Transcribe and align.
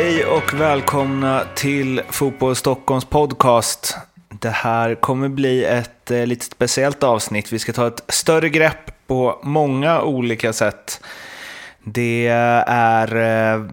Hej 0.00 0.24
och 0.26 0.60
välkomna 0.60 1.44
till 1.54 2.02
Fotboll 2.08 2.56
Stockholms 2.56 3.04
podcast. 3.04 3.96
Det 4.28 4.50
här 4.50 4.94
kommer 4.94 5.28
bli 5.28 5.64
ett 5.64 6.10
eh, 6.10 6.26
lite 6.26 6.44
speciellt 6.44 7.02
avsnitt. 7.02 7.52
Vi 7.52 7.58
ska 7.58 7.72
ta 7.72 7.86
ett 7.86 8.04
större 8.08 8.48
grepp 8.48 9.06
på 9.06 9.40
många 9.42 10.02
olika 10.02 10.52
sätt. 10.52 11.00
Det 11.84 12.26
är, 12.66 13.16
eh, 13.16 13.66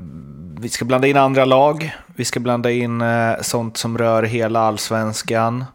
vi 0.60 0.70
ska 0.70 0.86
blanda 0.86 1.08
in 1.08 1.18
andra 1.18 1.46
lag, 1.46 1.96
vi 2.16 2.26
ska 2.26 2.40
blanda 2.40 2.72
in 2.72 3.02
eh, 3.02 3.42
sånt 3.42 3.78
som 3.78 3.98
rör 3.98 4.24
hela 4.24 4.60
allsvenskan 4.60 5.66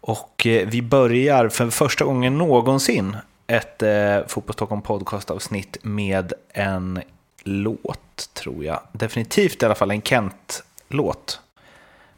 och 0.00 0.46
eh, 0.46 0.68
vi 0.68 0.82
börjar 0.82 1.48
för 1.48 1.70
första 1.70 2.04
gången 2.04 2.38
någonsin 2.38 3.16
ett 3.46 3.82
eh, 3.82 4.26
Fotboll 4.26 4.54
Stockholm 4.54 4.82
podcast-avsnitt 4.82 5.76
med 5.82 6.32
en 6.54 7.00
låt, 7.48 8.30
tror 8.34 8.64
jag. 8.64 8.80
Definitivt 8.92 9.62
i 9.62 9.66
alla 9.66 9.74
fall 9.74 9.90
en 9.90 10.02
Kent-låt. 10.02 11.40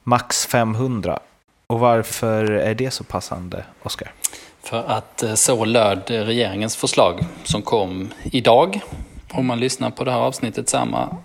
Max 0.02 0.46
500. 0.46 1.18
Och 1.66 1.80
varför 1.80 2.44
är 2.44 2.74
det 2.74 2.90
så 2.90 3.04
passande, 3.04 3.64
Oskar? 3.82 4.12
För 4.62 4.84
att 4.84 5.22
eh, 5.22 5.34
så 5.34 5.64
löd 5.64 6.02
regeringens 6.06 6.76
förslag 6.76 7.24
som 7.44 7.62
kom 7.62 8.08
idag. 8.24 8.80
Om 9.32 9.46
man 9.46 9.60
lyssnar 9.60 9.90
på 9.90 10.04
det 10.04 10.10
här 10.10 10.18
avsnittet 10.18 10.68
samma 10.68 11.16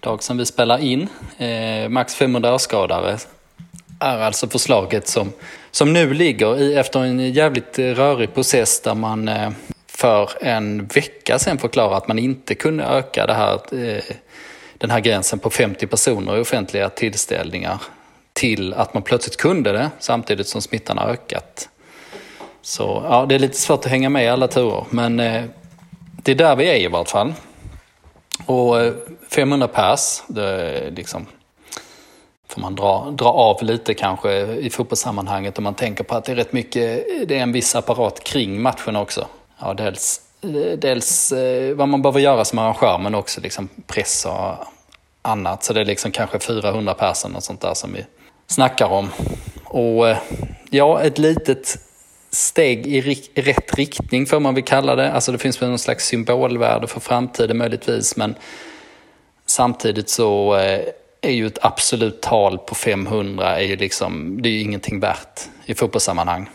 dag 0.00 0.22
som 0.22 0.38
vi 0.38 0.46
spelar 0.46 0.78
in. 0.78 1.08
Eh, 1.38 1.88
max 1.88 2.14
500 2.14 2.54
årsskadare 2.54 3.18
är 4.00 4.18
alltså 4.18 4.48
förslaget 4.48 5.08
som, 5.08 5.32
som 5.70 5.92
nu 5.92 6.14
ligger 6.14 6.60
i, 6.60 6.74
efter 6.74 7.00
en 7.00 7.32
jävligt 7.32 7.78
rörig 7.78 8.34
process 8.34 8.80
där 8.80 8.94
man 8.94 9.28
eh, 9.28 9.50
för 9.96 10.30
en 10.40 10.86
vecka 10.86 11.38
sedan 11.38 11.58
förklarade 11.58 11.96
att 11.96 12.08
man 12.08 12.18
inte 12.18 12.54
kunde 12.54 12.84
öka 12.84 13.26
det 13.26 13.34
här, 13.34 13.54
eh, 13.54 14.02
den 14.78 14.90
här 14.90 15.00
gränsen 15.00 15.38
på 15.38 15.50
50 15.50 15.86
personer 15.86 16.36
i 16.36 16.40
offentliga 16.40 16.88
tillställningar 16.88 17.82
till 18.32 18.74
att 18.74 18.94
man 18.94 19.02
plötsligt 19.02 19.36
kunde 19.36 19.72
det 19.72 19.90
samtidigt 19.98 20.48
som 20.48 20.62
smittan 20.62 20.98
har 20.98 21.08
ökat. 21.08 21.68
Så 22.62 23.06
ja, 23.08 23.26
det 23.28 23.34
är 23.34 23.38
lite 23.38 23.56
svårt 23.56 23.84
att 23.84 23.90
hänga 23.90 24.08
med 24.08 24.24
i 24.24 24.28
alla 24.28 24.48
turer, 24.48 24.84
men 24.90 25.20
eh, 25.20 25.44
det 26.22 26.32
är 26.32 26.36
där 26.36 26.56
vi 26.56 26.68
är 26.68 26.76
i 26.76 26.88
vart 26.88 27.08
fall. 27.08 27.34
Och 28.46 28.80
eh, 28.80 28.92
500 29.30 29.68
pers, 29.68 30.22
det 30.26 30.42
är 30.42 30.90
liksom 30.90 31.26
får 32.48 32.60
man 32.60 32.74
dra, 32.74 33.10
dra 33.10 33.28
av 33.28 33.62
lite 33.62 33.94
kanske 33.94 34.32
i 34.46 34.70
fotbollssammanhanget 34.70 35.58
om 35.58 35.64
man 35.64 35.74
tänker 35.74 36.04
på 36.04 36.14
att 36.14 36.24
det 36.24 36.32
är 36.32 36.36
rätt 36.36 36.52
mycket, 36.52 37.06
det 37.28 37.38
är 37.38 37.42
en 37.42 37.52
viss 37.52 37.74
apparat 37.74 38.24
kring 38.24 38.62
matchen 38.62 38.96
också. 38.96 39.26
Ja, 39.60 39.74
dels, 39.74 40.20
dels 40.78 41.32
eh, 41.32 41.74
vad 41.74 41.88
man 41.88 42.02
behöver 42.02 42.20
göra 42.20 42.44
som 42.44 42.58
arrangör 42.58 42.98
men 42.98 43.14
också 43.14 43.40
liksom 43.40 43.68
press 43.86 44.24
och 44.26 44.66
annat. 45.22 45.64
Så 45.64 45.72
det 45.72 45.80
är 45.80 45.84
liksom 45.84 46.10
kanske 46.10 46.38
400 46.38 46.94
personer 46.94 47.36
och 47.36 47.44
sånt 47.44 47.60
där 47.60 47.74
som 47.74 47.92
vi 47.92 48.06
snackar 48.46 48.86
om. 48.86 49.08
Och 49.64 50.08
eh, 50.08 50.16
ja, 50.70 51.02
ett 51.02 51.18
litet 51.18 51.78
steg 52.30 52.86
i 52.86 53.00
rätt 53.34 53.74
riktning 53.74 54.26
får 54.26 54.40
man 54.40 54.54
väl 54.54 54.64
kalla 54.64 54.96
det. 54.96 55.12
Alltså 55.12 55.32
det 55.32 55.38
finns 55.38 55.62
väl 55.62 55.68
någon 55.68 55.78
slags 55.78 56.06
symbolvärde 56.06 56.86
för 56.86 57.00
framtiden 57.00 57.56
möjligtvis 57.56 58.16
men 58.16 58.34
samtidigt 59.46 60.08
så 60.08 60.56
eh, 60.56 60.80
är 61.20 61.32
ju 61.32 61.46
ett 61.46 61.58
absolut 61.62 62.22
tal 62.22 62.58
på 62.58 62.74
500 62.74 63.56
är 63.56 63.62
ju 63.64 63.76
liksom, 63.76 64.42
det 64.42 64.48
är 64.48 64.52
ju 64.52 64.60
ingenting 64.60 65.00
värt 65.00 65.40
i 65.64 65.74
fotbollssammanhang. 65.74 66.48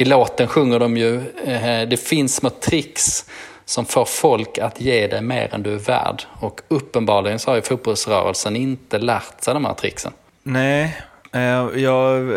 I 0.00 0.04
låten 0.04 0.48
sjunger 0.48 0.78
de 0.78 0.96
ju, 0.96 1.16
eh, 1.44 1.88
det 1.88 2.00
finns 2.00 2.36
små 2.36 2.50
tricks 2.50 3.24
som 3.64 3.84
får 3.84 4.04
folk 4.04 4.58
att 4.58 4.80
ge 4.80 5.06
dig 5.06 5.22
mer 5.22 5.54
än 5.54 5.62
du 5.62 5.74
är 5.74 5.78
värd. 5.78 6.22
Och 6.40 6.60
uppenbarligen 6.68 7.38
så 7.38 7.50
har 7.50 7.56
ju 7.56 7.62
fotbollsrörelsen 7.62 8.56
inte 8.56 8.98
lärt 8.98 9.44
sig 9.44 9.54
de 9.54 9.64
här 9.64 9.74
tricksen. 9.74 10.12
Nej, 10.42 11.00
eh, 11.32 11.40
jag 11.74 12.34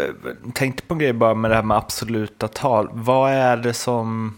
tänkte 0.53 0.83
på 0.83 0.94
en 0.94 0.99
grej 0.99 1.13
bara 1.13 1.33
med 1.33 1.51
det 1.51 1.55
här 1.55 1.63
med 1.63 1.77
absoluta 1.77 2.47
tal. 2.47 2.89
Vad 2.91 3.31
är 3.31 3.57
det 3.57 3.73
som 3.73 4.38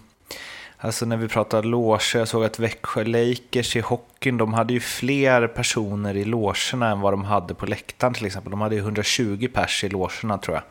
Alltså 0.78 1.06
när 1.06 1.18
vi 1.18 1.28
pratar 1.28 1.64
loger, 1.64 2.20
jag 2.20 2.28
såg 2.28 2.44
att 2.44 2.60
Växjö 2.60 3.04
Lakers 3.04 3.76
i 3.76 3.80
hockeyn, 3.80 4.38
de 4.38 4.54
hade 4.54 4.74
ju 4.74 4.80
fler 4.80 5.48
personer 5.48 6.18
i 6.18 6.26
logerna 6.26 6.90
än 6.90 7.02
vad 7.02 7.14
de 7.14 7.24
hade 7.24 7.54
på 7.54 7.66
läktaren 7.66 8.14
till 8.14 8.26
exempel. 8.26 8.52
De 8.52 8.62
hade 8.62 8.76
ju 8.76 8.82
120 8.82 9.48
pers 9.54 9.84
i 9.84 9.90
logerna 9.90 10.38
tror 10.38 10.56
jag, 10.56 10.64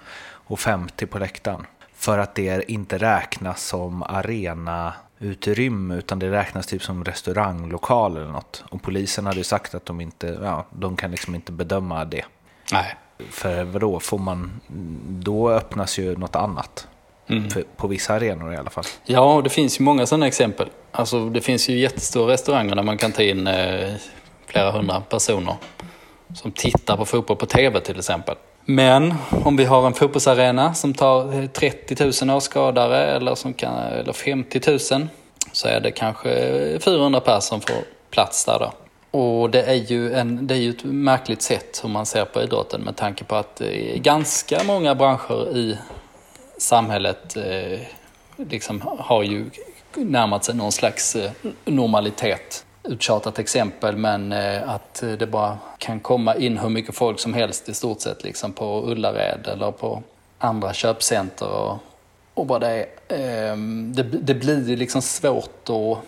och 0.47 0.61
50 0.61 1.07
på 1.07 1.19
läktaren. 1.19 1.67
För 2.03 2.19
att 2.19 2.35
det 2.35 2.71
inte 2.71 2.99
räknas 2.99 3.67
som 3.67 4.03
arena 4.03 4.93
utrymme 5.19 5.95
utan 5.95 6.19
det 6.19 6.31
räknas 6.31 6.67
typ 6.67 6.83
som 6.83 7.05
restauranglokal 7.05 8.17
eller 8.17 8.29
något. 8.29 8.65
Och 8.71 8.83
polisen 8.83 9.27
hade 9.27 9.39
ju 9.39 9.45
sagt 9.45 9.75
att 9.75 9.87
de 9.87 10.01
inte, 10.01 10.39
ja, 10.43 10.67
de 10.71 10.97
kan 10.97 11.11
liksom 11.11 11.35
inte 11.35 11.53
bedöma 11.53 12.05
det. 12.05 12.25
Nej. 12.73 12.97
För 13.31 13.65
vadå, 13.65 14.01
får 14.01 14.19
man, 14.19 14.61
då 15.09 15.51
öppnas 15.51 15.99
ju 15.99 16.17
något 16.17 16.37
annat. 16.37 16.89
Mm. 17.29 17.49
på 17.77 17.87
vissa 17.87 18.15
arenor 18.15 18.55
i 18.55 18.57
alla 18.57 18.71
fall. 18.71 18.85
Ja, 19.05 19.41
det 19.45 19.51
finns 19.51 19.81
ju 19.81 19.85
många 19.85 20.07
sådana 20.07 20.27
exempel. 20.27 20.69
Alltså, 20.93 21.29
det 21.29 21.41
finns 21.41 21.69
ju 21.69 21.79
jättestora 21.79 22.33
restauranger 22.33 22.75
där 22.75 22.83
man 22.83 22.99
kan 22.99 23.13
ta 23.13 23.23
in 23.23 23.47
eh, 23.47 23.95
flera 24.47 24.71
hundra 24.71 25.01
personer 25.01 25.57
som 26.35 26.53
tittar 26.53 26.97
på 26.97 27.05
fotboll 27.05 27.37
på 27.37 27.47
tv 27.47 27.81
till 27.81 27.99
exempel. 27.99 28.37
Men 28.65 29.15
om 29.45 29.57
vi 29.57 29.65
har 29.65 29.87
en 29.87 29.95
fotbollsarena 29.95 30.75
som 30.75 30.95
tar 30.95 31.47
30 31.47 32.27
000 32.27 32.37
åskådare 32.37 33.05
eller, 33.05 33.35
som 33.35 33.55
kan, 33.55 33.79
eller 33.79 34.13
50 34.13 34.61
000 34.67 35.09
så 35.53 35.69
är 35.69 35.81
det 35.81 35.91
kanske 35.91 36.29
400 36.81 37.21
personer 37.21 37.41
som 37.41 37.61
får 37.61 37.85
plats 38.11 38.45
där 38.45 38.59
då. 38.59 38.73
Och 39.19 39.51
det 39.51 39.63
är, 39.63 39.75
ju 39.75 40.15
en, 40.15 40.47
det 40.47 40.55
är 40.55 40.59
ju 40.59 40.71
ett 40.71 40.85
märkligt 40.85 41.43
sätt 41.43 41.81
hur 41.83 41.89
man 41.89 42.07
ser 42.07 42.25
på 42.25 42.43
idrotten 42.43 42.81
med 42.81 42.97
tanke 42.97 43.25
på 43.25 43.37
att 43.37 43.61
eh, 43.61 43.69
ganska 43.97 44.65
många 44.65 44.95
branscher 44.95 45.57
i 45.57 45.79
samhället 46.59 47.37
eh, 47.37 47.81
liksom 48.37 48.83
har 48.99 49.23
ju 49.23 49.45
närmat 49.95 50.45
sig 50.45 50.55
någon 50.55 50.73
slags 50.73 51.17
eh, 51.17 51.31
normalitet. 51.65 52.65
Uttjatat 52.85 53.39
exempel, 53.39 53.97
men 53.97 54.33
eh, 54.33 54.71
att 54.71 55.03
det 55.19 55.27
bara 55.27 55.59
kan 55.79 56.01
komma 56.01 56.35
in 56.35 56.59
hur 56.59 56.69
mycket 56.69 56.95
folk 56.95 57.21
som 57.21 57.35
helst 57.35 57.69
i 57.69 57.75
stort 57.75 58.01
sett 58.01 58.25
liksom 58.25 58.53
på 58.53 58.83
Ullared 58.87 59.47
eller 59.47 59.71
på 59.71 60.03
andra 60.39 60.73
köpcenter 60.73 61.49
och, 61.49 61.79
och 62.35 62.49
vad 62.49 62.61
det 62.61 62.69
är. 62.69 62.87
Ehm, 63.09 63.93
det, 63.95 64.03
det 64.03 64.35
blir 64.35 64.69
ju 64.69 64.77
liksom 64.77 65.03
svårt 65.03 65.69
att 65.69 65.99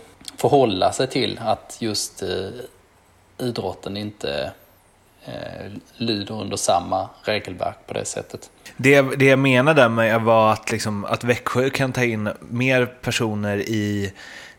förhålla 0.40 0.92
sig 0.92 1.06
till 1.06 1.40
att 1.44 1.76
just 1.80 2.22
eh, 2.22 2.28
idrotten 3.38 3.96
inte 3.96 4.52
eh, 5.24 5.72
lyder 5.96 6.40
under 6.40 6.56
samma 6.56 7.08
regelverk 7.22 7.76
på 7.86 7.94
det 7.94 8.04
sättet. 8.04 8.50
Det, 8.76 9.02
det 9.02 9.24
jag 9.24 9.38
menade 9.38 9.88
med 9.88 10.20
var 10.22 10.52
att, 10.52 10.70
liksom, 10.70 11.04
att 11.04 11.24
Växjö 11.24 11.70
kan 11.70 11.92
ta 11.92 12.04
in 12.04 12.30
mer 12.40 12.86
personer 12.86 13.56
i 13.58 14.12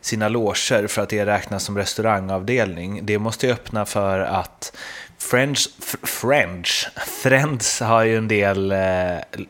sina 0.06 0.30
loger 0.30 0.88
för 0.88 1.02
att 1.02 1.10
det 1.10 1.26
räknas 1.26 1.64
som 1.64 1.78
restaurangavdelning. 1.78 3.00
Det 3.04 3.20
måste 3.20 3.48
ju 3.48 3.54
öppna 3.54 3.86
för 3.86 4.20
att 4.20 4.78
French, 5.18 5.70
French, 6.04 6.90
Friends 7.24 7.80
har 7.80 8.04
ju 8.04 8.18
en 8.18 8.28
del 8.28 8.72
eh, 8.72 8.80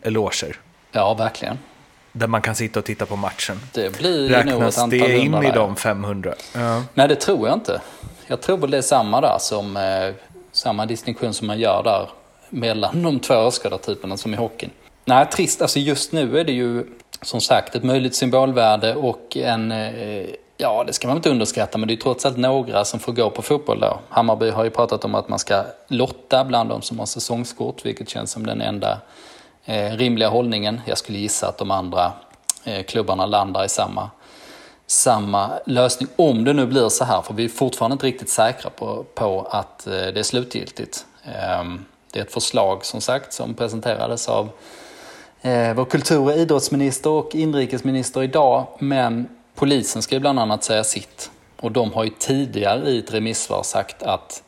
loger. 0.03 0.55
Ja, 0.91 1.13
verkligen. 1.13 1.59
Där 2.11 2.27
man 2.27 2.41
kan 2.41 2.55
sitta 2.55 2.79
och 2.79 2.85
titta 2.85 3.05
på 3.05 3.16
matchen. 3.16 3.59
Det 3.73 3.97
blir 3.97 4.29
Räknas 4.29 4.53
nog 4.53 4.63
ett 4.63 4.77
antal 4.77 4.99
det 4.99 5.17
in 5.17 5.43
i 5.43 5.51
de 5.51 5.75
500? 5.75 6.33
Ja. 6.53 6.83
Nej, 6.93 7.07
det 7.07 7.16
tror 7.16 7.47
jag 7.47 7.57
inte. 7.57 7.81
Jag 8.27 8.41
tror 8.41 8.57
väl 8.57 8.72
det 8.72 8.77
är 8.77 8.81
samma 8.81 9.22
där 9.22 9.37
som 9.39 9.77
eh, 9.77 10.13
samma 10.51 10.85
distinktion 10.85 11.34
som 11.34 11.47
man 11.47 11.59
gör 11.59 11.84
där 11.84 12.09
mellan 12.49 13.03
de 13.03 13.19
två 13.19 13.35
åskådartyperna 13.35 14.17
som 14.17 14.34
i 14.34 14.37
hockeyn. 14.37 14.72
Nej, 15.05 15.25
trist. 15.25 15.61
Alltså 15.61 15.79
just 15.79 16.11
nu 16.11 16.40
är 16.40 16.43
det 16.43 16.51
ju 16.51 16.85
som 17.22 17.41
sagt 17.41 17.75
ett 17.75 17.84
möjligt 17.84 18.16
symbolvärde 18.16 18.96
och 18.96 19.37
en, 19.37 19.72
eh, 19.72 20.25
ja 20.57 20.84
det 20.84 20.93
ska 20.93 21.07
man 21.07 21.17
inte 21.17 21.29
underskatta, 21.29 21.78
men 21.78 21.87
det 21.87 21.93
är 21.93 21.97
trots 21.97 22.25
allt 22.25 22.37
några 22.37 22.85
som 22.85 22.99
får 22.99 23.13
gå 23.13 23.29
på 23.29 23.41
fotboll 23.41 23.79
då. 23.79 23.99
Hammarby 24.09 24.49
har 24.49 24.63
ju 24.63 24.69
pratat 24.69 25.05
om 25.05 25.16
att 25.16 25.29
man 25.29 25.40
ska 25.40 25.63
lotta 25.87 26.46
bland 26.46 26.69
de 26.69 26.81
som 26.81 26.99
har 26.99 27.05
säsongskort, 27.05 27.85
vilket 27.85 28.09
känns 28.09 28.31
som 28.31 28.46
den 28.46 28.61
enda 28.61 28.97
eh, 29.66 29.91
rimliga 29.91 30.29
hållningen. 30.29 30.81
Jag 30.85 30.97
skulle 30.97 31.17
gissa 31.17 31.47
att 31.47 31.57
de 31.57 31.72
andra 31.72 32.11
eh, 32.63 32.84
klubbarna 32.84 33.25
landar 33.25 33.66
i 33.66 33.69
samma 33.69 34.09
samma 34.87 35.52
lösning 35.66 36.09
om 36.16 36.43
det 36.43 36.53
nu 36.53 36.66
blir 36.66 36.90
så 36.90 37.05
här, 37.05 37.22
för 37.22 37.34
vi 37.34 37.46
är 37.46 37.49
fortfarande 37.49 37.93
inte 37.93 38.05
riktigt 38.05 38.29
säkra 38.29 38.69
på, 38.69 39.05
på 39.13 39.47
att 39.49 39.87
eh, 39.87 39.91
det 39.93 40.19
är 40.19 40.23
slutgiltigt. 40.23 41.05
Ehm, 41.23 41.85
det 42.11 42.19
är 42.19 42.23
ett 42.23 42.34
förslag 42.34 42.85
som 42.85 43.01
sagt 43.01 43.34
som 43.34 43.53
presenterades 43.53 44.29
av 44.29 44.49
eh, 45.41 45.73
vår 45.73 45.85
kultur 45.85 46.19
och 46.19 46.34
idrottsminister 46.34 47.09
och 47.09 47.35
inrikesminister 47.35 48.23
idag, 48.23 48.67
men 48.79 49.28
polisen 49.55 50.02
ska 50.02 50.16
ju 50.16 50.19
bland 50.19 50.40
annat 50.40 50.63
säga 50.63 50.84
sitt. 50.84 51.31
Och 51.59 51.72
de 51.72 51.93
har 51.93 52.03
ju 52.03 52.09
tidigare 52.09 52.90
i 52.90 52.99
ett 52.99 53.13
remissvar 53.13 53.63
sagt 53.63 54.03
att 54.03 54.43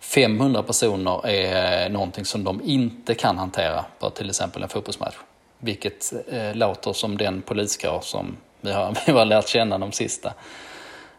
500 0.00 0.62
personer 0.62 1.26
är 1.26 1.88
någonting 1.88 2.24
som 2.24 2.44
de 2.44 2.60
inte 2.64 3.14
kan 3.14 3.38
hantera 3.38 3.84
på 3.98 4.10
till 4.10 4.28
exempel 4.28 4.62
en 4.62 4.68
fotbollsmatch. 4.68 5.16
Vilket 5.58 6.12
eh, 6.28 6.54
låter 6.54 6.92
som 6.92 7.16
den 7.16 7.42
poliskår 7.42 8.00
som 8.02 8.36
vi 8.60 8.72
har, 8.72 8.96
vi 9.06 9.12
har 9.12 9.24
lärt 9.24 9.48
känna 9.48 9.78
de 9.78 9.92
sista 9.92 10.32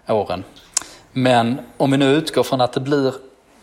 åren. 0.07 0.43
Men 1.11 1.59
om 1.77 1.91
vi 1.91 1.97
nu 1.97 2.05
utgår 2.05 2.43
från 2.43 2.61
att 2.61 2.73
det 2.73 2.79
blir 2.79 3.13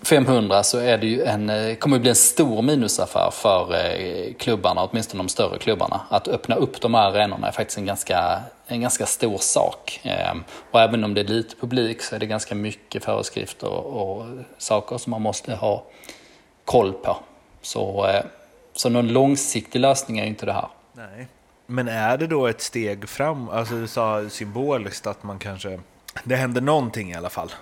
500 0.02 0.62
så 0.62 0.78
är 0.78 0.98
det 0.98 1.06
ju 1.06 1.22
en, 1.22 1.50
eh, 1.50 1.74
kommer 1.74 1.96
det 1.96 2.00
bli 2.00 2.10
en 2.10 2.16
stor 2.16 2.62
minusaffär 2.62 3.30
för 3.32 3.74
eh, 3.74 4.34
klubbarna, 4.34 4.84
åtminstone 4.84 5.22
de 5.22 5.28
större 5.28 5.58
klubbarna. 5.58 6.00
Att 6.08 6.28
öppna 6.28 6.54
upp 6.54 6.80
de 6.80 6.94
här 6.94 7.10
arenorna 7.10 7.48
är 7.48 7.52
faktiskt 7.52 7.78
en 7.78 7.86
ganska, 7.86 8.40
en 8.66 8.80
ganska 8.80 9.06
stor 9.06 9.38
sak. 9.38 10.00
Ehm, 10.02 10.44
och 10.70 10.80
även 10.80 11.04
om 11.04 11.14
det 11.14 11.20
är 11.20 11.24
lite 11.24 11.56
publik 11.56 12.02
så 12.02 12.14
är 12.14 12.18
det 12.18 12.26
ganska 12.26 12.54
mycket 12.54 13.04
föreskrifter 13.04 13.68
och, 13.68 14.18
och 14.18 14.26
saker 14.58 14.98
som 14.98 15.10
man 15.10 15.22
måste 15.22 15.54
ha 15.54 15.84
koll 16.64 16.92
på. 16.92 17.16
Så, 17.62 18.06
eh, 18.06 18.24
så 18.74 18.88
någon 18.88 19.08
långsiktig 19.08 19.78
lösning 19.78 20.18
är 20.18 20.22
ju 20.22 20.28
inte 20.28 20.46
det 20.46 20.52
här. 20.52 20.68
Nej. 20.92 21.28
Men 21.66 21.88
är 21.88 22.18
det 22.18 22.26
då 22.26 22.46
ett 22.46 22.60
steg 22.60 23.08
fram? 23.08 23.48
Alltså 23.48 23.74
du 23.74 23.86
sa 23.86 24.28
symboliskt 24.28 25.06
att 25.06 25.22
man 25.22 25.38
kanske... 25.38 25.80
Det 26.24 26.36
händer 26.36 26.60
någonting 26.60 27.10
i 27.10 27.14
alla 27.14 27.30
fall. 27.30 27.52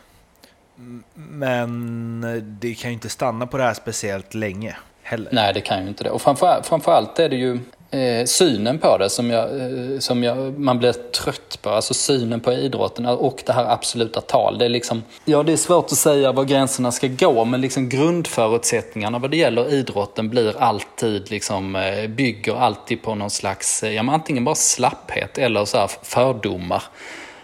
Men 1.14 2.20
det 2.60 2.74
kan 2.74 2.90
ju 2.90 2.94
inte 2.94 3.08
stanna 3.08 3.46
på 3.46 3.56
det 3.56 3.62
här 3.62 3.74
speciellt 3.74 4.34
länge 4.34 4.76
heller. 5.02 5.28
Nej, 5.32 5.54
det 5.54 5.60
kan 5.60 5.82
ju 5.82 5.88
inte 5.88 6.04
det. 6.04 6.10
Och 6.10 6.22
framför, 6.22 6.62
framförallt 6.64 7.18
är 7.18 7.28
det 7.28 7.36
ju 7.36 7.58
eh, 7.90 8.24
synen 8.24 8.78
på 8.78 8.98
det 8.98 9.10
som, 9.10 9.30
jag, 9.30 9.60
eh, 9.60 9.98
som 9.98 10.24
jag, 10.24 10.58
man 10.58 10.78
blir 10.78 10.92
trött 10.92 11.58
på. 11.62 11.70
Alltså 11.70 11.94
synen 11.94 12.40
på 12.40 12.52
idrotten 12.52 13.06
och 13.06 13.42
det 13.46 13.52
här 13.52 13.64
absoluta 13.64 14.20
tal. 14.20 14.58
Det 14.58 14.64
är, 14.64 14.68
liksom, 14.68 15.02
ja, 15.24 15.42
det 15.42 15.52
är 15.52 15.56
svårt 15.56 15.84
att 15.84 15.98
säga 15.98 16.32
var 16.32 16.44
gränserna 16.44 16.92
ska 16.92 17.06
gå 17.06 17.44
men 17.44 17.60
liksom 17.60 17.88
grundförutsättningarna 17.88 19.18
vad 19.18 19.30
det 19.30 19.36
gäller 19.36 19.74
idrotten 19.74 20.28
blir 20.28 20.62
alltid, 20.62 21.30
liksom, 21.30 21.76
eh, 21.76 22.08
bygger 22.08 22.54
alltid 22.54 23.02
på 23.02 23.14
någon 23.14 23.30
slags, 23.30 23.82
eh, 23.82 23.92
ja, 23.92 24.12
antingen 24.12 24.44
bara 24.44 24.54
slapphet 24.54 25.38
eller 25.38 25.64
så 25.64 25.78
här 25.78 25.90
fördomar. 26.02 26.82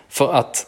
För 0.08 0.32
att 0.32 0.67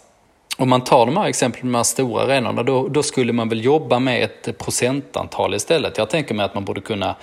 om 0.56 0.68
man 0.68 0.84
tar 0.84 1.06
de 1.06 1.16
här 1.16 1.26
exemplen 1.26 1.70
med 1.70 1.72
de 1.72 1.76
här 1.76 1.84
stora 1.84 2.22
arenorna, 2.22 2.62
då, 2.62 2.88
då, 2.88 3.02
skulle 3.02 3.32
man 3.32 3.48
väl 3.48 3.64
jobba 3.64 3.98
med 3.98 4.24
ett 4.24 4.58
procentantal 4.58 5.54
istället. 5.54 5.98
Jag 5.98 6.10
tänker 6.10 6.34
mig 6.34 6.44
att 6.44 6.54
man 6.54 6.64
borde 6.64 6.80
kunna 6.80 7.14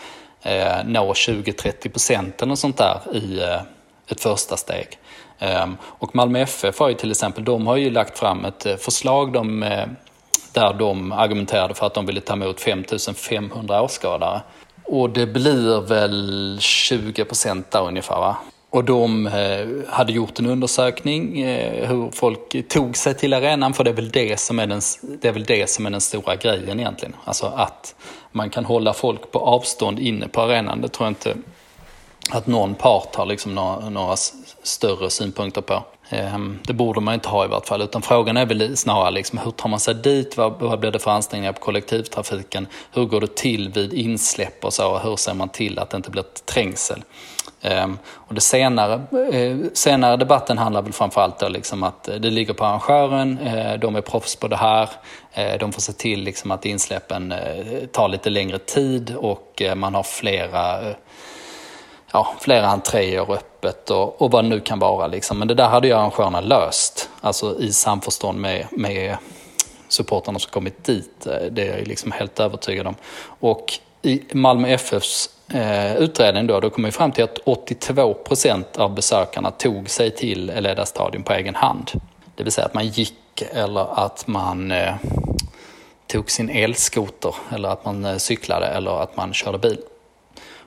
eh, 0.42 0.86
nå 0.86 1.14
20-30 1.14 1.90
procent 1.90 2.42
eller 2.42 2.56
sånt 2.56 2.78
där 2.78 3.00
i 3.14 3.40
eh, 3.40 3.62
ett 4.08 4.22
första 4.22 4.58
steg. 4.58 4.88
Eh, 5.40 5.68
och 5.84 6.16
Malmö 6.16 6.40
FF 6.40 6.80
har 6.80 6.90
ju 6.90 6.96
till 6.96 7.12
exempel, 7.12 7.44
de 7.44 7.68
har 7.68 7.78
ju 7.78 7.90
lagt 7.90 8.20
fram 8.20 8.46
ett 8.46 8.66
eh, 8.66 8.76
förslag 8.76 9.34
de, 9.34 9.64
eh, 9.64 9.88
där 10.54 10.74
de 10.74 11.12
argumenterade 11.12 11.74
för 11.74 11.86
att 11.86 11.94
de 11.94 12.06
ville 12.06 12.22
ta 12.22 12.34
emot 12.34 12.62
5500 12.62 13.82
åskådare. 13.82 14.42
Och 14.84 15.10
det 15.10 15.26
blir 15.26 15.82
väl 15.82 16.58
20 16.62 17.26
procent 17.26 17.72
där 17.72 17.88
ungefär 17.88 18.16
va? 18.16 18.38
Och 18.72 18.84
de 18.84 19.28
eh, 19.28 19.68
hade 19.88 20.14
gjort 20.14 20.40
en 20.40 20.46
undersökning 20.46 21.42
eh, 21.42 21.90
hur 21.90 22.12
folk 22.12 22.68
tog 22.68 22.98
sig 22.98 23.14
till 23.14 23.34
arenan, 23.34 23.74
för 23.74 23.84
det 23.84 23.90
är, 23.90 23.94
väl 23.94 24.10
det, 24.10 24.40
som 24.40 24.60
är 24.60 24.68
den, 24.68 24.82
det 25.22 25.28
är 25.28 25.32
väl 25.32 25.44
det 25.44 25.70
som 25.70 25.86
är 25.86 25.90
den 25.90 26.02
stora 26.02 26.36
grejen 26.36 26.80
egentligen. 26.80 27.16
Alltså 27.24 27.46
att 27.46 27.96
man 28.32 28.50
kan 28.50 28.66
hålla 28.66 28.94
folk 28.94 29.32
på 29.32 29.40
avstånd 29.40 30.00
inne 30.00 30.28
på 30.28 30.42
arenan, 30.42 30.82
det 30.82 30.88
tror 30.88 31.06
jag 31.06 31.12
inte 31.12 31.36
att 32.30 32.48
någon 32.48 32.76
part 32.76 33.16
har 33.16 33.26
liksom 33.26 33.56
några, 33.56 33.90
några 33.90 34.16
större 34.64 35.10
synpunkter 35.10 35.62
på. 35.62 35.84
Ehm, 36.10 36.60
det 36.64 36.74
borde 36.74 37.02
man 37.02 37.14
inte 37.14 37.30
ha 37.30 37.46
i 37.46 37.48
vart 37.48 37.68
fall, 37.68 37.82
utan 37.82 38.02
frågan 38.02 38.38
är 38.38 38.46
väl 38.46 38.78
snarare 38.78 39.12
liksom, 39.12 39.40
hur 39.40 39.52
tar 39.52 39.70
man 39.70 39.80
sig 39.80 39.96
dit? 39.96 40.38
Vad, 40.38 40.60
vad 40.60 40.80
blir 40.80 40.92
det 40.92 41.00
för 41.00 41.12
ansträngningar 41.12 41.54
på 41.54 41.60
kollektivtrafiken? 41.60 42.68
Hur 42.92 43.06
går 43.06 43.22
det 43.22 43.36
till 43.36 43.70
vid 43.70 43.94
insläpp 43.94 44.66
och 44.66 44.74
så? 44.74 44.98
Hur 44.98 45.16
ser 45.16 45.34
man 45.34 45.50
till 45.50 45.80
att 45.80 45.90
det 45.90 45.98
inte 45.98 46.12
blir 46.12 46.26
trängsel? 46.46 47.04
Ehm, 47.62 47.98
och 48.06 48.34
det 48.36 48.42
senare, 48.42 48.94
eh, 49.34 49.58
senare 49.74 50.18
debatten 50.18 50.58
handlar 50.58 50.82
väl 50.82 50.94
framförallt 50.94 51.44
om 51.44 51.52
liksom 51.52 51.84
att 51.84 52.08
eh, 52.08 52.16
det 52.16 52.30
ligger 52.30 52.54
på 52.54 52.66
arrangören, 52.66 53.40
eh, 53.40 53.80
de 53.80 53.96
är 53.96 54.02
proffs 54.02 54.36
på 54.36 54.48
det 54.48 54.56
här, 54.56 54.90
de 55.60 55.72
får 55.72 55.82
se 55.82 55.94
till 55.94 56.24
liksom 56.24 56.52
att 56.52 56.66
insläppen 56.66 57.34
tar 57.92 58.08
lite 58.08 58.30
längre 58.30 58.58
tid 58.58 59.16
och 59.16 59.62
man 59.76 59.96
har 59.96 60.04
flera 60.04 60.80
ja, 62.14 62.34
flera 62.40 62.68
entréer 62.68 63.32
öppet 63.34 63.90
och, 63.90 64.22
och 64.22 64.32
vad 64.32 64.44
det 64.44 64.50
nu 64.50 64.60
kan 64.60 64.80
vara. 64.80 65.08
Liksom. 65.08 65.40
Men 65.40 65.48
det 65.48 65.54
där 65.54 65.68
hade 65.68 65.88
ju 65.88 65.94
arrangörerna 65.94 66.42
löst, 66.42 67.10
alltså 67.22 67.60
i 67.60 67.72
samförstånd 67.74 68.40
med, 68.40 68.68
med 68.72 69.18
supportrarna 69.88 70.40
som 70.40 70.52
kommit 70.52 70.84
dit. 70.84 71.28
Det 71.52 71.68
är 71.68 71.78
jag 71.78 71.88
liksom 71.88 72.12
helt 72.12 72.40
övertygad 72.40 72.88
om. 72.88 72.96
Och 73.24 73.74
i 74.02 74.22
Malmö 74.34 74.68
FFs 74.68 75.30
eh, 75.54 75.96
utredning 75.96 76.48
då, 76.48 76.60
då 76.60 76.70
kom 76.70 76.84
vi 76.84 76.92
fram 76.92 77.12
till 77.12 77.24
att 77.24 77.38
82 77.38 78.14
procent 78.14 78.78
av 78.78 78.96
besökarna 78.96 79.52
tog 79.52 79.90
sig 79.90 80.12
till 80.12 80.50
Eleda 80.50 80.86
stadion 80.86 81.24
på 81.24 81.34
egen 81.34 81.56
hand. 81.56 81.92
Det 82.36 82.44
vill 82.44 82.52
säga 82.52 82.66
att 82.66 82.74
man 82.74 82.88
gick 82.88 83.42
eller 83.52 84.06
att 84.06 84.28
man 84.28 84.72
eh, 84.72 84.94
tog 86.08 86.32
sin 86.32 86.50
elskoter 86.50 87.36
eller 87.52 87.70
att 87.70 87.86
man 87.86 88.06
eh, 88.06 88.18
cyklade 88.18 88.66
eller 88.66 89.04
att 89.04 89.18
man 89.18 89.34
körde 89.34 89.58
bil. 89.58 89.80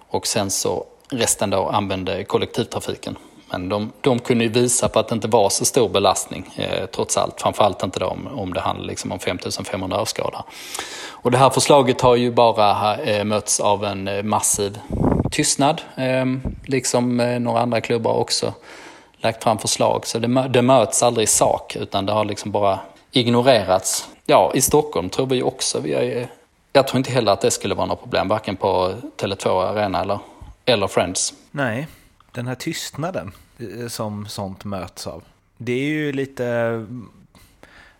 Och 0.08 0.26
sen 0.26 0.50
så 0.50 0.84
resten 1.10 1.50
då 1.50 1.69
använde 1.69 2.25
kollektivtrafiken. 2.25 3.16
Men 3.55 3.69
de, 3.69 3.93
de 4.01 4.19
kunde 4.19 4.45
ju 4.45 4.51
visa 4.51 4.89
på 4.89 4.99
att 4.99 5.09
det 5.09 5.15
inte 5.15 5.29
var 5.29 5.49
så 5.49 5.65
stor 5.65 5.89
belastning 5.89 6.51
eh, 6.56 6.87
trots 6.87 7.17
allt. 7.17 7.41
Framförallt 7.41 7.83
inte 7.83 8.01
då 8.01 8.06
om, 8.06 8.29
om 8.39 8.53
det 8.55 8.61
handlar 8.61 8.87
liksom 8.87 9.12
om 9.12 9.19
5500 9.19 10.01
åskådare. 10.01 10.43
Och 11.09 11.31
det 11.31 11.39
här 11.39 11.51
förslaget 11.51 12.01
har 12.01 12.17
ju 12.17 12.31
bara 12.31 12.97
eh, 12.97 13.25
mötts 13.25 13.61
av 13.61 13.85
en 13.85 14.09
eh, 14.09 14.23
massiv 14.23 14.79
tystnad. 15.31 15.83
Eh, 15.97 16.25
liksom 16.65 17.21
eh, 17.21 17.41
några 17.41 17.61
andra 17.61 17.81
klubbar 17.81 18.12
också 18.12 18.53
lagt 19.17 19.43
fram 19.43 19.59
förslag. 19.59 20.06
Så 20.06 20.19
det, 20.19 20.49
det 20.49 20.62
möts 20.62 21.03
aldrig 21.03 21.25
i 21.25 21.27
sak 21.27 21.77
utan 21.77 22.06
det 22.06 22.12
har 22.12 22.25
liksom 22.25 22.51
bara 22.51 22.79
ignorerats. 23.12 24.09
Ja, 24.27 24.53
i 24.55 24.61
Stockholm 24.61 25.09
tror 25.09 25.27
vi 25.27 25.43
också. 25.43 25.81
Vi 25.81 25.93
är, 25.93 26.21
eh, 26.21 26.27
jag 26.73 26.89
tror 26.89 26.99
inte 26.99 27.11
heller 27.11 27.33
att 27.33 27.41
det 27.41 27.51
skulle 27.51 27.75
vara 27.75 27.87
något 27.87 28.01
problem, 28.01 28.29
varken 28.29 28.56
på 28.56 28.95
Tele2 29.17 29.65
Arena 29.65 30.01
eller, 30.01 30.19
eller 30.65 30.87
Friends. 30.87 31.35
Nej, 31.51 31.87
den 32.33 32.47
här 32.47 32.55
tystnaden 32.55 33.33
Eh, 33.59 33.89
som 33.89 34.27
sånt 34.27 34.65
möts 34.65 35.06
av. 35.06 35.23
Det 35.56 35.73
är 35.73 35.89
ju 35.89 36.12
lite... 36.12 36.87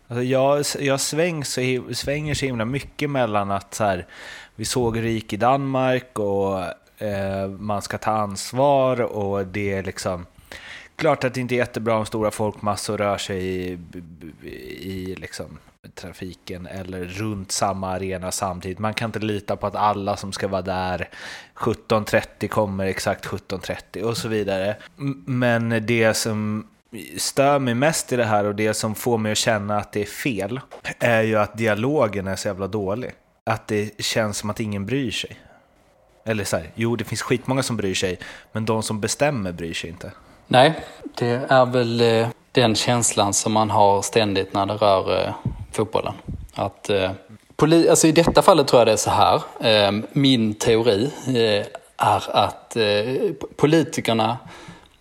Alltså 0.09 0.23
jag, 0.23 0.65
jag 0.79 1.01
sväng 1.01 1.45
så, 1.45 1.61
svänger 1.93 2.35
så 2.35 2.47
himla 2.47 2.65
mycket 2.65 3.11
mellan 3.11 3.51
att 3.51 3.75
så 3.75 3.85
här, 3.85 4.07
vi 4.55 4.65
såg 4.65 5.03
rik 5.03 5.33
i 5.33 5.37
Danmark 5.37 6.19
och 6.19 6.63
eh, 7.03 7.49
man 7.49 7.83
ska 7.83 7.99
ta 7.99 8.11
ansvar 8.11 9.01
och 9.01 9.47
det 9.47 9.73
är 9.73 9.83
liksom... 9.83 10.27
Klart 10.97 11.25
att 11.25 11.35
det 11.35 11.41
inte 11.41 11.55
är 11.55 11.57
jättebra 11.57 11.97
om 11.97 12.07
stora 12.07 12.31
folkmassor 12.31 12.99
rör 12.99 13.19
sig 13.19 13.47
i, 13.47 13.79
i 14.81 15.15
liksom 15.15 15.59
trafiken 15.95 16.67
eller 16.67 17.05
runt 17.05 17.53
samma 17.53 17.91
arena 17.91 18.33
samtidigt. 18.33 18.79
Man 18.79 18.95
kan 18.95 19.09
inte 19.09 19.19
lita 19.19 19.57
på 19.57 19.67
att 19.67 19.75
alla 19.75 20.17
som 20.17 20.33
ska 20.33 20.49
vara 20.49 20.63
där 20.63 21.09
17.30 21.55 22.49
kommer 22.49 22.87
exakt 22.87 23.27
17.30 23.27 24.03
och 24.03 24.17
så 24.17 24.29
vidare. 24.29 24.77
Men 25.27 25.87
det 25.87 26.15
som 26.15 26.69
stör 27.19 27.59
mig 27.59 27.75
mest 27.75 28.13
i 28.13 28.17
det 28.17 28.25
här 28.25 28.45
och 28.45 28.55
det 28.55 28.75
som 28.75 28.95
får 28.95 29.19
mig 29.19 29.33
att 29.33 29.39
känna 29.39 29.77
att 29.77 29.93
det 29.93 30.03
är 30.03 30.07
fel 30.07 30.61
är 30.99 31.23
ju 31.23 31.39
att 31.39 31.59
dialogen 31.59 32.27
är 32.27 32.37
så 32.37 32.49
jävla 32.49 32.67
dålig. 32.67 33.13
Att 33.45 33.69
det 33.69 34.05
känns 34.05 34.39
som 34.39 34.51
att 34.51 34.61
ingen 34.61 34.87
bryr 34.87 35.11
sig. 35.11 35.41
Eller 36.25 36.45
så 36.45 36.57
här, 36.57 36.71
jo 36.75 36.97
det 36.97 37.05
finns 37.05 37.23
skitmånga 37.23 37.63
som 37.63 37.77
bryr 37.77 37.95
sig, 37.95 38.19
men 38.53 38.65
de 38.65 38.83
som 38.83 39.01
bestämmer 39.01 39.53
bryr 39.53 39.75
sig 39.75 39.91
inte. 39.91 40.13
Nej, 40.47 40.81
det 41.15 41.47
är 41.49 41.67
väl 41.67 42.01
eh, 42.01 42.29
den 42.53 42.75
känslan 42.75 43.33
som 43.33 43.53
man 43.53 43.71
har 43.71 44.03
ständigt 44.03 44.55
när 44.55 44.67
det 44.67 44.75
rör 44.75 45.27
eh, 45.27 45.35
fotbollen. 45.75 46.15
Att, 46.55 46.91
eh, 46.91 47.11
poli 47.57 47.89
alltså 47.89 48.07
I 48.07 48.13
detta 48.13 48.43
fallet 48.43 48.69
tror 48.69 48.81
jag 48.81 48.87
det 48.87 48.93
är 48.93 48.97
så 48.97 49.11
här. 49.11 49.43
Eh, 49.61 49.93
min 50.13 50.55
teori 50.55 51.11
eh, 51.27 51.67
är 51.97 52.37
att 52.37 52.77
eh, 52.77 52.85
politikerna 53.57 54.39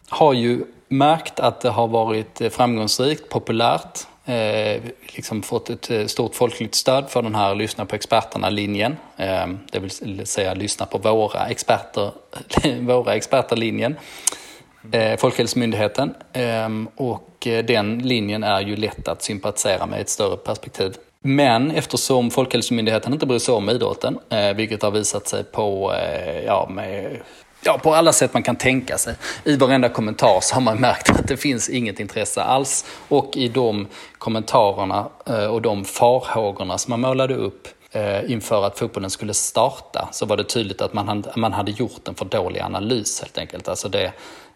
har 0.09 0.33
ju 0.33 0.63
märkt 0.87 1.39
att 1.39 1.61
det 1.61 1.69
har 1.69 1.87
varit 1.87 2.41
eh, 2.41 2.49
framgångsrikt, 2.49 3.29
populärt, 3.29 3.99
eh, 4.25 4.81
liksom 5.15 5.41
fått 5.41 5.69
ett 5.69 5.91
eh, 5.91 6.05
stort 6.05 6.35
folkligt 6.35 6.75
stöd 6.75 7.09
för 7.09 7.21
den 7.21 7.35
här 7.35 7.55
lyssna 7.55 7.85
på 7.85 7.95
experterna-linjen. 7.95 8.97
Eh, 9.17 9.47
det 9.71 9.79
vill 9.79 10.25
säga 10.27 10.53
lyssna 10.53 10.85
på 10.85 10.97
våra 10.97 11.47
experter, 11.47 12.11
våra 12.81 13.15
experter-linjen. 13.15 13.95
Eh, 14.91 15.17
Folkhälsomyndigheten. 15.17 16.13
Ehm, 16.33 16.87
och 16.95 17.47
eh, 17.47 17.65
den 17.65 17.99
linjen 17.99 18.43
är 18.43 18.61
ju 18.61 18.75
lätt 18.75 19.07
att 19.07 19.23
sympatisera 19.23 19.85
med 19.85 19.99
i 19.99 20.01
ett 20.01 20.09
större 20.09 20.37
perspektiv. 20.37 20.95
Men 21.21 21.71
eftersom 21.71 22.31
Folkhälsomyndigheten 22.31 23.13
inte 23.13 23.25
bryr 23.25 23.39
sig 23.39 23.53
om 23.53 23.69
idrotten, 23.69 24.19
eh, 24.29 24.53
vilket 24.53 24.81
har 24.81 24.91
visat 24.91 25.27
sig 25.27 25.43
på, 25.43 25.93
eh, 25.93 26.45
ja, 26.45 26.69
med, 26.71 27.17
ja, 27.63 27.79
på 27.83 27.95
alla 27.95 28.13
sätt 28.13 28.33
man 28.33 28.43
kan 28.43 28.55
tänka 28.55 28.97
sig. 28.97 29.15
I 29.43 29.55
varenda 29.55 29.89
kommentar 29.89 30.39
så 30.41 30.55
har 30.55 30.61
man 30.61 30.77
märkt 30.77 31.09
att 31.09 31.27
det 31.27 31.37
finns 31.37 31.69
inget 31.69 31.99
intresse 31.99 32.41
alls. 32.41 32.85
Och 33.07 33.37
i 33.37 33.47
de 33.47 33.87
kommentarerna 34.17 35.07
och 35.49 35.61
de 35.61 35.85
farhågorna 35.85 36.77
som 36.77 36.91
man 36.91 36.99
målade 37.01 37.35
upp 37.35 37.67
inför 38.27 38.65
att 38.65 38.79
fotbollen 38.79 39.09
skulle 39.09 39.33
starta 39.33 40.09
så 40.11 40.25
var 40.25 40.37
det 40.37 40.43
tydligt 40.43 40.81
att 40.81 40.93
man 40.93 41.07
hade, 41.07 41.31
man 41.35 41.53
hade 41.53 41.71
gjort 41.71 42.07
en 42.07 42.15
för 42.15 42.25
dålig 42.25 42.59
analys 42.59 43.21
helt 43.21 43.37
enkelt. 43.37 43.67
Alltså 43.67 43.89
det, 43.89 44.13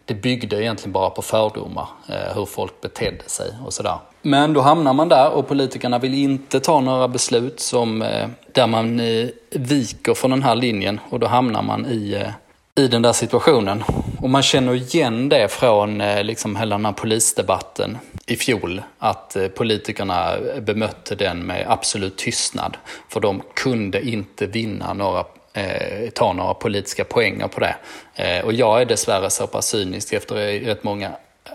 det 0.08 0.14
byggde 0.14 0.62
egentligen 0.62 0.92
bara 0.92 1.10
på 1.10 1.22
fördomar, 1.22 1.88
eh, 2.08 2.34
hur 2.34 2.46
folk 2.46 2.80
betedde 2.80 3.24
sig 3.26 3.50
och 3.66 3.72
sådär. 3.72 3.98
Men 4.22 4.52
då 4.52 4.60
hamnar 4.60 4.92
man 4.92 5.08
där 5.08 5.30
och 5.30 5.48
politikerna 5.48 5.98
vill 5.98 6.14
inte 6.14 6.60
ta 6.60 6.80
några 6.80 7.08
beslut 7.08 7.60
som, 7.60 8.02
eh, 8.02 8.28
där 8.52 8.66
man 8.66 9.00
eh, 9.00 9.28
viker 9.50 10.14
från 10.14 10.30
den 10.30 10.42
här 10.42 10.54
linjen 10.54 11.00
och 11.10 11.20
då 11.20 11.26
hamnar 11.26 11.62
man 11.62 11.86
i, 11.86 12.12
eh, 12.12 12.84
i 12.84 12.88
den 12.88 13.02
där 13.02 13.12
situationen. 13.12 13.84
Och 14.22 14.30
man 14.30 14.42
känner 14.42 14.74
igen 14.74 15.28
det 15.28 15.48
från 15.48 16.00
eh, 16.00 16.24
liksom 16.24 16.56
hela 16.56 16.76
den 16.76 16.84
här 16.84 16.92
polisdebatten 16.92 17.98
i 18.26 18.36
fjol, 18.36 18.82
att 18.98 19.36
eh, 19.36 19.48
politikerna 19.48 20.36
bemötte 20.60 21.14
den 21.14 21.46
med 21.46 21.66
absolut 21.68 22.16
tystnad. 22.18 22.76
För 23.08 23.20
de 23.20 23.42
kunde 23.54 24.08
inte 24.08 24.46
vinna 24.46 24.92
några 24.92 25.24
eh, 25.52 26.10
ta 26.14 26.32
några 26.32 26.54
politiska 26.54 27.04
poänger 27.04 27.48
på 27.48 27.60
det. 27.60 27.76
Eh, 28.14 28.44
och 28.44 28.52
jag 28.52 28.80
är 28.80 28.84
dessvärre 28.84 29.30
så 29.30 29.46
pass 29.46 29.66
cynisk 29.66 30.12
efter 30.12 30.34
rätt 30.60 30.84
många 30.84 31.10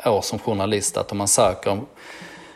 år 0.06 0.22
som 0.22 0.40
journalist 0.40 0.98
att 0.98 1.12
om 1.12 1.18
man 1.18 1.28
söker 1.28 1.82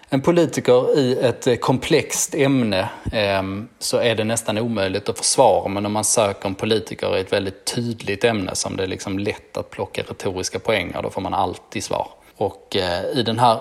en 0.09 0.21
politiker 0.21 0.99
i 0.99 1.19
ett 1.21 1.47
eh, 1.47 1.55
komplext 1.55 2.35
ämne 2.35 2.89
eh, 3.11 3.43
så 3.79 3.97
är 3.97 4.15
det 4.15 4.23
nästan 4.23 4.57
omöjligt 4.57 5.09
att 5.09 5.17
försvara. 5.17 5.67
Men 5.67 5.85
om 5.85 5.91
man 5.91 6.03
söker 6.03 6.47
en 6.47 6.55
politiker 6.55 7.17
i 7.17 7.21
ett 7.21 7.33
väldigt 7.33 7.65
tydligt 7.65 8.23
ämne 8.23 8.55
som 8.55 8.77
det 8.77 8.83
är 8.83 8.87
liksom 8.87 9.19
lätt 9.19 9.57
att 9.57 9.69
plocka 9.69 10.01
retoriska 10.01 10.59
poänger, 10.59 11.01
då 11.01 11.09
får 11.09 11.21
man 11.21 11.33
alltid 11.33 11.83
svar. 11.83 12.07
Och 12.37 12.75
eh, 12.75 13.19
i 13.19 13.23
den 13.23 13.39
här 13.39 13.59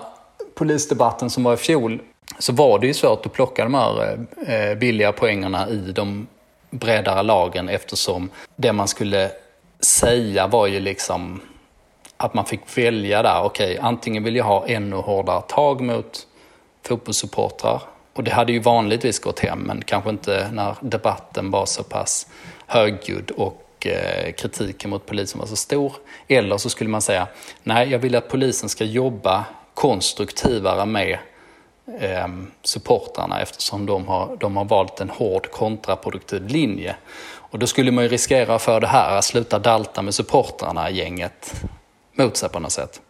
polisdebatten 0.55 1.29
som 1.29 1.43
var 1.43 1.53
i 1.53 1.57
fjol 1.57 2.01
så 2.39 2.53
var 2.53 2.79
det 2.79 2.87
ju 2.87 2.93
svårt 2.93 3.25
att 3.25 3.33
plocka 3.33 3.63
de 3.63 3.73
här 3.73 4.17
eh, 4.47 4.71
eh 4.71 4.77
billiga 4.77 5.11
poängerna 5.11 5.69
i 5.69 5.91
de 5.91 6.27
bredare 6.69 7.23
lagen 7.23 7.69
eftersom 7.69 8.29
det 8.55 8.73
man 8.73 8.87
skulle 8.87 9.31
säga 9.79 10.47
var 10.47 10.67
ju 10.67 10.79
liksom 10.79 11.41
att 12.17 12.33
man 12.33 12.45
fick 12.45 12.77
välja 12.77 13.21
där, 13.21 13.41
okej, 13.43 13.71
okay, 13.71 13.87
antingen 13.87 14.23
vill 14.23 14.35
jag 14.35 14.45
ha 14.45 14.67
ännu 14.67 14.95
hårdare 14.95 15.41
tag 15.41 15.81
mot 15.81 16.27
fotbollssupportrar 16.87 17.81
och 18.13 18.23
det 18.23 18.31
hade 18.31 18.51
ju 18.51 18.59
vanligtvis 18.59 19.19
gått 19.19 19.39
hem, 19.39 19.59
men 19.59 19.81
kanske 19.81 20.09
inte 20.09 20.49
när 20.51 20.75
debatten 20.81 21.51
var 21.51 21.65
så 21.65 21.83
pass 21.83 22.27
högljudd 22.67 23.31
och 23.31 23.87
eh, 23.87 24.31
kritiken 24.31 24.89
mot 24.89 25.05
polisen 25.05 25.39
var 25.39 25.47
så 25.47 25.55
stor. 25.55 25.93
Eller 26.27 26.57
så 26.57 26.69
skulle 26.69 26.89
man 26.89 27.01
säga, 27.01 27.27
nej, 27.63 27.89
jag 27.89 27.99
vill 27.99 28.15
att 28.15 28.29
polisen 28.29 28.69
ska 28.69 28.83
jobba 28.83 29.45
konstruktivare 29.73 30.85
med 30.85 31.17
eh, 31.99 32.27
supportrarna 32.63 33.41
eftersom 33.41 33.85
de 33.85 34.07
har, 34.07 34.37
de 34.39 34.57
har 34.57 34.65
valt 34.65 34.99
en 34.99 35.09
hård 35.09 35.51
kontraproduktiv 35.51 36.47
linje. 36.47 36.95
Och 37.49 37.59
då 37.59 37.67
skulle 37.67 37.91
man 37.91 38.03
ju 38.03 38.09
riskera 38.09 38.59
för 38.59 38.79
det 38.79 38.87
här 38.87 39.17
att 39.17 39.25
sluta 39.25 39.59
dalta 39.59 40.01
med 40.01 40.13
supportrarna 40.13 40.89
gänget 40.89 41.53
mot 42.13 42.37
sig 42.37 42.49
på 42.49 42.59
något 42.59 42.71
sätt. 42.71 43.01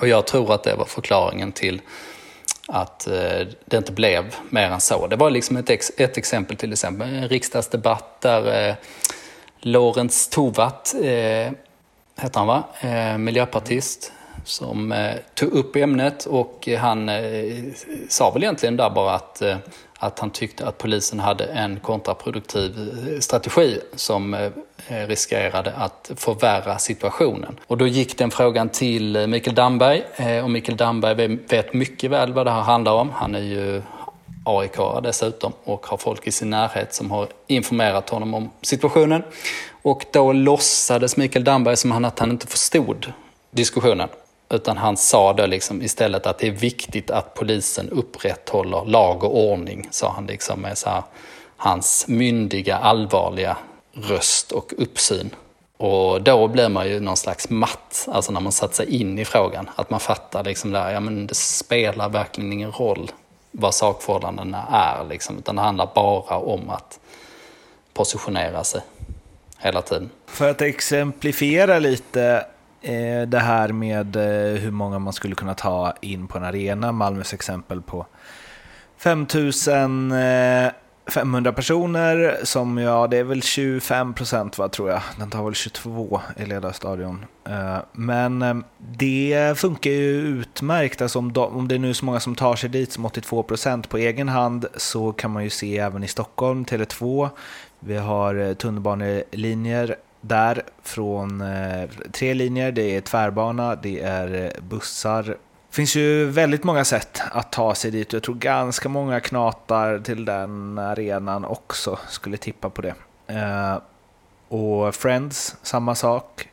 Och 0.00 0.08
jag 0.08 0.26
tror 0.26 0.54
att 0.54 0.62
det 0.62 0.74
var 0.74 0.84
förklaringen 0.84 1.52
till 1.52 1.80
att 2.68 3.06
eh, 3.06 3.46
det 3.64 3.76
inte 3.76 3.92
blev 3.92 4.34
mer 4.50 4.70
än 4.70 4.80
så. 4.80 5.06
Det 5.06 5.16
var 5.16 5.30
liksom 5.30 5.56
ett, 5.56 5.70
ex, 5.70 5.92
ett 5.96 6.16
exempel 6.16 6.56
till 6.56 6.72
exempel, 6.72 7.08
en 7.08 7.28
riksdagsdebatt 7.28 8.20
där 8.20 8.68
eh, 8.68 8.74
Lorentz 9.60 10.28
Tovatt, 10.28 10.94
eh, 10.94 11.52
heter 12.20 12.34
han 12.34 12.46
va, 12.46 12.62
eh, 12.80 13.18
miljöpartist, 13.18 14.12
som 14.50 14.92
eh, 14.92 15.14
tog 15.34 15.52
upp 15.52 15.76
ämnet 15.76 16.26
och 16.26 16.68
eh, 16.68 16.78
han 16.78 17.08
eh, 17.08 17.24
sa 18.08 18.30
väl 18.30 18.42
egentligen 18.42 18.76
där 18.76 18.90
bara 18.90 19.14
att, 19.14 19.42
eh, 19.42 19.56
att 19.98 20.18
han 20.18 20.30
tyckte 20.30 20.66
att 20.66 20.78
polisen 20.78 21.20
hade 21.20 21.44
en 21.44 21.80
kontraproduktiv 21.80 22.90
eh, 23.14 23.20
strategi 23.20 23.80
som 23.94 24.34
eh, 24.34 24.50
eh, 24.88 25.06
riskerade 25.06 25.72
att 25.72 26.10
förvärra 26.16 26.78
situationen. 26.78 27.58
Och 27.66 27.78
då 27.78 27.86
gick 27.86 28.18
den 28.18 28.30
frågan 28.30 28.68
till 28.68 29.26
Mikael 29.26 29.54
Damberg 29.54 30.02
eh, 30.16 30.44
och 30.44 30.50
Mikael 30.50 30.76
Damberg 30.76 31.36
vet 31.48 31.74
mycket 31.74 32.10
väl 32.10 32.32
vad 32.32 32.46
det 32.46 32.50
här 32.50 32.62
handlar 32.62 32.92
om. 32.92 33.10
Han 33.10 33.34
är 33.34 33.40
ju 33.40 33.82
AIK 34.44 35.02
dessutom 35.02 35.52
och 35.64 35.86
har 35.86 35.96
folk 35.96 36.26
i 36.26 36.32
sin 36.32 36.50
närhet 36.50 36.94
som 36.94 37.10
har 37.10 37.28
informerat 37.46 38.10
honom 38.10 38.34
om 38.34 38.50
situationen. 38.62 39.22
Och 39.82 40.04
då 40.12 40.32
låtsades 40.32 41.16
Mikael 41.16 41.44
Damberg 41.44 41.76
som 41.76 42.04
att 42.04 42.18
han 42.18 42.30
inte 42.30 42.46
förstod 42.46 43.12
diskussionen. 43.50 44.08
Utan 44.50 44.76
han 44.76 44.96
sa 44.96 45.32
då 45.32 45.46
liksom 45.46 45.82
istället 45.82 46.26
att 46.26 46.38
det 46.38 46.46
är 46.46 46.52
viktigt 46.52 47.10
att 47.10 47.34
polisen 47.34 47.90
upprätthåller 47.90 48.84
lag 48.84 49.24
och 49.24 49.38
ordning, 49.38 49.88
sa 49.90 50.12
han 50.12 50.26
liksom 50.26 50.60
med 50.60 50.78
så 50.78 50.88
här, 50.88 51.02
hans 51.56 52.08
myndiga, 52.08 52.76
allvarliga 52.76 53.56
röst 53.92 54.52
och 54.52 54.72
uppsyn. 54.78 55.30
Och 55.76 56.22
då 56.22 56.48
blir 56.48 56.68
man 56.68 56.88
ju 56.88 57.00
någon 57.00 57.16
slags 57.16 57.50
matt, 57.50 58.08
alltså 58.12 58.32
när 58.32 58.40
man 58.40 58.52
satt 58.52 58.74
sig 58.74 59.00
in 59.00 59.18
i 59.18 59.24
frågan. 59.24 59.70
Att 59.76 59.90
man 59.90 60.00
fattar 60.00 60.44
liksom 60.44 60.72
där, 60.72 60.90
ja 60.90 61.00
men 61.00 61.26
det 61.26 61.34
spelar 61.34 62.08
verkligen 62.08 62.52
ingen 62.52 62.72
roll 62.72 63.10
vad 63.50 63.74
sakförhållandena 63.74 64.66
är 64.70 65.04
liksom, 65.08 65.38
utan 65.38 65.56
det 65.56 65.62
handlar 65.62 65.90
bara 65.94 66.36
om 66.36 66.70
att 66.70 67.00
positionera 67.92 68.64
sig 68.64 68.80
hela 69.58 69.82
tiden. 69.82 70.10
För 70.26 70.50
att 70.50 70.62
exemplifiera 70.62 71.78
lite 71.78 72.46
Eh, 72.82 73.22
det 73.22 73.38
här 73.38 73.72
med 73.72 74.16
eh, 74.16 74.60
hur 74.60 74.70
många 74.70 74.98
man 74.98 75.12
skulle 75.12 75.34
kunna 75.34 75.54
ta 75.54 75.94
in 76.00 76.26
på 76.26 76.38
en 76.38 76.44
arena. 76.44 76.92
Malmös 76.92 77.34
exempel 77.34 77.82
på 77.82 78.06
5500 78.96 80.72
eh, 81.50 81.54
personer 81.54 82.40
som, 82.44 82.78
ja 82.78 83.06
det 83.06 83.16
är 83.16 83.24
väl 83.24 83.42
25 83.42 84.14
procent 84.14 84.58
va, 84.58 84.68
tror 84.68 84.90
jag. 84.90 85.02
Den 85.18 85.30
tar 85.30 85.44
väl 85.44 85.54
22 85.54 86.20
i 86.36 86.46
Ledarstadion. 86.46 87.24
Men 87.92 88.64
det 88.78 89.58
funkar 89.58 89.90
ju 89.90 90.20
utmärkt. 90.20 91.02
Alltså 91.02 91.18
om, 91.18 91.32
om 91.36 91.68
det 91.68 91.74
är 91.74 91.78
nu 91.78 91.94
så 91.94 92.04
många 92.04 92.20
som 92.20 92.34
tar 92.34 92.56
sig 92.56 92.70
dit 92.70 92.92
som 92.92 93.04
82 93.04 93.42
procent 93.42 93.88
på 93.88 93.98
egen 93.98 94.28
hand 94.28 94.66
så 94.76 95.12
kan 95.12 95.30
man 95.30 95.44
ju 95.44 95.50
se 95.50 95.78
även 95.78 96.04
i 96.04 96.08
Stockholm, 96.08 96.64
Tele2. 96.64 97.28
Vi 97.80 97.96
har 97.96 98.54
tunnelbanelinjer 98.54 99.96
där 100.20 100.62
från 100.82 101.40
eh, 101.40 101.90
tre 102.12 102.34
linjer. 102.34 102.72
Det 102.72 102.96
är 102.96 103.00
tvärbana, 103.00 103.74
det 103.74 104.00
är 104.00 104.44
eh, 104.44 104.62
bussar. 104.62 105.22
Det 105.22 105.76
finns 105.76 105.96
ju 105.96 106.24
väldigt 106.24 106.64
många 106.64 106.84
sätt 106.84 107.22
att 107.32 107.52
ta 107.52 107.74
sig 107.74 107.90
dit. 107.90 108.12
Jag 108.12 108.22
tror 108.22 108.34
ganska 108.34 108.88
många 108.88 109.20
knatar 109.20 109.98
till 109.98 110.24
den 110.24 110.78
arenan 110.78 111.44
också 111.44 111.98
skulle 112.08 112.36
tippa 112.36 112.70
på 112.70 112.82
det. 112.82 112.94
Eh, 113.26 113.78
och 114.48 114.94
Friends, 114.94 115.56
samma 115.62 115.94
sak. 115.94 116.46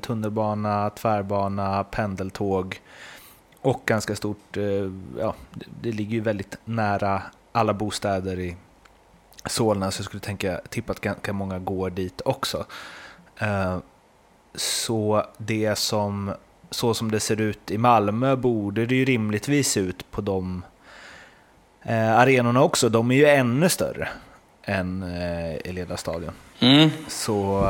Tunnelbana, 0.00 0.90
tvärbana, 0.90 1.84
pendeltåg 1.84 2.80
och 3.60 3.82
ganska 3.86 4.16
stort, 4.16 4.56
ja, 5.18 5.34
det 5.82 5.92
ligger 5.92 6.12
ju 6.12 6.20
väldigt 6.20 6.56
nära 6.64 7.22
alla 7.52 7.74
bostäder 7.74 8.38
i 8.38 8.56
Solna, 9.46 9.90
så 9.90 10.00
jag 10.00 10.04
skulle 10.04 10.20
tänka, 10.20 10.60
tippa 10.68 10.92
att 10.92 11.00
ganska 11.00 11.32
många 11.32 11.58
går 11.58 11.90
dit 11.90 12.20
också. 12.24 12.66
Eh, 13.38 13.78
så 14.54 15.26
det 15.38 15.78
som, 15.78 16.34
så 16.70 16.94
som 16.94 17.10
det 17.10 17.20
ser 17.20 17.40
ut 17.40 17.70
i 17.70 17.78
Malmö 17.78 18.36
borde 18.36 18.86
det 18.86 18.94
ju 18.94 19.04
rimligtvis 19.04 19.68
se 19.68 19.80
ut 19.80 20.10
på 20.10 20.20
de 20.20 20.64
eh, 21.82 22.18
arenorna 22.18 22.62
också. 22.62 22.88
De 22.88 23.10
är 23.10 23.14
ju 23.14 23.26
ännu 23.26 23.68
större 23.68 24.08
än 24.62 25.02
eh, 25.02 25.70
Eleda 25.70 25.96
stadion. 25.96 26.32
Mm. 26.60 26.90
Så 27.08 27.64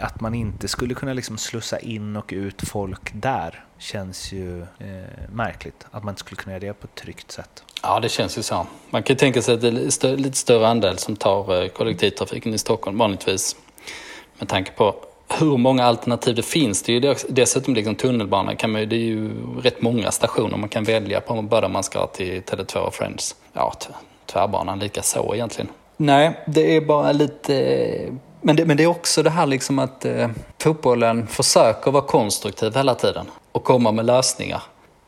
att 0.00 0.20
man 0.20 0.34
inte 0.34 0.68
skulle 0.68 0.94
kunna 0.94 1.12
liksom 1.12 1.38
slussa 1.38 1.78
in 1.78 2.16
och 2.16 2.30
ut 2.36 2.68
folk 2.68 3.10
där 3.14 3.64
känns 3.84 4.32
ju 4.32 4.60
eh, 4.62 4.66
märkligt. 5.32 5.86
Att 5.90 6.04
man 6.04 6.12
inte 6.12 6.20
skulle 6.20 6.36
kunna 6.36 6.52
göra 6.52 6.60
det 6.60 6.72
på 6.72 6.84
ett 6.84 6.94
tryggt 6.94 7.32
sätt. 7.32 7.64
Ja, 7.82 8.00
det 8.00 8.08
känns 8.08 8.38
ju 8.38 8.42
så. 8.42 8.66
Man 8.90 9.02
kan 9.02 9.14
ju 9.14 9.18
tänka 9.18 9.42
sig 9.42 9.54
att 9.54 9.60
det 9.60 9.68
är 9.68 10.16
lite 10.16 10.36
större 10.36 10.68
andel 10.68 10.98
som 10.98 11.16
tar 11.16 11.62
eh, 11.62 11.68
kollektivtrafiken 11.68 12.54
i 12.54 12.58
Stockholm 12.58 12.98
vanligtvis. 12.98 13.56
Med 14.38 14.48
tanke 14.48 14.72
på 14.72 14.94
hur 15.28 15.56
många 15.56 15.84
alternativ 15.84 16.34
det 16.34 16.42
finns. 16.42 16.82
Det 16.82 16.92
är 16.92 17.00
ju 17.00 17.14
dessutom 17.28 17.74
liksom 17.74 17.94
tunnelbana, 17.94 18.56
kan 18.56 18.72
man, 18.72 18.88
det 18.88 18.96
är 18.96 19.00
ju 19.00 19.30
rätt 19.60 19.82
många 19.82 20.10
stationer 20.10 20.56
man 20.56 20.68
kan 20.68 20.84
välja 20.84 21.20
på 21.20 21.42
både 21.42 21.68
man 21.68 21.82
ska 21.82 22.06
till 22.06 22.42
Tele2 22.42 22.76
och 22.76 22.94
Friends. 22.94 23.36
Ja, 23.52 23.72
tvärbanan 24.26 24.78
lika 24.78 25.02
så 25.02 25.34
egentligen. 25.34 25.70
Nej, 25.96 26.44
det 26.46 26.76
är 26.76 26.80
bara 26.80 27.12
lite 27.12 27.54
men 28.44 28.56
det, 28.56 28.64
men 28.64 28.76
det 28.76 28.82
är 28.82 28.86
också 28.86 29.22
det 29.22 29.30
här 29.30 29.46
liksom 29.46 29.78
att 29.78 30.04
eh, 30.04 30.28
fotbollen 30.58 31.26
försöker 31.26 31.90
vara 31.90 32.04
konstruktiv 32.04 32.74
hela 32.76 32.94
tiden 32.94 33.26
och 33.52 33.64
komma 33.64 33.92
med 33.92 34.06
lösningar. 34.06 34.62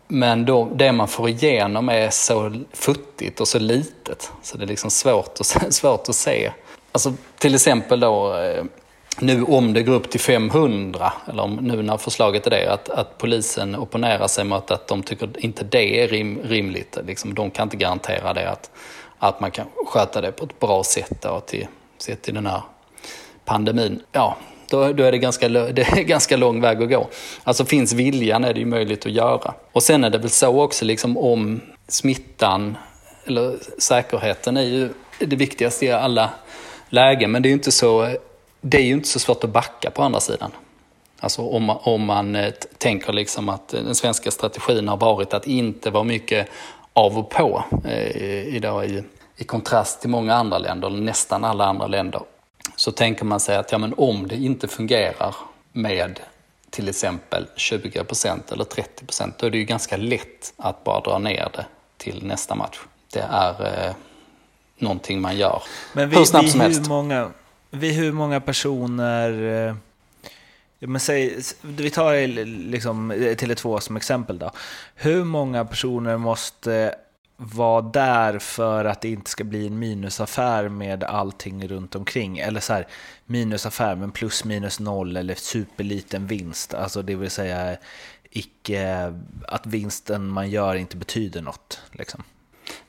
Men 0.09 0.45
då, 0.45 0.69
det 0.75 0.93
man 0.93 1.09
får 1.09 1.29
igenom 1.29 1.89
är 1.89 2.11
så 2.11 2.53
futtigt 2.73 3.41
och 3.41 3.49
så 3.49 3.59
litet 3.59 4.33
så 4.43 4.59
det 4.59 4.65
är 4.65 4.67
liksom 4.67 4.91
svårt, 4.91 5.41
och, 5.41 5.47
svårt 5.75 6.09
att 6.09 6.15
se. 6.15 6.51
Alltså 6.93 7.13
till 7.39 7.55
exempel 7.55 8.01
då 8.01 8.39
eh, 8.39 8.65
nu 9.19 9.43
om 9.43 9.73
det 9.73 9.83
går 9.83 9.95
upp 9.95 10.11
till 10.11 10.21
500, 10.21 11.13
eller 11.29 11.43
om, 11.43 11.55
nu 11.57 11.83
när 11.83 11.97
förslaget 11.97 12.47
är 12.47 12.51
det, 12.51 12.73
att, 12.73 12.89
att 12.89 13.19
polisen 13.19 13.77
opponerar 13.77 14.29
sig 14.29 14.45
mot 14.45 14.71
att 14.71 14.89
de 14.89 15.03
tycker 15.03 15.29
inte 15.45 15.65
det 15.65 16.03
är 16.03 16.09
rim, 16.09 16.41
rimligt. 16.45 16.99
Liksom, 17.07 17.35
de 17.35 17.51
kan 17.51 17.67
inte 17.67 17.77
garantera 17.77 18.35
det, 18.35 18.51
att, 18.51 18.71
att 19.19 19.41
man 19.41 19.51
kan 19.51 19.67
sköta 19.87 20.21
det 20.21 20.33
på 20.33 20.45
ett 20.45 20.61
bra 20.61 20.85
sätt 20.85 21.23
då, 21.23 21.41
till, 21.41 21.67
sett 21.99 22.23
till 22.23 22.35
den 22.35 22.47
här 22.47 22.63
pandemin. 23.47 24.03
Ja, 24.13 24.37
Då, 24.71 24.93
då 24.93 25.05
är 25.05 25.13
det 25.13 25.19
ganska, 25.19 25.49
det 25.49 25.83
är 25.83 26.03
ganska 26.03 26.37
lång 26.37 26.61
väg 26.61 26.83
att 26.83 26.89
gå. 26.89 27.09
Alltså 27.45 27.65
finns 27.65 27.93
viljan 27.93 28.45
är 28.45 28.55
det 28.55 28.61
ju 28.61 28.67
möjligt 28.67 29.07
att 29.07 29.13
göra. 29.13 29.55
Och 29.73 29.83
sen 29.83 30.05
är 30.05 30.11
det 30.11 30.19
väl 30.19 30.31
så 30.31 30.63
också 30.63 30.85
liksom 30.85 31.17
om 31.17 31.61
smittan, 31.89 32.77
eller 33.27 33.57
säkerheten 33.79 34.57
är 34.57 34.63
ju 34.63 34.89
det 35.19 35.37
viktigaste 35.37 35.87
i 35.87 35.93
alla 35.93 36.31
lägen. 36.89 37.31
Men 37.31 37.43
det 37.43 37.47
är 37.47 37.51
ju 37.51 37.55
inte 37.55 37.73
så, 37.73 38.09
det 38.61 38.77
är 38.77 38.83
ju 38.83 38.93
inte 38.93 39.09
så 39.09 39.19
svårt 39.19 39.45
att 39.45 39.51
backa 39.51 39.91
på 39.91 40.03
andra 40.03 40.21
sidan. 40.21 40.51
Alltså 41.21 41.43
om, 41.43 41.71
om 41.71 42.05
man 42.05 42.37
eh, 42.37 42.53
tänker 42.79 43.13
liksom 43.13 43.49
att 43.49 43.75
eh, 43.75 43.83
den 43.83 43.95
svenska 43.95 44.31
strategin 44.31 44.89
har 44.89 44.97
varit 44.97 45.35
att 45.35 45.47
inte 45.47 45.91
vara 45.91 46.05
mycket 46.05 46.49
av 46.93 47.19
och 47.19 47.31
på 47.31 47.65
eh, 47.85 48.57
idag 48.57 48.87
i, 48.87 49.03
i 49.37 49.45
kontrast 49.45 50.01
till 50.01 50.11
många 50.11 50.35
andra 50.35 50.59
länder, 50.59 50.89
eller 50.89 51.01
nästan 51.01 51.45
alla 51.45 51.65
andra 51.65 51.87
länder. 51.87 52.23
Så 52.77 52.93
tänker 52.93 53.25
man 53.25 53.41
sig 53.41 53.57
att 53.57 53.73
ja, 53.73 53.79
men 53.79 53.95
om 53.97 54.29
det 54.29 54.37
inte 54.37 54.69
fungerar 54.69 55.35
med 55.73 56.21
till 56.71 56.89
exempel 56.89 57.47
20% 57.57 58.53
eller 58.53 58.65
30% 58.65 59.33
då 59.39 59.47
är 59.47 59.51
det 59.51 59.59
ju 59.59 59.65
ganska 59.65 59.97
lätt 59.97 60.55
att 60.57 60.85
bara 60.85 61.01
dra 61.01 61.19
ner 61.19 61.49
det 61.55 61.67
till 61.97 62.27
nästa 62.27 62.55
match. 62.55 62.79
Det 63.13 63.25
är 63.31 63.87
eh, 63.89 63.95
någonting 64.79 65.21
man 65.21 65.37
gör 65.37 65.63
Men 65.93 66.11
vi, 66.11 66.17
hur 66.17 66.25
snabbt 66.25 66.47
vi, 66.47 66.51
som 66.51 66.61
helst. 66.61 66.81
Hur 66.81 66.89
många, 66.89 67.31
vi 67.71 67.93
hur 67.93 68.13
många 68.13 68.41
personer 68.41 69.69
eh 69.69 69.75
men 70.79 71.01
säg, 71.01 71.41
vi 71.63 71.91
tar 71.91 72.27
liksom 72.71 73.13
Tele2 73.13 73.81
som 73.81 73.97
exempel 73.97 74.39
då. 74.39 74.51
Hur 74.95 75.25
många 75.25 75.65
personer 75.65 76.17
måste 76.17 76.95
vara 77.37 77.83
där 77.83 78.39
för 78.39 78.85
att 78.85 79.01
det 79.01 79.09
inte 79.09 79.31
ska 79.31 79.45
bli 79.45 79.67
en 79.67 79.79
minusaffär 79.79 80.69
med 80.69 81.05
allting 81.05 81.69
runt 81.69 81.95
omkring? 81.95 82.39
Eller 82.39 82.61
så 82.61 82.73
här, 82.73 82.87
minusaffär 83.27 83.97
men 83.97 84.11
plus 84.11 84.45
minus 84.45 84.81
noll 84.81 85.17
eller 85.17 85.35
superliten 85.35 86.27
vinst. 86.27 86.75
Alltså 86.75 87.03
det 87.03 87.15
vill 87.15 87.31
säga 87.31 87.77
icke, 88.31 89.13
att 89.49 89.67
vinsten 89.67 90.29
man 90.29 90.51
gör 90.51 90.75
inte 90.75 90.97
betyder 90.97 91.43
något. 91.43 91.81
Liksom. 91.93 92.23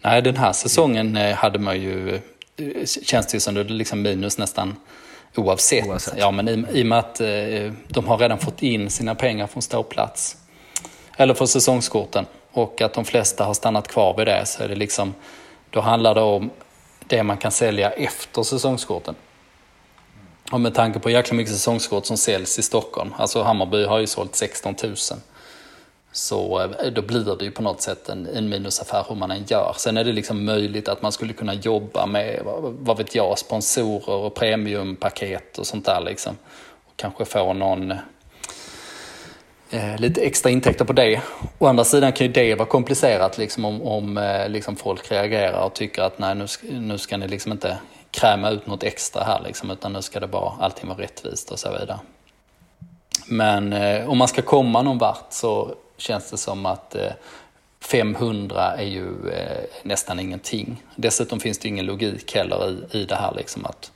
Nej, 0.02 0.22
den 0.22 0.38
här 0.38 0.54
säsongen 0.54 1.18
eh, 1.18 1.36
hade 1.36 1.60
man 1.60 1.82
ju, 1.82 2.16
eh, 2.58 2.86
känns 2.86 3.28
det 3.28 3.34
ju 3.34 3.40
som 3.40 3.54
det 3.54 3.64
liksom 3.64 4.02
minus 4.02 4.38
nästan 4.38 4.76
Oavsett. 5.36 5.88
Oavsett. 5.88 6.18
Ja, 6.18 6.32
men 6.32 6.48
i, 6.48 6.80
i 6.80 6.84
och 6.84 6.88
med 6.88 7.00
att 7.00 7.22
eh, 7.22 7.72
de 7.88 8.08
har 8.08 8.18
redan 8.18 8.40
fått 8.40 8.64
in 8.64 8.90
sina 8.90 9.16
pengar 9.16 9.48
från 9.48 9.62
ståplats. 9.62 10.38
Eller 11.18 11.34
från 11.34 11.48
säsongskorten. 11.48 12.26
Och 12.58 12.82
att 12.82 12.94
de 12.94 13.06
flesta 13.06 13.44
har 13.44 13.54
stannat 13.54 13.88
kvar 13.88 14.18
vid 14.18 14.28
det. 14.28 14.46
Så 14.46 14.64
är 14.64 14.68
det 14.68 14.76
liksom, 14.76 15.14
då 15.70 15.82
handlar 15.82 16.16
det 16.16 16.22
om 16.22 16.50
det 17.08 17.24
man 17.24 17.38
kan 17.38 17.52
sälja 17.52 17.92
efter 17.92 18.44
säsongskorten. 18.44 19.16
Och 20.52 20.62
med 20.62 20.76
tanke 20.76 21.00
på 21.00 21.10
jäkla 21.10 21.36
mycket 21.36 21.54
säsongskort 21.54 22.06
som 22.06 22.18
säljs 22.18 22.60
i 22.60 22.62
Stockholm. 22.62 23.14
Alltså 23.18 23.44
Hammarby 23.44 23.86
har 23.86 24.00
ju 24.00 24.08
sålt 24.08 24.36
16 24.36 24.76
000. 24.84 24.96
Så 26.12 26.62
eh, 26.62 26.92
då 26.92 27.02
blir 27.02 27.36
det 27.36 27.46
ju 27.46 27.52
på 27.52 27.62
något 27.62 27.82
sätt 27.82 28.10
en, 28.10 28.28
en 28.28 28.50
minusaffär 28.50 29.06
hur 29.10 29.16
man 29.16 29.32
än 29.32 29.46
gör. 29.48 29.74
Sen 29.78 29.98
är 29.98 30.04
det 30.04 30.12
liksom 30.12 30.46
möjligt 30.46 30.88
att 30.88 31.02
man 31.02 31.12
skulle 31.12 31.34
kunna 31.34 31.54
jobba 31.54 32.06
med, 32.06 32.42
vad 32.80 32.98
vet 32.98 33.16
jag, 33.16 33.40
sponsorer 33.40 34.16
och 34.16 34.36
premiumpaket 34.36 35.58
och 35.58 35.68
sånt 35.68 35.86
där 35.86 36.02
liksom. 36.02 36.38
Och 36.86 36.94
kanske 36.96 37.26
få 37.26 37.54
någon 37.54 37.94
eh, 39.70 39.98
lite 39.98 40.22
extra 40.22 40.50
intäkter 40.50 40.86
på 40.86 40.94
det. 40.94 41.22
Å 41.58 41.68
andra 41.68 41.84
sidan 41.84 42.12
kan 42.12 42.28
ju 42.28 42.34
det 42.34 42.56
vara 42.56 42.68
komplicerat 42.68 43.38
liksom 43.38 43.66
om, 43.66 43.82
om 43.82 44.18
eh, 44.18 44.50
liksom 44.50 44.76
folk 44.76 45.12
reagerar 45.12 45.66
och 45.66 45.74
tycker 45.74 46.02
att 46.02 46.20
nej 46.20 46.36
nu 46.36 46.48
ska, 46.48 46.68
nu 46.68 46.98
ska 46.98 47.18
ni 47.18 47.28
liksom 47.28 47.52
inte 47.52 47.78
kräma 48.12 48.50
ut 48.50 48.68
något 48.68 48.84
extra 48.84 49.24
här 49.24 49.42
liksom, 49.46 49.72
utan 49.72 49.94
nu 49.94 50.02
ska 50.02 50.20
det 50.20 50.28
bara 50.28 50.54
allting 50.60 50.90
vara 50.90 51.00
rättvist 51.00 51.52
och 51.52 51.60
så 51.60 51.72
vidare. 51.72 52.00
Men 53.28 53.74
eh, 53.74 54.10
om 54.10 54.18
man 54.18 54.28
ska 54.28 54.42
komma 54.42 54.82
någon 54.82 54.98
vart 54.98 55.28
så 55.30 55.76
känns 55.98 56.32
det 56.32 56.38
som 56.38 56.66
att 56.66 56.96
eh, 56.96 57.12
500 57.80 58.76
är 58.76 58.86
ju 58.86 59.30
eh, 59.30 59.64
nästan 59.84 60.20
ingenting. 60.20 60.84
Dessutom 60.96 61.40
finns 61.40 61.58
det 61.58 61.68
ingen 61.68 61.86
logik 61.86 62.36
heller 62.36 62.70
i, 62.70 62.98
i 62.98 63.06
det 63.06 63.16
här 63.16 63.34
liksom 63.36 63.66
att 63.66 63.92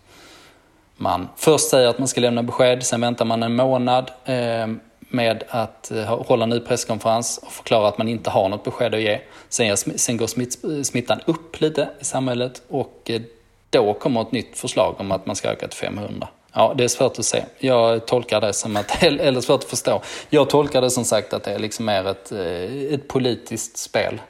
man 0.98 1.30
först 1.36 1.70
säger 1.70 1.88
att 1.88 2.00
man 2.00 2.08
ska 2.08 2.22
lämna 2.22 2.44
besked, 2.44 2.84
sen 2.84 3.02
väntar 3.02 3.26
man 3.26 3.44
en 3.44 3.56
månad 3.56 4.12
eh, 4.26 4.68
med 5.14 5.44
att 5.50 5.92
eh, 5.92 6.04
hålla 6.04 6.44
en 6.44 6.50
ny 6.50 6.60
presskonferens 6.60 7.38
och 7.38 7.52
förklara 7.52 7.88
att 7.88 7.98
man 7.98 8.08
inte 8.08 8.30
har 8.30 8.50
något 8.50 8.64
besked 8.64 8.94
att 8.94 9.02
ge. 9.02 9.20
Sen, 9.50 9.78
sen 9.78 10.18
går 10.18 10.28
smitt, 10.28 10.58
smittan 10.84 11.20
upp 11.26 11.62
lite 11.62 11.90
i 12.00 12.04
samhället 12.04 12.62
och 12.70 13.02
eh, 13.06 13.22
då 13.70 13.94
kommer 13.94 14.22
ett 14.22 14.32
nytt 14.32 14.58
förslag 14.58 14.96
om 15.00 15.12
att 15.12 15.26
man 15.26 15.36
ska 15.36 15.50
öka 15.50 15.68
till 15.68 15.78
500. 15.78 16.28
Ja, 16.54 16.74
det 16.78 16.84
är 16.84 16.88
svårt 16.88 17.20
att 17.20 17.26
se. 17.26 17.44
Jag 17.60 18.08
tolkar 18.08 18.42
det 18.42 18.54
som 18.54 18.78
att, 18.78 19.04
eller 19.04 19.42
svårt 19.42 19.64
att 19.64 19.70
förstå. 19.70 20.02
Jag 20.30 20.50
tolkar 20.50 20.82
det 20.82 20.90
som 20.90 21.06
sagt 21.06 21.34
att 21.34 21.44
det 21.44 21.58
liksom 21.58 21.90
är 21.90 22.06
ett, 22.06 22.32
eh, 22.32 22.94
ett 22.94 23.08
politiskt 23.08 23.78
spel. 23.78 24.22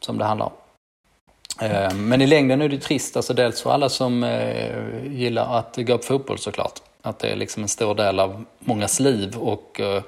Som 0.00 0.18
det 0.18 0.24
handlar 0.24 0.46
om. 0.46 0.52
Men 1.94 2.22
i 2.22 2.26
längden 2.26 2.62
är 2.62 2.68
det 2.68 2.78
trist, 2.78 3.16
alltså 3.16 3.34
dels 3.34 3.62
för 3.62 3.70
alla 3.70 3.88
som 3.88 4.40
gillar 5.06 5.58
att 5.58 5.76
gå 5.76 5.98
på 5.98 6.04
fotboll 6.04 6.38
såklart. 6.38 6.80
Att 7.02 7.18
det 7.18 7.28
är 7.28 7.36
liksom 7.36 7.62
en 7.62 7.68
stor 7.68 7.94
del 7.94 8.20
av 8.20 8.44
mångas 8.58 9.00
liv 9.00 9.36
och 9.36 9.80
eh, 9.80 10.02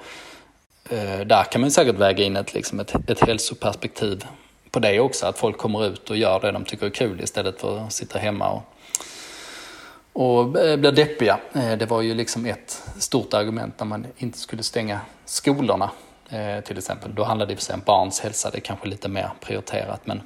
eh, 0.90 1.20
där 1.20 1.44
kan 1.44 1.60
man 1.60 1.70
säkert 1.70 1.96
väga 1.96 2.24
in 2.24 2.36
ett, 2.36 2.54
liksom 2.54 2.80
ett, 2.80 3.10
ett 3.10 3.20
hälsoperspektiv 3.20 4.24
på 4.70 4.78
det 4.78 5.00
också. 5.00 5.26
Att 5.26 5.38
folk 5.38 5.58
kommer 5.58 5.86
ut 5.86 6.10
och 6.10 6.16
gör 6.16 6.40
det 6.40 6.52
de 6.52 6.64
tycker 6.64 6.86
är 6.86 6.90
kul 6.90 7.20
istället 7.20 7.60
för 7.60 7.78
att 7.78 7.92
sitta 7.92 8.18
hemma 8.18 8.50
och 8.50 8.62
och 10.14 10.58
eh, 10.58 10.76
blir 10.76 10.92
deppiga. 10.92 11.40
Eh, 11.52 11.72
det 11.72 11.86
var 11.86 12.02
ju 12.02 12.14
liksom 12.14 12.46
ett 12.46 12.82
stort 12.98 13.34
argument 13.34 13.78
när 13.78 13.86
man 13.86 14.06
inte 14.16 14.38
skulle 14.38 14.62
stänga 14.62 15.00
skolorna 15.24 15.90
till 16.64 16.78
exempel. 16.78 17.14
Då 17.14 17.24
handlade 17.24 17.52
det 17.52 17.56
för 17.56 17.64
sig 17.64 17.74
om 17.74 17.82
barns 17.86 18.20
hälsa, 18.20 18.50
det 18.50 18.58
är 18.58 18.60
kanske 18.60 18.88
lite 18.88 19.08
mer 19.08 19.30
prioriterat. 19.40 20.00
Men, 20.04 20.20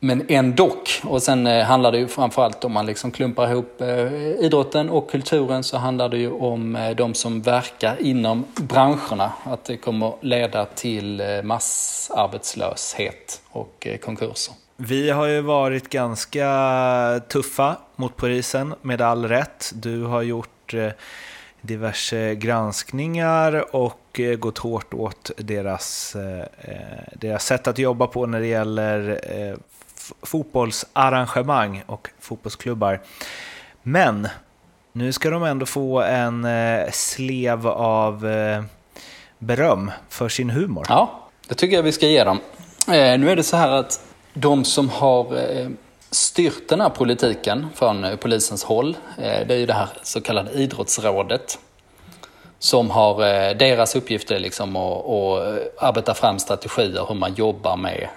men 0.00 0.26
ändå. 0.28 0.72
Och 1.04 1.22
sen 1.22 1.46
eh, 1.46 1.64
handlar 1.64 1.92
det 1.92 1.98
ju 1.98 2.08
framförallt 2.08 2.64
om 2.64 2.72
man 2.72 2.86
liksom 2.86 3.10
klumpar 3.10 3.50
ihop 3.50 3.80
eh, 3.80 4.12
idrotten 4.44 4.90
och 4.90 5.10
kulturen 5.10 5.64
så 5.64 5.76
handlar 5.76 6.08
det 6.08 6.18
ju 6.18 6.30
om 6.30 6.76
eh, 6.76 6.90
de 6.90 7.14
som 7.14 7.42
verkar 7.42 8.02
inom 8.02 8.44
branscherna. 8.56 9.32
Att 9.44 9.64
det 9.64 9.76
kommer 9.76 10.12
leda 10.20 10.64
till 10.64 11.22
massarbetslöshet 11.44 13.42
och 13.48 13.86
konkurser. 14.02 14.54
Vi 14.76 15.10
har 15.10 15.26
ju 15.26 15.40
varit 15.40 15.88
ganska 15.88 17.20
tuffa 17.28 17.76
mot 17.96 18.16
polisen, 18.16 18.74
med 18.82 19.00
all 19.00 19.28
rätt. 19.28 19.72
Du 19.74 20.02
har 20.02 20.22
gjort 20.22 20.74
diverse 21.60 22.34
granskningar 22.34 23.76
och 23.76 24.20
gått 24.38 24.58
hårt 24.58 24.94
åt 24.94 25.30
deras, 25.36 26.16
deras 27.12 27.44
sätt 27.44 27.68
att 27.68 27.78
jobba 27.78 28.06
på 28.06 28.26
när 28.26 28.40
det 28.40 28.46
gäller 28.46 29.20
fotbollsarrangemang 30.22 31.82
och 31.86 32.10
fotbollsklubbar. 32.20 33.00
Men 33.82 34.28
nu 34.92 35.12
ska 35.12 35.30
de 35.30 35.42
ändå 35.42 35.66
få 35.66 36.02
en 36.02 36.44
eh, 36.44 36.90
slev 36.90 37.66
av 37.66 38.26
eh, 38.26 38.62
beröm 39.38 39.90
för 40.08 40.28
sin 40.28 40.50
humor. 40.50 40.86
Ja, 40.88 41.28
det 41.48 41.54
tycker 41.54 41.76
jag 41.76 41.82
vi 41.82 41.92
ska 41.92 42.06
ge 42.06 42.24
dem. 42.24 42.38
Eh, 42.88 43.18
nu 43.18 43.30
är 43.30 43.36
det 43.36 43.42
så 43.42 43.56
här 43.56 43.70
att 43.70 44.00
de 44.34 44.64
som 44.64 44.88
har 44.88 45.36
eh, 45.36 45.68
styrt 46.10 46.68
den 46.68 46.80
här 46.80 46.88
politiken 46.88 47.66
från 47.74 48.04
eh, 48.04 48.16
polisens 48.16 48.64
håll, 48.64 48.96
eh, 49.18 49.46
det 49.46 49.54
är 49.54 49.58
ju 49.58 49.66
det 49.66 49.72
här 49.72 49.88
så 50.02 50.20
kallade 50.20 50.52
idrottsrådet. 50.52 51.58
Som 52.60 52.90
har, 52.90 53.18
deras 53.54 53.96
uppgift 53.96 54.30
är 54.30 54.38
liksom 54.38 54.76
att, 54.76 55.06
att 55.06 55.82
arbeta 55.82 56.14
fram 56.14 56.38
strategier 56.38 57.06
hur 57.08 57.14
man 57.14 57.34
jobbar 57.34 57.76
med 57.76 58.08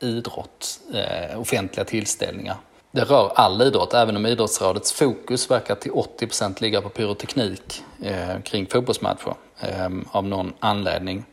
idrott, 0.00 0.80
eh, 0.94 1.40
offentliga 1.40 1.84
tillställningar. 1.84 2.56
Det 2.90 3.04
rör 3.04 3.32
all 3.34 3.62
idrott, 3.62 3.94
även 3.94 4.16
om 4.16 4.26
idrottsrådets 4.26 4.92
fokus 4.92 5.50
verkar 5.50 5.74
till 5.74 5.92
80% 5.92 6.60
ligga 6.60 6.80
på 6.80 6.88
pyroteknik 6.88 7.82
eh, 8.02 8.40
kring 8.44 8.66
fotbollsmatcher 8.66 9.34
eh, 9.60 9.88
av 10.12 10.24
någon 10.24 10.52
anledning 10.60 11.24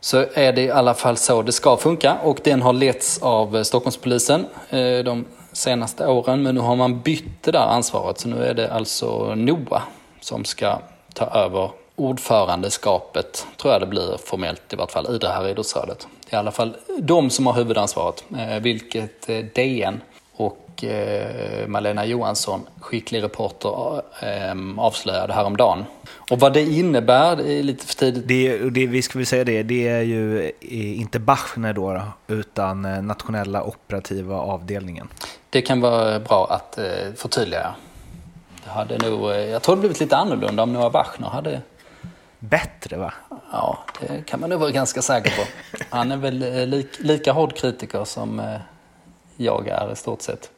så 0.00 0.24
är 0.34 0.52
det 0.52 0.62
i 0.62 0.70
alla 0.70 0.94
fall 0.94 1.16
så 1.16 1.42
det 1.42 1.52
ska 1.52 1.76
funka 1.76 2.18
och 2.22 2.40
den 2.44 2.62
har 2.62 2.72
letts 2.72 3.22
av 3.22 3.64
Stockholmspolisen 3.64 4.46
eh, 4.70 4.98
de 4.98 5.24
senaste 5.52 6.06
åren. 6.06 6.42
Men 6.42 6.54
nu 6.54 6.60
har 6.60 6.76
man 6.76 7.00
bytt 7.00 7.42
det 7.42 7.50
där 7.50 7.66
ansvaret 7.66 8.20
så 8.20 8.28
nu 8.28 8.44
är 8.44 8.54
det 8.54 8.72
alltså 8.72 9.34
NOA 9.34 9.82
som 10.20 10.44
ska 10.44 10.78
ta 11.14 11.24
över 11.24 11.70
ordförandeskapet, 11.96 13.46
tror 13.56 13.72
jag 13.72 13.82
det 13.82 13.86
blir 13.86 14.16
formellt 14.24 14.72
i 14.72 14.76
vart 14.76 14.90
fall, 14.90 15.14
i 15.14 15.18
det 15.18 15.28
här 15.28 15.48
idrottsrådet. 15.48 16.06
Det 16.30 16.36
är 16.36 16.38
i 16.38 16.40
alla 16.40 16.52
fall 16.52 16.76
de 16.98 17.30
som 17.30 17.46
har 17.46 17.54
huvudansvaret, 17.54 18.24
eh, 18.38 18.60
vilket 18.60 19.28
eh, 19.28 19.44
DN 19.54 20.00
och 20.32 20.64
Malena 21.66 22.06
Johansson, 22.06 22.60
skicklig 22.80 23.22
reporter, 23.22 24.02
avslöjade 24.76 25.32
häromdagen. 25.32 25.84
Och 26.30 26.40
vad 26.40 26.52
det 26.52 26.62
innebär, 26.62 27.36
det 27.36 27.52
är 27.52 27.62
lite 27.62 27.86
för 27.86 27.94
tidigt. 27.94 28.28
Det, 28.28 28.70
det, 28.70 28.86
vi 28.86 29.02
ska 29.02 29.18
väl 29.18 29.26
säga 29.26 29.44
det, 29.44 29.62
det 29.62 29.88
är 29.88 30.02
ju 30.02 30.52
inte 30.94 31.18
Bachner 31.18 31.72
då, 31.72 32.02
utan 32.26 32.84
eh, 32.84 33.02
nationella 33.02 33.62
operativa 33.62 34.36
avdelningen. 34.36 35.08
Det 35.50 35.62
kan 35.62 35.80
vara 35.80 36.20
bra 36.20 36.46
att 36.50 36.78
eh, 36.78 36.84
förtydliga. 37.16 37.74
Det 38.64 38.70
hade 38.70 38.98
nog, 38.98 39.30
eh, 39.30 39.36
jag 39.36 39.62
tror 39.62 39.76
det 39.76 39.80
blivit 39.80 40.00
lite 40.00 40.16
annorlunda 40.16 40.62
om 40.62 40.72
Noah 40.72 40.92
Bachner 40.92 41.28
hade... 41.28 41.60
Bättre 42.38 42.96
va? 42.96 43.12
Ja, 43.52 43.78
det 44.00 44.26
kan 44.26 44.40
man 44.40 44.50
nog 44.50 44.60
vara 44.60 44.70
ganska 44.70 45.02
säker 45.02 45.30
på. 45.30 45.42
Han 45.90 46.12
är 46.12 46.16
väl 46.16 46.42
eh, 46.42 46.66
lik, 46.66 46.88
lika 46.98 47.32
hård 47.32 47.56
kritiker 47.56 48.04
som 48.04 48.40
eh, 48.40 48.60
jag 49.36 49.68
är 49.68 49.92
i 49.92 49.96
stort 49.96 50.22
sett. 50.22 50.50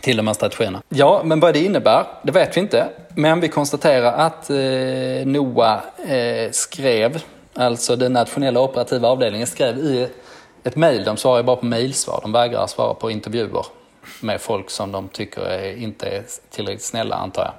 Till 0.00 0.16
de 0.16 0.26
här 0.26 0.34
strategierna. 0.34 0.82
Ja, 0.88 1.22
men 1.24 1.40
vad 1.40 1.54
det 1.54 1.64
innebär, 1.64 2.06
det 2.22 2.32
vet 2.32 2.56
vi 2.56 2.60
inte. 2.60 2.88
Men 3.14 3.40
vi 3.40 3.48
konstaterar 3.48 4.12
att 4.12 4.50
eh, 4.50 5.26
NOA 5.26 5.80
eh, 6.08 6.50
skrev, 6.50 7.22
alltså 7.54 7.96
den 7.96 8.12
nationella 8.12 8.60
operativa 8.60 9.08
avdelningen 9.08 9.46
skrev 9.46 9.78
i 9.78 10.08
ett 10.64 10.76
mejl, 10.76 11.04
de 11.04 11.16
svarar 11.16 11.38
ju 11.38 11.42
bara 11.42 11.56
på 11.56 11.66
mejlsvar, 11.66 12.18
de 12.22 12.32
vägrar 12.32 12.66
svara 12.66 12.94
på 12.94 13.10
intervjuer 13.10 13.66
med 14.20 14.40
folk 14.40 14.70
som 14.70 14.92
de 14.92 15.08
tycker 15.08 15.40
är, 15.40 15.76
inte 15.76 16.06
är 16.06 16.24
tillräckligt 16.50 16.84
snälla, 16.84 17.16
antar 17.16 17.42
jag. 17.42 17.52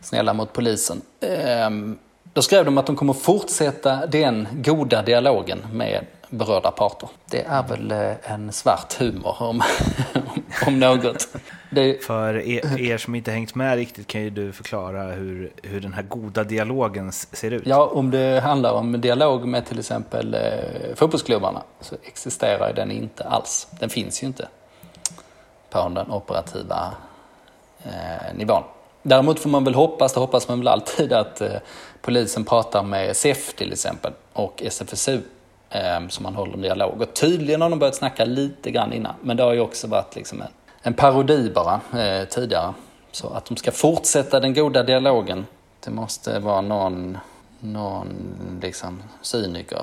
Snälla 0.00 0.34
mot 0.34 0.52
polisen. 0.52 1.02
Ehm, 1.20 1.98
då 2.34 2.42
skrev 2.42 2.64
de 2.64 2.78
att 2.78 2.86
de 2.86 2.96
kommer 2.96 3.12
fortsätta 3.12 4.06
den 4.06 4.48
goda 4.52 5.02
dialogen 5.02 5.58
med 5.72 6.06
berörda 6.28 6.70
parter. 6.70 7.08
Det 7.30 7.42
är 7.42 7.62
väl 7.62 7.90
eh, 7.90 8.32
en 8.32 8.52
svart 8.52 8.94
humor 8.98 9.42
om, 9.42 9.62
om 10.66 10.80
något. 10.80 11.28
Det, 11.70 12.04
För 12.04 12.34
er, 12.34 12.80
er 12.80 12.98
som 12.98 13.14
inte 13.14 13.30
hängt 13.30 13.54
med 13.54 13.76
riktigt 13.76 14.06
kan 14.06 14.22
ju 14.22 14.30
du 14.30 14.52
förklara 14.52 15.02
hur, 15.02 15.52
hur 15.62 15.80
den 15.80 15.92
här 15.92 16.02
goda 16.02 16.44
dialogen 16.44 17.12
ser 17.12 17.50
ut. 17.50 17.66
ja, 17.66 17.86
om 17.86 18.10
det 18.10 18.40
handlar 18.40 18.72
om 18.72 19.00
dialog 19.00 19.46
med 19.46 19.66
till 19.66 19.78
exempel 19.78 20.34
eh, 20.34 20.94
fotbollsklubbarna 20.94 21.62
så 21.80 21.96
existerar 22.02 22.72
den 22.72 22.90
inte 22.90 23.24
alls. 23.24 23.68
Den 23.80 23.90
finns 23.90 24.22
ju 24.22 24.26
inte 24.26 24.48
på 25.70 25.88
den 25.88 26.10
operativa 26.10 26.94
eh, 27.84 28.34
nivån. 28.34 28.62
Däremot 29.02 29.40
får 29.40 29.50
man 29.50 29.64
väl 29.64 29.74
hoppas, 29.74 30.12
det 30.12 30.20
hoppas 30.20 30.48
man 30.48 30.58
väl 30.58 30.68
alltid, 30.68 31.12
att 31.12 31.40
eh, 31.40 31.56
polisen 32.04 32.44
pratar 32.44 32.82
med 32.82 33.16
SEF 33.16 33.54
till 33.54 33.72
exempel 33.72 34.12
och 34.32 34.62
SFSU 34.62 35.20
eh, 35.70 36.08
som 36.08 36.22
man 36.22 36.34
håller 36.34 36.52
en 36.54 36.60
dialog. 36.60 37.00
Och 37.02 37.14
tydligen 37.14 37.60
har 37.60 37.70
de 37.70 37.78
börjat 37.78 37.94
snacka 37.94 38.24
lite 38.24 38.70
grann 38.70 38.92
innan, 38.92 39.14
men 39.22 39.36
det 39.36 39.42
har 39.42 39.52
ju 39.52 39.60
också 39.60 39.86
varit 39.86 40.16
liksom 40.16 40.40
en, 40.42 40.48
en 40.82 40.94
parodi 40.94 41.50
bara 41.54 41.80
eh, 42.02 42.24
tidigare. 42.28 42.74
Så 43.12 43.28
att 43.28 43.44
de 43.44 43.56
ska 43.56 43.70
fortsätta 43.72 44.40
den 44.40 44.54
goda 44.54 44.82
dialogen, 44.82 45.46
det 45.80 45.90
måste 45.90 46.38
vara 46.38 46.60
någon, 46.60 47.18
någon 47.60 48.16
liksom 48.62 49.02
cyniker 49.22 49.82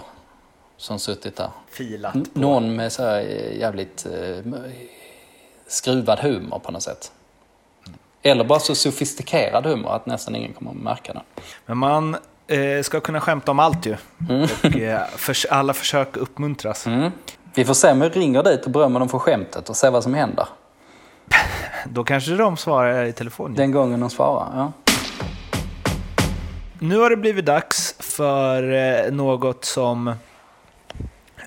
som 0.78 1.00
suttit 1.00 1.36
där. 1.36 1.50
Filat. 1.70 2.16
N- 2.16 2.26
Någon 2.34 2.76
med 2.76 2.92
så 2.92 3.16
eh, 3.16 3.58
jävligt 3.60 4.06
eh, 4.06 4.52
skruvad 5.68 6.20
humor 6.20 6.60
på 6.60 6.72
något 6.72 6.84
sätt. 6.84 7.12
Eller 8.24 8.44
bara 8.44 8.60
så 8.60 8.76
sofistikerad 8.76 9.66
humor 9.66 9.96
att 9.96 10.06
nästan 10.06 10.36
ingen 10.36 10.54
kommer 10.54 10.72
att 10.72 10.78
märka 10.78 11.14
den. 11.14 11.22
Men 11.66 11.78
man 11.78 12.18
eh, 12.48 12.82
ska 12.84 13.00
kunna 13.00 13.22
skämta 13.22 13.52
om 13.52 13.60
allt 13.60 13.86
ju. 13.86 13.96
Och 14.64 14.78
eh, 14.78 15.02
förs- 15.16 15.46
alla 15.50 15.74
försök 15.74 16.18
uppmuntras. 16.18 16.88
Mm. 16.88 17.12
Vi 17.54 17.66
får 17.66 17.74
se 17.74 17.92
om 17.92 18.00
vi 18.00 18.10
ringer 18.10 18.44
dit 18.44 18.66
och 18.66 18.72
berömmer 18.72 19.00
dem 19.00 19.10
för 19.10 19.20
skämtet 19.20 19.70
och 19.70 19.76
se 19.76 19.90
vad 19.90 20.04
som 20.04 20.14
händer. 20.14 20.46
Då 21.86 22.04
kanske 22.04 22.32
de 22.32 22.58
svarar 22.58 23.06
i 23.06 23.14
telefon. 23.14 23.54
Den 23.54 23.72
gången 23.72 24.00
de 24.00 24.10
svarar. 24.10 24.50
Ja. 24.56 24.72
Nu 26.80 26.98
har 27.00 27.10
det 27.10 27.18
blivit 27.18 27.46
dags 27.46 27.96
för 28.00 28.74
eh, 28.74 29.12
något 29.12 29.66
som 29.66 30.14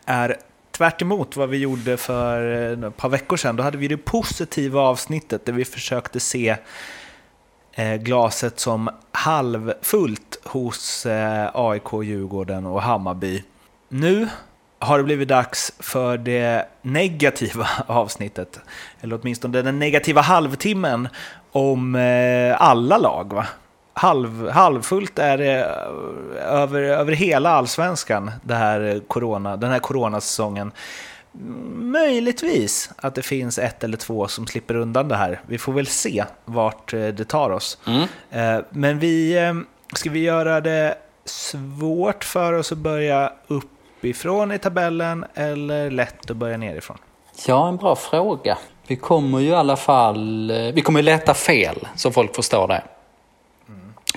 är 0.05 0.37
tvärt 0.77 1.03
emot 1.03 1.37
vad 1.37 1.49
vi 1.49 1.57
gjorde 1.57 1.97
för 1.97 2.53
eh, 2.83 2.89
ett 2.89 2.97
par 2.97 3.09
veckor 3.09 3.37
sedan. 3.37 3.57
Då 3.57 3.63
hade 3.63 3.79
vi 3.79 3.89
det 3.89 3.97
positiva 3.97 4.81
avsnittet 4.81 5.47
där 5.47 5.53
vi 5.53 5.65
försökte 5.65 6.21
se 6.21 6.57
eh, 7.73 7.95
glaset 7.95 8.61
som 8.61 8.91
halvfullt 9.13 10.39
hos 10.45 11.07
eh, 11.07 11.51
AIK, 11.55 11.93
Djurgården 12.03 12.67
och 12.67 12.83
Hammarby. 12.83 13.45
Nu 13.89 14.29
har 14.79 14.99
det 14.99 15.05
blivit 15.05 15.29
dags 15.29 15.73
för 15.79 16.19
det 16.19 16.69
negativa 16.83 17.69
avsnittet, 17.87 18.61
eller 19.01 19.19
åtminstone 19.23 19.63
den 19.63 19.79
negativa 19.79 20.21
halvtimmen 20.21 21.09
om 21.53 21.95
alla 22.59 22.99
lag. 22.99 23.33
Va? 23.33 23.47
Halv, 23.97 24.49
halvfullt 24.49 25.19
är 25.19 25.39
det 25.39 25.61
eh, 25.65 26.53
över, 26.61 26.83
över 26.83 27.13
hela 27.13 27.51
allsvenskan 27.51 28.31
det 28.43 28.55
här 28.55 29.01
corona, 29.09 29.57
den 29.57 29.71
här 29.71 29.79
coronasäsongen. 29.79 30.73
Möjligtvis 31.75 32.91
att 32.97 33.15
det 33.15 33.23
finns 33.23 33.59
ett 33.59 33.85
eller 33.85 33.97
två 33.97 34.29
som 34.29 34.47
slipper 34.47 34.77
undan 34.77 35.09
det 35.09 35.17
här. 35.17 35.41
Vi 35.47 35.59
får 35.59 35.73
väl 35.73 35.87
se 35.87 36.25
vart 36.45 36.93
eh, 36.95 37.01
det 37.07 37.25
tar 37.25 37.51
oss. 37.51 37.79
Mm. 37.87 38.03
Eh, 38.31 38.65
Men 38.71 38.99
vi, 38.99 39.39
eh, 39.39 39.55
ska 39.95 40.11
vi 40.11 40.19
göra 40.21 40.61
det 40.61 40.95
svårt 41.25 42.25
för 42.25 42.53
oss 42.53 42.73
att 42.73 42.79
börja 42.79 43.33
uppifrån 43.49 44.53
i 44.53 44.59
tabellen 44.59 45.25
eller 45.35 45.91
lätt 45.91 46.31
att 46.31 46.37
börja 46.37 46.57
nerifrån? 46.57 46.99
ja, 47.47 47.69
en 47.69 47.77
bra 47.77 47.97
fråga. 47.97 48.59
Vi 48.87 48.97
kommer 48.97 49.39
ju 49.41 49.49
i 49.49 49.55
alla 49.55 49.77
fall... 49.77 50.51
eh, 50.51 50.57
Vi 50.75 50.81
kommer 50.81 51.01
ju 51.01 51.05
leta 51.05 51.35
fel 51.35 51.89
så 51.97 52.11
folk 52.11 52.35
förstår 52.37 52.69
det. 52.69 52.83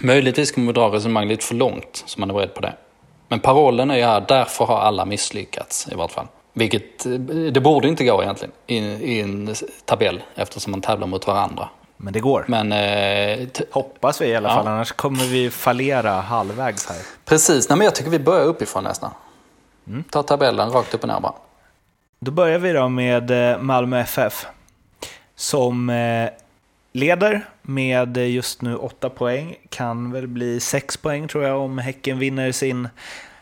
Möjligtvis 0.01 0.51
kommer 0.51 0.67
vi 0.67 0.73
dra 0.73 0.87
resonemang 0.87 1.27
lite 1.27 1.45
för 1.45 1.55
långt 1.55 2.03
så 2.05 2.19
man 2.19 2.29
är 2.29 2.33
beredd 2.33 2.53
på 2.53 2.61
det. 2.61 2.73
Men 3.27 3.39
parollen 3.39 3.91
är 3.91 3.95
ju 3.97 4.03
här, 4.03 4.25
därför 4.27 4.65
har 4.65 4.79
alla 4.79 5.05
misslyckats 5.05 5.87
i 5.91 5.95
vart 5.95 6.11
fall. 6.11 6.27
Vilket, 6.53 7.05
eh, 7.05 7.11
det 7.51 7.61
borde 7.61 7.87
inte 7.87 8.03
gå 8.05 8.23
egentligen 8.23 8.51
i, 8.67 8.77
i 8.77 9.21
en 9.21 9.55
tabell 9.85 10.21
eftersom 10.35 10.71
man 10.71 10.81
tävlar 10.81 11.07
mot 11.07 11.27
varandra. 11.27 11.69
Men 11.97 12.13
det 12.13 12.19
går. 12.19 12.45
Men 12.47 12.71
eh, 12.71 13.47
Hoppas 13.71 14.21
vi 14.21 14.25
i 14.27 14.35
alla 14.35 14.49
Ja. 14.49 14.55
fall, 14.55 14.67
annars 14.67 14.91
kommer 14.91 15.23
vi 15.23 15.49
fallera 15.49 16.11
halvvägs 16.11 16.85
här. 16.89 16.97
precis, 17.25 17.69
Nej, 17.69 17.77
men 17.77 17.85
jag 17.85 17.95
tycker 17.95 18.09
vi 18.09 18.19
börjar 18.19 18.45
uppifrån 18.45 18.83
nästan. 18.83 19.11
Ta 20.09 20.23
tabellen 20.23 20.71
rakt 20.71 20.93
upp 20.93 21.01
och 21.03 21.07
ner 21.09 21.19
bara. 21.19 21.33
Då 22.19 22.31
börjar 22.31 22.59
vi 22.59 22.73
då 22.73 22.89
med 22.89 23.51
eh, 23.51 23.59
Malmö 23.59 23.99
FF. 23.99 24.45
Som 25.35 25.89
eh, 25.89 26.29
leder 26.97 27.45
med 27.61 28.17
just 28.17 28.61
nu 28.61 28.75
åtta 28.75 29.09
poäng. 29.09 29.55
Kan 29.69 30.11
väl 30.11 30.27
bli 30.27 30.59
sex 30.59 30.97
poäng 30.97 31.27
tror 31.27 31.43
jag 31.43 31.61
om 31.61 31.77
Häcken 31.77 32.19
vinner 32.19 32.51
sin 32.51 32.89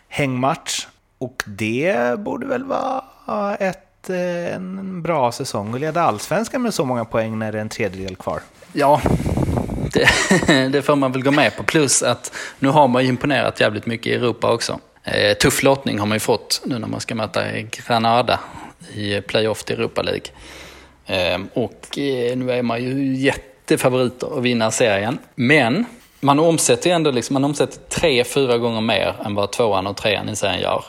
hängmatch. 0.07 0.87
Och 1.17 1.43
det 1.47 2.19
borde 2.19 2.47
väl 2.47 2.63
vara 2.63 3.55
ett, 3.55 4.09
eh, 4.09 4.55
en 4.55 5.01
bra 5.01 5.31
säsong 5.31 5.73
att 5.73 5.81
leda 5.81 6.01
allsvenskan 6.01 6.61
med 6.61 6.73
så 6.73 6.85
många 6.85 7.05
poäng 7.05 7.39
när 7.39 7.51
det 7.51 7.57
är 7.57 7.61
en 7.61 7.69
tredjedel 7.69 8.15
kvar. 8.15 8.39
Ja, 8.73 9.01
det, 9.93 10.09
det 10.71 10.81
får 10.81 10.95
man 10.95 11.11
väl 11.11 11.23
gå 11.23 11.31
med 11.31 11.57
på. 11.57 11.63
Plus 11.63 12.03
att 12.03 12.31
nu 12.59 12.69
har 12.69 12.87
man 12.87 13.03
ju 13.03 13.09
imponerat 13.09 13.59
jävligt 13.59 13.85
mycket 13.85 14.07
i 14.07 14.13
Europa 14.13 14.53
också. 14.53 14.79
Eh, 15.03 15.37
tuff 15.37 15.63
lottning 15.63 15.99
har 15.99 16.05
man 16.05 16.15
ju 16.15 16.19
fått 16.19 16.61
nu 16.65 16.79
när 16.79 16.87
man 16.87 16.99
ska 16.99 17.15
möta 17.15 17.41
Granada 17.61 18.39
i 18.93 19.21
playoff 19.21 19.63
till 19.63 19.75
Europa 19.75 20.01
League. 20.01 20.25
Eh, 21.05 21.39
och 21.53 21.97
eh, 21.97 22.37
nu 22.37 22.51
är 22.51 22.61
man 22.61 22.83
ju 22.83 23.15
jättefavoriter 23.15 24.37
att 24.37 24.43
vinna 24.43 24.71
serien. 24.71 25.17
Men 25.35 25.85
man 26.19 26.39
omsätter 26.39 26.91
ändå 26.91 27.11
liksom, 27.11 27.33
man 27.33 27.43
omsätter 27.43 27.79
tre, 27.89 28.23
fyra 28.23 28.57
gånger 28.57 28.81
mer 28.81 29.15
än 29.25 29.35
vad 29.35 29.51
tvåan 29.51 29.87
och 29.87 29.97
trean 29.97 30.29
i 30.29 30.35
serien 30.35 30.61
gör. 30.61 30.83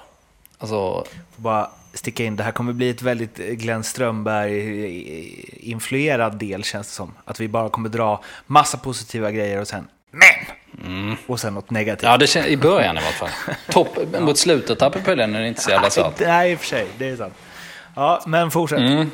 Alltså, 0.58 1.04
Bara 1.36 1.70
sticka 1.94 2.24
in, 2.24 2.36
det 2.36 2.42
här 2.42 2.52
kommer 2.52 2.72
bli 2.72 2.90
ett 2.90 3.02
väldigt 3.02 3.36
Glenn 3.36 3.84
Strömberg-influerad 3.84 6.38
del 6.38 6.64
känns 6.64 6.86
det 6.86 6.92
som. 6.92 7.12
Att 7.24 7.40
vi 7.40 7.48
bara 7.48 7.68
kommer 7.68 7.88
dra 7.88 8.20
massa 8.46 8.78
positiva 8.78 9.30
grejer 9.30 9.60
och 9.60 9.68
sen 9.68 9.88
men! 10.10 11.16
Och 11.26 11.40
sen 11.40 11.54
något 11.54 11.70
negativt. 11.70 12.02
ja, 12.02 12.16
det 12.16 12.26
känns, 12.26 12.46
i 12.46 12.56
början 12.56 12.98
i 12.98 13.00
vart 13.00 13.14
fall. 13.14 13.28
Topp, 13.70 13.98
mot 14.20 14.38
slutet 14.38 14.82
av 14.82 14.90
pullen 14.90 15.34
är 15.34 15.40
det 15.40 15.48
inte 15.48 15.62
så 15.62 15.70
jävla 15.70 15.90
svårt. 15.90 16.20
Nej, 16.20 16.52
i 16.52 16.54
och 16.54 16.58
för 16.58 16.66
sig, 16.66 16.86
det 16.98 17.08
är 17.08 17.16
sant. 17.16 17.34
Ja, 17.94 18.22
men 18.26 18.50
fortsätt. 18.50 18.78
Mm. 18.78 19.10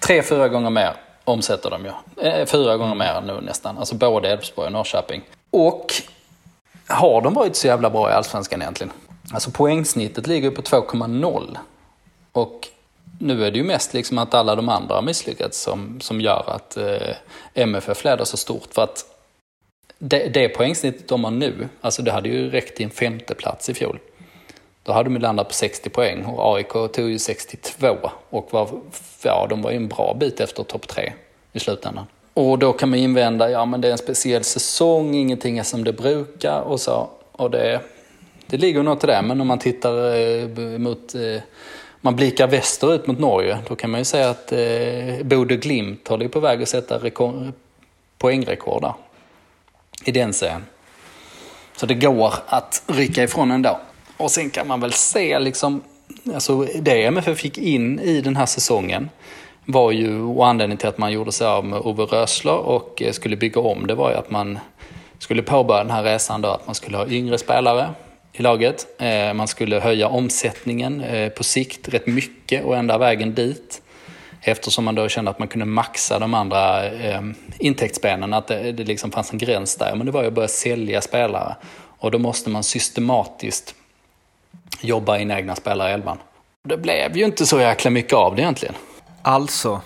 Tre, 0.00 0.22
fyra 0.22 0.48
gånger 0.48 0.70
mer 0.70 0.92
omsätter 1.24 1.70
de 1.70 1.84
ju. 1.84 1.92
Eh, 2.28 2.46
fyra 2.46 2.76
gånger 2.76 2.94
mer 2.94 3.20
nu 3.26 3.40
nästan. 3.40 3.78
Alltså 3.78 3.94
både 3.94 4.28
Elfsborg 4.28 4.66
och 4.66 4.72
Norrköping. 4.72 5.22
Och 5.50 5.92
har 6.86 7.20
de 7.20 7.34
varit 7.34 7.56
så 7.56 7.66
jävla 7.66 7.90
bra 7.90 8.10
i 8.10 8.12
Allsvenskan 8.12 8.62
egentligen? 8.62 8.92
Alltså 9.32 9.50
poängsnittet 9.50 10.26
ligger 10.26 10.50
ju 10.50 10.56
på 10.56 10.62
2,0. 10.62 11.56
Och 12.32 12.68
nu 13.18 13.44
är 13.46 13.50
det 13.50 13.58
ju 13.58 13.64
mest 13.64 13.94
liksom 13.94 14.18
att 14.18 14.34
alla 14.34 14.54
de 14.54 14.68
andra 14.68 14.94
har 14.94 15.02
misslyckats 15.02 15.60
som, 15.60 16.00
som 16.00 16.20
gör 16.20 16.44
att 16.46 16.76
eh, 16.76 17.16
MFF 17.54 18.04
leder 18.04 18.24
så 18.24 18.36
stort. 18.36 18.68
För 18.74 18.82
att 18.82 19.04
det, 19.98 20.28
det 20.28 20.48
poängsnittet 20.48 21.08
de 21.08 21.24
har 21.24 21.30
nu, 21.30 21.68
alltså 21.80 22.02
det 22.02 22.12
hade 22.12 22.28
ju 22.28 22.50
räckt 22.50 22.76
till 22.76 22.84
en 22.84 22.90
femte 22.90 23.34
plats 23.34 23.68
i 23.68 23.74
fjol. 23.74 23.98
Då 24.86 24.92
hade 24.92 25.10
de 25.10 25.18
landat 25.18 25.48
på 25.48 25.54
60 25.54 25.90
poäng 25.90 26.24
och 26.24 26.56
AIK 26.56 26.68
tog 26.68 27.10
ju 27.10 27.18
62 27.18 27.96
och 28.30 28.48
var, 28.50 28.68
ja, 29.22 29.46
de 29.50 29.62
var 29.62 29.70
ju 29.70 29.76
en 29.76 29.88
bra 29.88 30.16
bit 30.20 30.40
efter 30.40 30.62
topp 30.62 30.88
tre 30.88 31.12
i 31.52 31.58
slutändan. 31.58 32.06
Och 32.34 32.58
då 32.58 32.72
kan 32.72 32.90
man 32.90 32.98
invända, 32.98 33.50
ja 33.50 33.64
men 33.64 33.80
det 33.80 33.88
är 33.88 33.92
en 33.92 33.98
speciell 33.98 34.44
säsong, 34.44 35.14
ingenting 35.14 35.58
är 35.58 35.62
som 35.62 35.84
det 35.84 35.92
brukar 35.92 36.60
och 36.60 36.80
så. 36.80 37.08
Och 37.32 37.50
det, 37.50 37.80
det 38.46 38.56
ligger 38.56 38.82
något 38.82 39.04
i 39.04 39.06
det, 39.06 39.22
men 39.22 39.40
om 39.40 39.46
man 39.46 39.58
tittar 39.58 40.14
eh, 40.14 40.48
mot, 40.78 41.14
eh, 41.14 41.42
man 42.00 42.16
blickar 42.16 42.46
västerut 42.46 43.06
mot 43.06 43.18
Norge, 43.18 43.58
då 43.68 43.76
kan 43.76 43.90
man 43.90 44.00
ju 44.00 44.04
säga 44.04 44.30
att 44.30 44.52
eh, 44.52 45.22
Bodø 45.22 45.56
Glimt 45.56 46.08
håller 46.08 46.28
på 46.28 46.40
väg 46.40 46.62
att 46.62 46.68
sätta 46.68 46.98
rekord, 46.98 47.52
poängrekord 48.18 48.82
där. 48.82 48.94
i 50.04 50.12
den 50.12 50.32
serien. 50.32 50.64
Så 51.76 51.86
det 51.86 51.94
går 51.94 52.34
att 52.46 52.82
rycka 52.86 53.22
ifrån 53.22 53.50
ändå. 53.50 53.80
Och 54.16 54.30
sen 54.30 54.50
kan 54.50 54.66
man 54.66 54.80
väl 54.80 54.92
se 54.92 55.38
liksom, 55.38 55.82
alltså 56.34 56.66
det 56.80 57.04
MFF 57.04 57.38
fick 57.38 57.58
in 57.58 58.00
i 58.00 58.20
den 58.20 58.36
här 58.36 58.46
säsongen 58.46 59.08
var 59.64 59.92
ju, 59.92 60.22
och 60.22 60.46
anledningen 60.46 60.78
till 60.78 60.88
att 60.88 60.98
man 60.98 61.12
gjorde 61.12 61.32
sig 61.32 61.46
av 61.46 61.64
med 61.64 61.78
Ove 61.78 62.02
Rösler 62.02 62.56
och 62.56 63.02
eh, 63.02 63.12
skulle 63.12 63.36
bygga 63.36 63.60
om 63.60 63.86
det 63.86 63.94
var 63.94 64.10
ju 64.10 64.16
att 64.16 64.30
man 64.30 64.58
skulle 65.18 65.42
påbörja 65.42 65.84
den 65.84 65.92
här 65.92 66.02
resan 66.02 66.42
då, 66.42 66.48
att 66.48 66.66
man 66.66 66.74
skulle 66.74 66.96
ha 66.96 67.06
yngre 67.06 67.38
spelare 67.38 67.90
i 68.32 68.42
laget. 68.42 68.86
Eh, 69.00 69.34
man 69.34 69.48
skulle 69.48 69.80
höja 69.80 70.08
omsättningen 70.08 71.00
eh, 71.00 71.28
på 71.28 71.44
sikt 71.44 71.88
rätt 71.88 72.06
mycket 72.06 72.64
och 72.64 72.76
ända 72.76 72.98
vägen 72.98 73.34
dit. 73.34 73.82
Eftersom 74.42 74.84
man 74.84 74.94
då 74.94 75.08
kände 75.08 75.30
att 75.30 75.38
man 75.38 75.48
kunde 75.48 75.66
maxa 75.66 76.18
de 76.18 76.34
andra 76.34 76.86
eh, 76.90 77.22
intäktsbenen, 77.58 78.34
att 78.34 78.46
det, 78.46 78.72
det 78.72 78.84
liksom 78.84 79.10
fanns 79.10 79.32
en 79.32 79.38
gräns 79.38 79.76
där. 79.76 79.94
Men 79.94 80.06
det 80.06 80.12
var 80.12 80.22
ju 80.22 80.28
att 80.28 80.34
börja 80.34 80.48
sälja 80.48 81.00
spelare. 81.00 81.56
Och 81.98 82.10
då 82.10 82.18
måste 82.18 82.50
man 82.50 82.62
systematiskt 82.62 83.74
jobba 84.80 85.18
in 85.18 85.30
egna 85.30 85.56
spelare 85.56 85.90
i 85.90 85.92
elvan. 85.92 86.18
Det 86.62 86.76
blev 86.76 87.16
ju 87.16 87.24
inte 87.24 87.46
så 87.46 87.60
jäkla 87.60 87.90
mycket 87.90 88.12
av 88.12 88.36
det 88.36 88.42
egentligen. 88.42 88.74
Alltså 89.22 89.80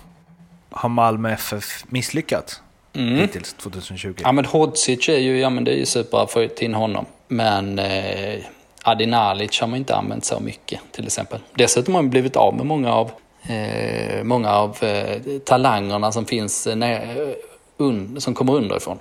har 0.71 0.89
Malmö 0.89 1.33
FF 1.33 1.85
misslyckats 1.89 2.61
mm. 2.93 3.19
hittills 3.19 3.53
2020. 3.55 4.15
Ja 4.23 4.33
men 4.33 4.45
Hodzic 4.45 5.09
är 5.09 5.19
ju, 5.19 5.41
ja 5.41 5.51
men 5.51 5.65
det 5.65 5.73
är 5.73 5.77
ju 5.77 5.87
super 5.87 6.19
att 6.19 6.33
få 6.33 6.49
in 6.59 6.75
honom. 6.75 7.07
Men 7.29 7.79
eh, 7.79 8.45
Adinalic 8.83 9.61
har 9.61 9.69
man 9.69 9.79
inte 9.79 9.97
använt 9.97 10.25
så 10.25 10.41
mycket 10.41 10.81
till 10.93 11.07
exempel. 11.07 11.41
Dessutom 11.55 11.95
har 11.95 12.03
man 12.03 12.11
blivit 12.11 12.37
av 12.37 12.57
med 12.57 12.67
många 12.67 12.95
av, 12.95 13.11
eh, 13.49 14.25
många 14.25 14.51
av 14.51 14.85
eh, 14.85 15.21
talangerna 15.45 16.13
som 16.13 16.27
finns 16.27 16.67
ner, 16.67 17.35
un, 17.77 18.21
som 18.21 18.35
kommer 18.35 18.55
underifrån. 18.55 18.99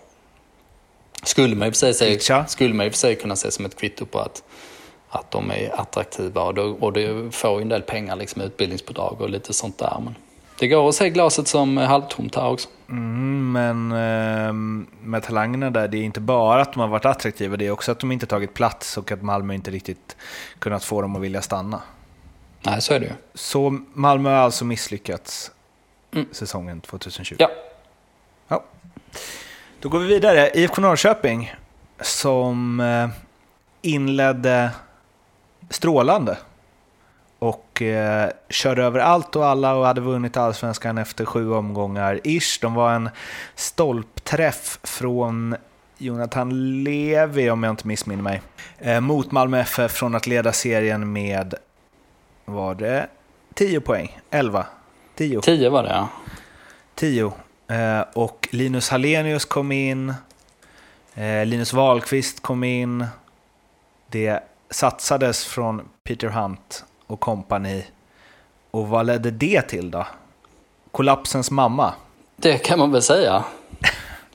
Skulle 1.23 1.55
man 1.55 1.67
och 1.67 1.75
för 1.75 1.93
sig, 1.93 2.19
skulle 2.47 2.73
man 2.73 2.91
för 2.91 2.97
sig 2.97 3.15
kunna 3.15 3.35
se 3.35 3.51
som 3.51 3.65
ett 3.65 3.79
kvitto 3.79 4.05
på 4.05 4.19
att, 4.19 4.43
att 5.09 5.31
de 5.31 5.51
är 5.51 5.81
attraktiva 5.81 6.41
och, 6.41 6.53
då, 6.53 6.77
och 6.79 6.93
det 6.93 7.35
får 7.35 7.57
ju 7.57 7.61
en 7.61 7.69
del 7.69 7.81
pengar 7.81 8.15
liksom 8.15 8.41
utbildningsbidrag 8.41 9.21
och 9.21 9.29
lite 9.29 9.53
sånt 9.53 9.77
där. 9.77 9.97
Men 10.03 10.15
det 10.59 10.67
går 10.67 10.89
att 10.89 10.95
se 10.95 11.09
glaset 11.09 11.47
som 11.47 11.77
halvtomt 11.77 12.35
här 12.35 12.47
också. 12.47 12.69
Mm, 12.89 13.51
men 13.51 13.91
eh, 13.91 14.53
med 15.03 15.23
talangerna 15.23 15.69
där, 15.69 15.87
det 15.87 15.97
är 15.97 16.03
inte 16.03 16.19
bara 16.19 16.61
att 16.61 16.73
de 16.73 16.79
har 16.79 16.87
varit 16.87 17.05
attraktiva, 17.05 17.57
det 17.57 17.67
är 17.67 17.71
också 17.71 17.91
att 17.91 17.99
de 17.99 18.11
inte 18.11 18.25
tagit 18.25 18.53
plats 18.53 18.97
och 18.97 19.11
att 19.11 19.21
Malmö 19.21 19.53
inte 19.53 19.71
riktigt 19.71 20.17
kunnat 20.59 20.83
få 20.83 21.01
dem 21.01 21.15
att 21.15 21.21
vilja 21.21 21.41
stanna. 21.41 21.81
Nej, 22.61 22.81
så 22.81 22.93
är 22.93 22.99
det 22.99 23.05
ju. 23.05 23.11
Så 23.33 23.79
Malmö 23.93 24.29
har 24.29 24.37
alltså 24.37 24.65
misslyckats 24.65 25.51
mm. 26.11 26.27
säsongen 26.31 26.81
2020? 26.81 27.35
Ja. 27.39 27.49
ja. 28.47 28.63
Då 29.79 29.89
går 29.89 29.99
vi 29.99 30.07
vidare. 30.07 30.49
IFK 30.53 30.81
Norrköping 30.81 31.53
som 32.01 32.79
eh, 32.79 33.09
inledde 33.81 34.69
strålande 35.69 36.37
och 37.39 37.81
eh, 37.81 38.29
körde 38.49 38.83
över 38.83 38.99
allt 38.99 39.35
och 39.35 39.45
alla 39.45 39.75
och 39.75 39.85
hade 39.85 40.01
vunnit 40.01 40.37
allsvenskan 40.37 40.97
efter 40.97 41.25
sju 41.25 41.51
omgångar 41.51 42.19
ish. 42.23 42.59
De 42.61 42.73
var 42.73 42.93
en 42.93 43.09
stolpträff 43.55 44.79
från 44.83 45.55
Jonathan 45.97 46.83
Levi, 46.83 47.49
om 47.49 47.63
jag 47.63 47.71
inte 47.71 47.87
missminner 47.87 48.23
mig, 48.23 48.41
eh, 48.77 48.99
mot 48.99 49.31
Malmö 49.31 49.59
FF 49.59 49.91
från 49.91 50.15
att 50.15 50.27
leda 50.27 50.51
serien 50.51 51.11
med, 51.11 51.53
var 52.45 52.75
det 52.75 53.07
10 53.53 53.81
poäng? 53.81 54.19
11? 54.29 54.65
10? 55.15 55.41
10 55.41 55.69
var 55.69 55.83
det 55.83 55.89
ja. 55.89 56.07
10. 56.95 57.33
Eh, 57.67 58.01
och 58.13 58.47
Linus 58.51 58.89
Hallenius 58.89 59.45
kom 59.45 59.71
in, 59.71 60.13
eh, 61.15 61.45
Linus 61.45 61.73
Wahlqvist 61.73 62.41
kom 62.41 62.63
in. 62.63 63.05
Det 64.07 64.43
satsades 64.69 65.45
från 65.45 65.89
Peter 66.03 66.27
Hunt 66.27 66.83
och 67.07 67.19
kompani. 67.19 67.85
Och 68.71 68.87
vad 68.87 69.05
ledde 69.05 69.31
det 69.31 69.61
till 69.61 69.91
då? 69.91 70.07
Kollapsens 70.91 71.51
mamma? 71.51 71.93
Det 72.35 72.57
kan 72.57 72.79
man 72.79 72.91
väl 72.91 73.01
säga. 73.01 73.43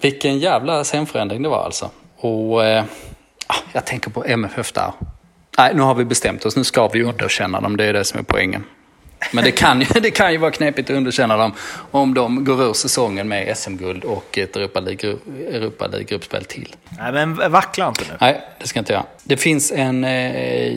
Vilken 0.01 0.39
jävla 0.39 0.85
scenförändring 0.85 1.43
det 1.43 1.49
var 1.49 1.65
alltså. 1.65 1.91
Och 2.17 2.65
eh, 2.65 2.85
ah, 3.47 3.57
jag 3.73 3.87
tänker 3.87 4.11
på 4.11 4.25
MFF 4.25 4.73
där. 4.73 4.93
Nej, 5.59 5.75
nu 5.75 5.83
har 5.83 5.95
vi 5.95 6.05
bestämt 6.05 6.45
oss. 6.45 6.57
Nu 6.57 6.65
ska 6.65 6.89
vi 6.89 7.03
underkänna 7.03 7.61
dem. 7.61 7.77
Det 7.77 7.85
är 7.85 7.93
det 7.93 8.05
som 8.05 8.21
är 8.21 8.25
poängen. 8.25 8.65
Men 9.33 9.45
det 9.45 9.51
kan, 9.51 9.81
ju, 9.81 9.87
det 10.01 10.11
kan 10.11 10.33
ju 10.33 10.39
vara 10.39 10.51
knepigt 10.51 10.91
att 10.91 10.97
underkänna 10.97 11.37
dem 11.37 11.53
om 11.91 12.15
de 12.15 12.45
går 12.45 12.63
ur 12.63 12.73
säsongen 12.73 13.29
med 13.29 13.57
SM-guld 13.57 14.05
och 14.05 14.39
ett 14.39 14.57
Europa 14.57 14.81
League-gruppspel 15.87 16.45
till. 16.45 16.77
Nej, 16.99 17.13
men 17.13 17.53
vackla 17.53 17.89
inte 17.89 18.05
nu. 18.11 18.17
Nej, 18.21 18.41
det 18.59 18.67
ska 18.67 18.79
jag 18.79 18.83
inte 18.83 18.93
göra. 18.93 19.05
Det 19.25 19.37
finns 19.37 19.73
en 19.73 20.05
eh, 20.05 20.73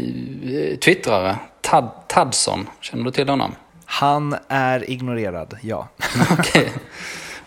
twittrare 0.77 1.36
Tad, 1.62 1.89
Tadson, 2.07 2.69
känner 2.81 3.03
du 3.03 3.12
till 3.12 3.29
honom? 3.29 3.55
Han 3.86 4.36
är 4.47 4.89
ignorerad, 4.89 5.57
ja. 5.62 5.88
Okej, 6.31 6.62
okay. 6.62 6.65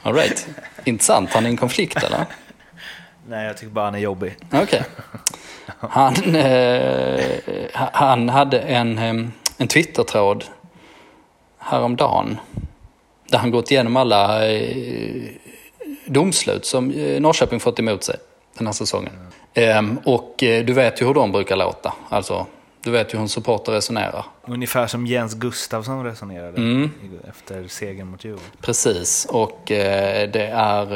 alright. 0.03 0.49
Intressant, 0.85 1.31
han 1.33 1.45
är 1.45 1.49
i 1.49 1.51
en 1.51 1.57
konflikt 1.57 2.03
eller? 2.03 2.25
Nej, 3.29 3.47
jag 3.47 3.57
tycker 3.57 3.73
bara 3.73 3.85
han 3.85 3.95
är 3.95 3.99
jobbig. 3.99 4.37
Okej. 4.47 4.63
Okay. 4.63 4.83
Han, 5.81 6.35
eh, 6.35 7.21
han 7.93 8.29
hade 8.29 8.61
en, 8.61 8.99
eh, 8.99 9.29
en 9.59 9.69
Twitter-tråd 9.69 10.45
häromdagen 11.61 12.39
där 13.31 13.39
han 13.39 13.51
gått 13.51 13.71
igenom 13.71 13.97
alla 13.97 14.51
eh, 14.51 15.23
domslut 16.05 16.65
som 16.65 16.91
eh, 16.91 17.21
Norrköping 17.21 17.61
fått 17.61 17.79
emot 17.79 18.05
sig 18.05 18.17
den 18.59 18.67
här 18.67 18.75
säsongen. 18.75 19.13
Mm. 19.55 19.99
och 20.05 20.43
eh, 20.43 20.65
du 20.65 20.73
vet 20.73 21.03
ju 21.03 21.07
hur 21.07 21.15
de 21.15 21.33
brukar 21.33 21.57
låta. 21.57 21.93
Alltså 22.09 22.47
du 22.83 22.91
vet 22.91 23.15
ju 23.15 23.17
hur 23.17 23.23
en 23.23 23.29
supporter 23.29 23.73
resonerar. 23.73 24.25
Ungefär 24.47 24.87
som 24.87 25.07
Jens 25.07 25.35
Gustafsson 25.35 26.05
resonerade 26.05 26.57
mm. 26.57 26.91
efter 27.29 27.69
segern 27.69 28.07
mot 28.07 28.25
Djurgården. 28.25 28.51
Precis, 28.61 29.27
och 29.31 29.63
det 29.67 30.51
är, 30.55 30.93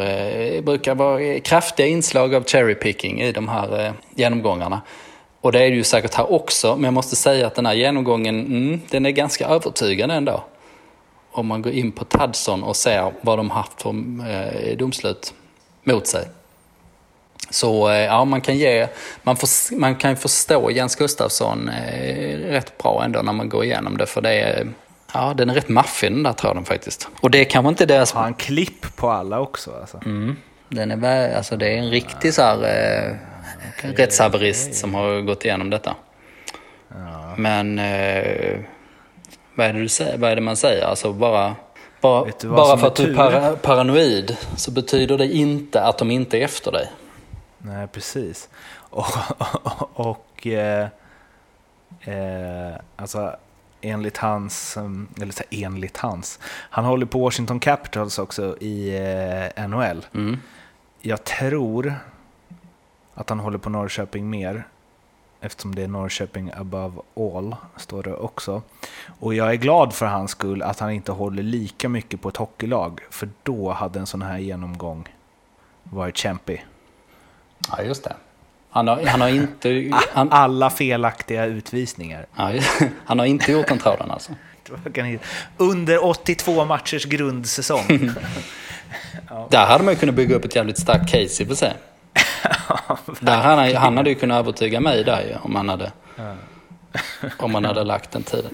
eh, 0.56 0.62
brukar 0.62 0.94
vara 0.94 1.40
kraftiga 1.40 1.86
inslag 1.86 2.34
av 2.34 2.44
cherry 2.44 2.74
picking 2.74 3.20
i 3.20 3.32
de 3.32 3.48
här 3.48 3.92
genomgångarna. 4.14 4.80
Och 5.40 5.52
det 5.52 5.58
är 5.58 5.70
det 5.70 5.76
ju 5.76 5.84
säkert 5.84 6.14
här 6.14 6.32
också, 6.32 6.76
men 6.76 6.84
jag 6.84 6.94
måste 6.94 7.16
säga 7.16 7.46
att 7.46 7.54
den 7.54 7.66
här 7.66 7.74
genomgången, 7.74 8.40
mm, 8.40 8.80
den 8.90 9.06
är 9.06 9.10
ganska 9.10 9.46
övertygande 9.46 10.14
ändå. 10.14 10.44
Om 11.34 11.46
man 11.46 11.62
går 11.62 11.72
in 11.72 11.92
på 11.92 12.04
Tadson 12.04 12.62
och 12.62 12.76
ser 12.76 13.12
vad 13.20 13.38
de 13.38 13.50
haft 13.50 13.82
för 13.82 13.94
eh, 14.28 14.76
domslut 14.76 15.34
mot 15.84 16.06
sig. 16.06 16.28
Så 17.50 17.90
eh, 17.90 17.96
ja, 17.96 18.24
man 18.24 18.40
kan 18.40 18.56
ge, 18.56 18.88
man, 19.22 19.36
får, 19.36 19.78
man 19.78 19.96
kan 19.96 20.16
förstå 20.16 20.70
Jens 20.70 20.96
Gustafsson 20.96 21.68
eh, 21.68 22.38
rätt 22.38 22.78
bra 22.78 23.04
ändå 23.04 23.22
när 23.22 23.32
man 23.32 23.48
går 23.48 23.64
igenom 23.64 23.96
det. 23.96 24.06
För 24.06 24.20
det 24.20 24.34
är, 24.34 24.68
ja, 25.12 25.34
den 25.36 25.50
är 25.50 25.54
rätt 25.54 25.68
maffig 25.68 26.12
den 26.12 26.22
där 26.22 26.32
tråden 26.32 26.64
faktiskt. 26.64 27.08
Och 27.20 27.30
det 27.30 27.44
kanske 27.44 27.68
inte 27.68 27.86
deras... 27.86 28.12
Har 28.12 28.22
han 28.22 28.34
klipp 28.34 28.96
på 28.96 29.10
alla 29.10 29.40
också? 29.40 29.72
Alltså. 29.80 30.00
Mm. 30.04 30.36
Den 30.68 30.90
är, 30.90 30.96
väl, 30.96 31.36
alltså 31.36 31.56
det 31.56 31.68
är 31.68 31.78
en 31.78 31.90
riktig 31.90 32.34
så 32.34 32.42
här, 32.42 32.56
eh, 32.56 33.16
okay, 33.78 33.92
rättshaverist 33.92 34.66
okay. 34.66 34.74
som 34.74 34.94
har 34.94 35.20
gått 35.20 35.44
igenom 35.44 35.70
detta. 35.70 35.94
Ja. 36.88 37.34
Men 37.36 37.78
eh, 37.78 38.58
vad, 39.54 39.66
är 39.66 39.72
det 39.72 39.78
du 39.78 39.88
säger, 39.88 40.18
vad 40.18 40.30
är 40.30 40.34
det 40.34 40.42
man 40.42 40.56
säger? 40.56 40.84
Alltså 40.86 41.12
bara... 41.12 41.56
Bara, 42.00 42.30
bara 42.42 42.76
för 42.76 42.86
att 42.86 42.96
du 42.96 43.10
är 43.10 43.16
para, 43.16 43.56
paranoid 43.56 44.36
så 44.56 44.70
betyder 44.70 45.18
det 45.18 45.26
inte 45.26 45.82
att 45.82 45.98
de 45.98 46.10
inte 46.10 46.38
är 46.38 46.44
efter 46.44 46.72
dig. 46.72 46.90
Nej, 47.58 47.86
precis. 47.86 48.48
Och, 48.74 49.06
och, 49.62 49.90
och 49.94 50.46
eh, 50.46 50.88
eh, 52.00 52.74
alltså 52.96 53.36
enligt 53.80 54.16
hans, 54.16 54.76
mm, 54.76 55.08
eller 55.20 55.32
så 55.32 55.42
här, 55.50 55.64
enligt 55.64 55.96
hans, 55.96 56.38
han 56.44 56.84
håller 56.84 57.06
på 57.06 57.18
Washington 57.18 57.60
Capitals 57.60 58.18
också 58.18 58.56
i 58.60 58.96
eh, 59.56 59.68
NHL. 59.68 60.06
Mm. 60.14 60.38
Jag 61.00 61.24
tror 61.24 61.94
att 63.14 63.28
han 63.28 63.40
håller 63.40 63.58
på 63.58 63.70
Norrköping 63.70 64.30
mer, 64.30 64.64
eftersom 65.44 65.74
det 65.74 65.82
är 65.82 65.88
Norrköping 65.88 66.50
above 66.56 67.00
all, 67.16 67.56
står 67.76 68.02
det 68.02 68.14
också. 68.14 68.62
Och 69.20 69.34
jag 69.34 69.50
är 69.50 69.54
glad 69.54 69.94
för 69.94 70.06
hans 70.06 70.30
skull 70.30 70.62
att 70.62 70.80
han 70.80 70.90
inte 70.90 71.12
håller 71.12 71.42
lika 71.42 71.88
mycket 71.88 72.20
på 72.20 72.28
ett 72.28 72.36
hockeylag, 72.36 73.00
för 73.10 73.28
då 73.42 73.72
hade 73.72 73.98
en 73.98 74.06
sån 74.06 74.22
här 74.22 74.38
genomgång 74.38 75.08
varit 75.82 76.16
kämpig. 76.16 76.66
Ja, 77.70 77.82
just 77.82 78.04
det. 78.04 78.16
Han 78.70 78.88
har, 78.88 79.06
han 79.06 79.20
har 79.20 79.28
inte... 79.28 79.90
Han, 80.12 80.32
Alla 80.32 80.70
felaktiga 80.70 81.44
utvisningar. 81.44 82.26
Ja, 82.36 82.52
han 83.04 83.18
har 83.18 83.26
inte 83.26 83.52
gjort 83.52 83.68
den 83.68 83.78
tråden 83.78 84.10
alltså. 84.10 84.32
Under 85.56 86.04
82 86.04 86.64
matchers 86.64 87.04
grundsäsong. 87.04 87.84
ja. 89.30 89.48
Där 89.50 89.66
hade 89.66 89.84
man 89.84 89.94
ju 89.94 90.00
kunnat 90.00 90.14
bygga 90.14 90.36
upp 90.36 90.44
ett 90.44 90.56
jävligt 90.56 90.78
starkt 90.78 91.10
case 91.10 91.42
i 91.42 91.44
och 91.44 91.48
för 91.48 91.54
sig. 91.54 91.74
Där 93.20 93.36
han, 93.36 93.74
han 93.74 93.96
hade 93.96 94.10
ju 94.10 94.16
kunnat 94.16 94.38
övertyga 94.38 94.80
mig 94.80 95.04
där 95.04 95.20
ju, 95.20 95.36
om 95.42 95.56
han 95.56 95.68
hade, 95.68 95.92
om 97.38 97.54
han 97.54 97.64
hade 97.64 97.84
lagt 97.84 98.12
den 98.12 98.22
tiden. 98.22 98.50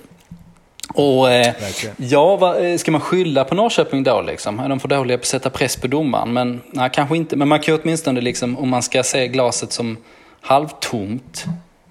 Och 0.94 1.30
eh, 1.30 1.54
ja, 1.96 2.36
vad, 2.36 2.64
eh, 2.64 2.76
ska 2.76 2.90
man 2.90 3.00
skylla 3.00 3.44
på 3.44 3.54
Norrköping 3.54 4.02
då 4.02 4.20
liksom? 4.20 4.60
Är 4.60 4.68
de 4.68 4.80
för 4.80 4.88
dåliga 4.88 5.18
på 5.18 5.22
att 5.22 5.26
sätta 5.26 5.50
press 5.50 5.76
på 5.76 5.86
domaren? 5.86 6.32
Men 6.32 6.60
nej, 6.70 6.90
kanske 6.92 7.16
inte. 7.16 7.36
Men 7.36 7.48
man 7.48 7.60
kan 7.60 7.74
ju 7.74 7.80
åtminstone 7.80 8.20
liksom, 8.20 8.58
om 8.58 8.68
man 8.68 8.82
ska 8.82 9.02
se 9.02 9.28
glaset 9.28 9.72
som 9.72 9.96
halvtomt, 10.40 11.44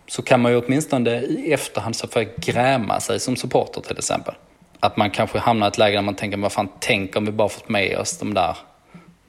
så 0.07 0.21
kan 0.21 0.41
man 0.41 0.51
ju 0.51 0.61
åtminstone 0.65 1.21
i 1.21 1.53
efterhand 1.53 1.95
så 1.95 2.07
få 2.07 2.23
gräma 2.37 2.99
sig 2.99 3.19
som 3.19 3.35
supporter 3.35 3.81
till 3.81 3.97
exempel. 3.97 4.33
Att 4.79 4.97
man 4.97 5.09
kanske 5.09 5.39
hamnar 5.39 5.67
i 5.67 5.69
ett 5.69 5.77
läge 5.77 5.97
där 5.97 6.01
man 6.01 6.15
tänker, 6.15 6.37
vad 6.37 6.51
fan, 6.51 6.69
tänk 6.79 7.15
om 7.15 7.25
vi 7.25 7.31
bara 7.31 7.49
fått 7.49 7.69
med 7.69 7.97
oss 7.97 8.17
de 8.17 8.33
där 8.33 8.55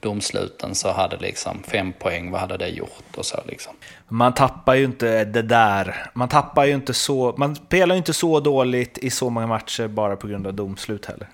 domsluten 0.01 0.75
så 0.75 0.91
hade 0.91 1.17
liksom 1.17 1.63
fem 1.67 1.93
poäng, 1.99 2.31
vad 2.31 2.41
hade 2.41 2.57
det 2.57 2.67
gjort 2.67 3.17
och 3.17 3.25
så 3.25 3.41
liksom. 3.45 3.73
Man 4.07 4.33
tappar 4.33 4.75
ju 4.75 4.83
inte 4.83 5.25
det 5.25 5.41
där. 5.41 6.09
Man 6.13 6.29
tappar 6.29 6.65
ju 6.65 6.73
inte 6.73 6.93
så, 6.93 7.33
man 7.37 7.55
spelar 7.55 7.95
ju 7.95 7.97
inte 7.97 8.13
så 8.13 8.39
dåligt 8.39 8.97
i 8.97 9.09
så 9.09 9.29
många 9.29 9.47
matcher 9.47 9.87
bara 9.87 10.15
på 10.15 10.27
grund 10.27 10.47
av 10.47 10.53
domslut 10.53 11.05
heller. 11.05 11.27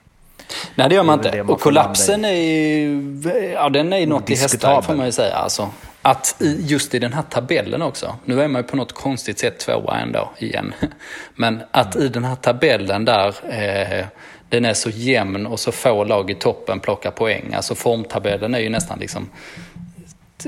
Nej 0.75 0.89
det 0.89 0.95
gör 0.95 1.03
man 1.03 1.19
inte. 1.19 1.43
Man 1.43 1.49
och 1.49 1.61
kollapsen 1.61 2.25
är 2.25 2.31
ju, 2.31 3.21
ja 3.53 3.69
den 3.69 3.93
är 3.93 3.97
ju 3.97 4.05
något 4.05 4.29
i 4.29 4.35
hästar 4.35 4.81
får 4.81 4.95
man 4.95 5.05
ju 5.05 5.11
säga. 5.11 5.35
Alltså, 5.35 5.69
att 6.01 6.35
just 6.57 6.95
i 6.95 6.99
den 6.99 7.13
här 7.13 7.21
tabellen 7.21 7.81
också, 7.81 8.15
nu 8.25 8.41
är 8.41 8.47
man 8.47 8.61
ju 8.61 8.67
på 8.67 8.75
något 8.75 8.93
konstigt 8.93 9.39
sätt 9.39 9.59
tvåa 9.59 9.99
ändå 9.99 10.29
igen. 10.37 10.73
Men 11.35 11.63
att 11.71 11.95
i 11.95 12.07
den 12.07 12.23
här 12.23 12.35
tabellen 12.35 13.05
där 13.05 13.35
eh, 13.49 14.05
den 14.49 14.65
är 14.65 14.73
så 14.73 14.89
jämn 14.89 15.47
och 15.47 15.59
så 15.59 15.71
få 15.71 16.03
lag 16.03 16.31
i 16.31 16.35
toppen 16.35 16.79
plockar 16.79 17.11
poäng. 17.11 17.53
Alltså 17.53 17.75
formtabellen 17.75 18.55
är 18.55 18.59
ju 18.59 18.69
nästan 18.69 18.99
liksom 18.99 19.29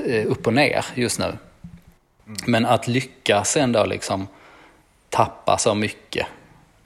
eh, 0.06 0.26
upp 0.26 0.46
och 0.46 0.54
ner 0.54 0.84
just 0.94 1.18
nu. 1.18 1.36
Men 2.46 2.66
att 2.66 2.88
lyckas 2.88 3.56
ändå 3.56 3.84
liksom 3.84 4.28
tappa 5.08 5.58
så 5.58 5.74
mycket 5.74 6.26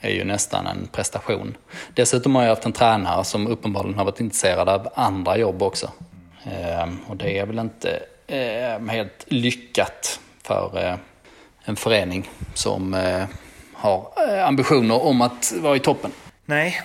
är 0.00 0.10
ju 0.10 0.24
nästan 0.24 0.66
en 0.66 0.88
prestation. 0.92 1.56
Dessutom 1.94 2.34
har 2.34 2.42
jag 2.42 2.50
haft 2.50 2.64
en 2.64 2.72
tränare 2.72 3.24
som 3.24 3.46
uppenbarligen 3.46 3.98
har 3.98 4.04
varit 4.04 4.20
intresserad 4.20 4.68
av 4.68 4.88
andra 4.94 5.38
jobb 5.38 5.62
också. 5.62 5.90
Ehm, 6.44 6.98
och 7.06 7.16
det 7.16 7.38
är 7.38 7.46
väl 7.46 7.58
inte 7.58 8.02
ehm, 8.26 8.88
helt 8.88 9.24
lyckat 9.26 10.20
för 10.42 10.86
eh, 10.86 10.94
en 11.64 11.76
förening 11.76 12.30
som 12.54 12.94
eh, 12.94 13.24
har 13.72 14.12
ambitioner 14.46 15.02
om 15.04 15.20
att 15.20 15.52
vara 15.60 15.76
i 15.76 15.80
toppen. 15.80 16.10
Nej, 16.44 16.80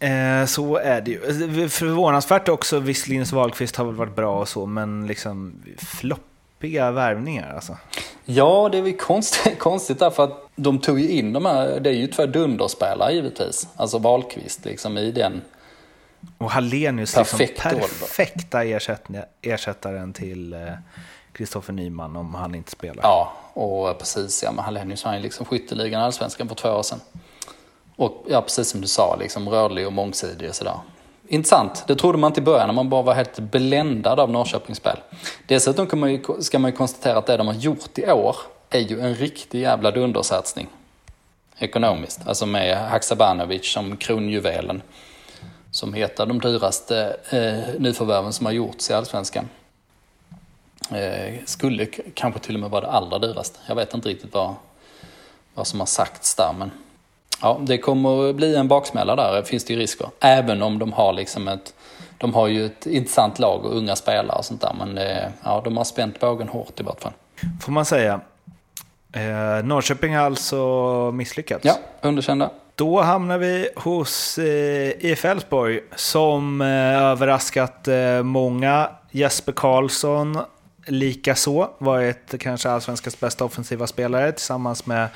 Eh, 0.00 0.46
så 0.46 0.76
är 0.76 1.00
det 1.00 1.10
ju. 1.10 1.68
Förvånansvärt 1.68 2.48
också, 2.48 2.78
visst 2.78 3.08
Linus 3.08 3.32
Wahlqvist 3.32 3.76
har 3.76 3.84
väl 3.84 3.94
varit 3.94 4.16
bra 4.16 4.40
och 4.40 4.48
så, 4.48 4.66
men 4.66 5.06
liksom 5.06 5.62
floppiga 5.78 6.90
värvningar 6.90 7.54
alltså. 7.54 7.76
Ja, 8.24 8.68
det 8.72 8.78
är 8.78 8.82
väl 8.82 8.96
konstigt, 8.98 9.58
konstigt 9.58 9.98
därför 9.98 10.24
att 10.24 10.48
de 10.56 10.78
tog 10.78 11.00
ju 11.00 11.08
in 11.08 11.32
de 11.32 11.46
här, 11.46 11.80
det 11.80 11.90
är 11.90 11.94
ju 11.94 12.06
två 12.06 12.26
dunderspelare 12.26 13.12
givetvis. 13.12 13.68
Alltså 13.76 13.98
Wahlqvist 13.98 14.64
liksom 14.64 14.98
i 14.98 15.12
den 15.12 15.42
och 16.38 16.50
Hallenius, 16.50 17.14
perfekt 17.14 17.64
liksom 17.64 17.80
perfekta 17.80 18.64
ersättaren 19.42 20.12
till 20.12 20.56
Kristoffer 21.32 21.72
eh, 21.72 21.76
Nyman 21.76 22.16
om 22.16 22.34
han 22.34 22.54
inte 22.54 22.70
spelar. 22.70 23.02
Ja, 23.02 23.32
och 23.52 23.98
precis. 23.98 24.42
Ja, 24.42 24.52
men 24.52 24.64
Hallenius 24.64 25.04
har 25.04 25.14
ju 25.14 25.20
liksom 25.20 25.46
skytteligan 25.46 26.02
allsvenskan 26.02 26.48
för 26.48 26.54
två 26.54 26.68
år 26.68 26.82
sedan. 26.82 27.00
Och 27.96 28.24
ja, 28.28 28.42
precis 28.42 28.68
som 28.68 28.80
du 28.80 28.86
sa, 28.86 29.16
liksom 29.16 29.48
rörlig 29.48 29.86
och 29.86 29.92
mångsidig 29.92 30.48
och 30.48 30.54
sådär. 30.54 30.78
Intressant, 31.28 31.84
det 31.86 31.96
trodde 31.96 32.18
man 32.18 32.30
inte 32.30 32.40
i 32.40 32.44
början 32.44 32.66
när 32.66 32.74
man 32.74 32.88
bara 32.88 33.02
var 33.02 33.14
helt 33.14 33.38
bländad 33.38 34.20
av 34.20 34.30
Norrköpings 34.30 34.78
spel. 34.78 34.96
Dessutom 35.46 35.86
kan 35.86 35.98
man 35.98 36.12
ju, 36.12 36.22
ska 36.40 36.58
man 36.58 36.70
ju 36.70 36.76
konstatera 36.76 37.18
att 37.18 37.26
det 37.26 37.36
de 37.36 37.46
har 37.46 37.54
gjort 37.54 37.98
i 37.98 38.10
år 38.10 38.36
är 38.70 38.80
ju 38.80 39.00
en 39.00 39.14
riktig 39.14 39.60
jävla 39.60 39.90
dundersatsning. 39.90 40.68
Ekonomiskt, 41.58 42.20
alltså 42.26 42.46
med 42.46 42.88
Haksabanovic 42.88 43.72
som 43.72 43.96
kronjuvelen. 43.96 44.82
Som 45.70 45.94
heter 45.94 46.26
de 46.26 46.40
dyraste 46.40 47.16
eh, 47.30 47.80
nyförvärven 47.80 48.32
som 48.32 48.46
har 48.46 48.52
gjorts 48.52 48.90
i 48.90 48.94
Allsvenskan. 48.94 49.48
Eh, 50.90 51.34
skulle 51.44 51.86
kanske 52.14 52.40
till 52.40 52.54
och 52.54 52.60
med 52.60 52.70
vara 52.70 52.80
det 52.80 52.90
allra 52.90 53.18
dyraste. 53.18 53.58
Jag 53.66 53.74
vet 53.74 53.94
inte 53.94 54.08
riktigt 54.08 54.34
vad, 54.34 54.54
vad 55.54 55.66
som 55.66 55.80
har 55.80 55.86
sagts 55.86 56.34
där 56.34 56.52
men 56.58 56.70
Ja, 57.42 57.60
det 57.60 57.78
kommer 57.78 58.30
att 58.30 58.36
bli 58.36 58.56
en 58.56 58.68
baksmälla 58.68 59.16
där, 59.16 59.42
finns 59.42 59.64
det 59.64 59.72
ju 59.72 59.78
risker. 59.78 60.08
Även 60.20 60.62
om 60.62 60.78
de 60.78 60.92
har 60.92 61.12
liksom 61.12 61.48
ett, 61.48 61.74
de 62.18 62.34
har 62.34 62.46
ju 62.46 62.66
ett 62.66 62.86
intressant 62.86 63.38
lag 63.38 63.64
och 63.64 63.76
unga 63.76 63.96
spelare 63.96 64.38
och 64.38 64.44
sånt 64.44 64.60
där. 64.60 64.74
Men 64.78 64.94
det, 64.94 65.32
ja, 65.44 65.60
de 65.64 65.76
har 65.76 65.84
spänt 65.84 66.20
bågen 66.20 66.48
hårt 66.48 66.80
i 66.80 66.82
vart 66.82 67.00
fall. 67.00 67.12
Får 67.60 67.72
man 67.72 67.84
säga. 67.84 68.20
Eh, 69.12 69.64
Norrköping 69.64 70.16
har 70.16 70.22
alltså 70.24 70.56
misslyckats. 71.14 71.64
Ja, 71.64 71.74
underkända. 72.02 72.50
Då 72.74 73.00
hamnar 73.00 73.38
vi 73.38 73.68
hos 73.76 74.38
eh, 74.38 74.90
IF 74.98 75.24
Elfsborg 75.24 75.80
som 75.94 76.60
eh, 76.60 77.02
överraskat 77.02 77.88
eh, 77.88 78.22
många. 78.22 78.90
Jesper 79.10 79.52
Karlsson 79.52 80.38
likaså 80.86 81.70
var 81.78 82.02
ett 82.02 82.34
kanske 82.40 82.70
allsvenskans 82.70 83.20
bästa 83.20 83.44
offensiva 83.44 83.86
spelare 83.86 84.32
tillsammans 84.32 84.86
med 84.86 85.08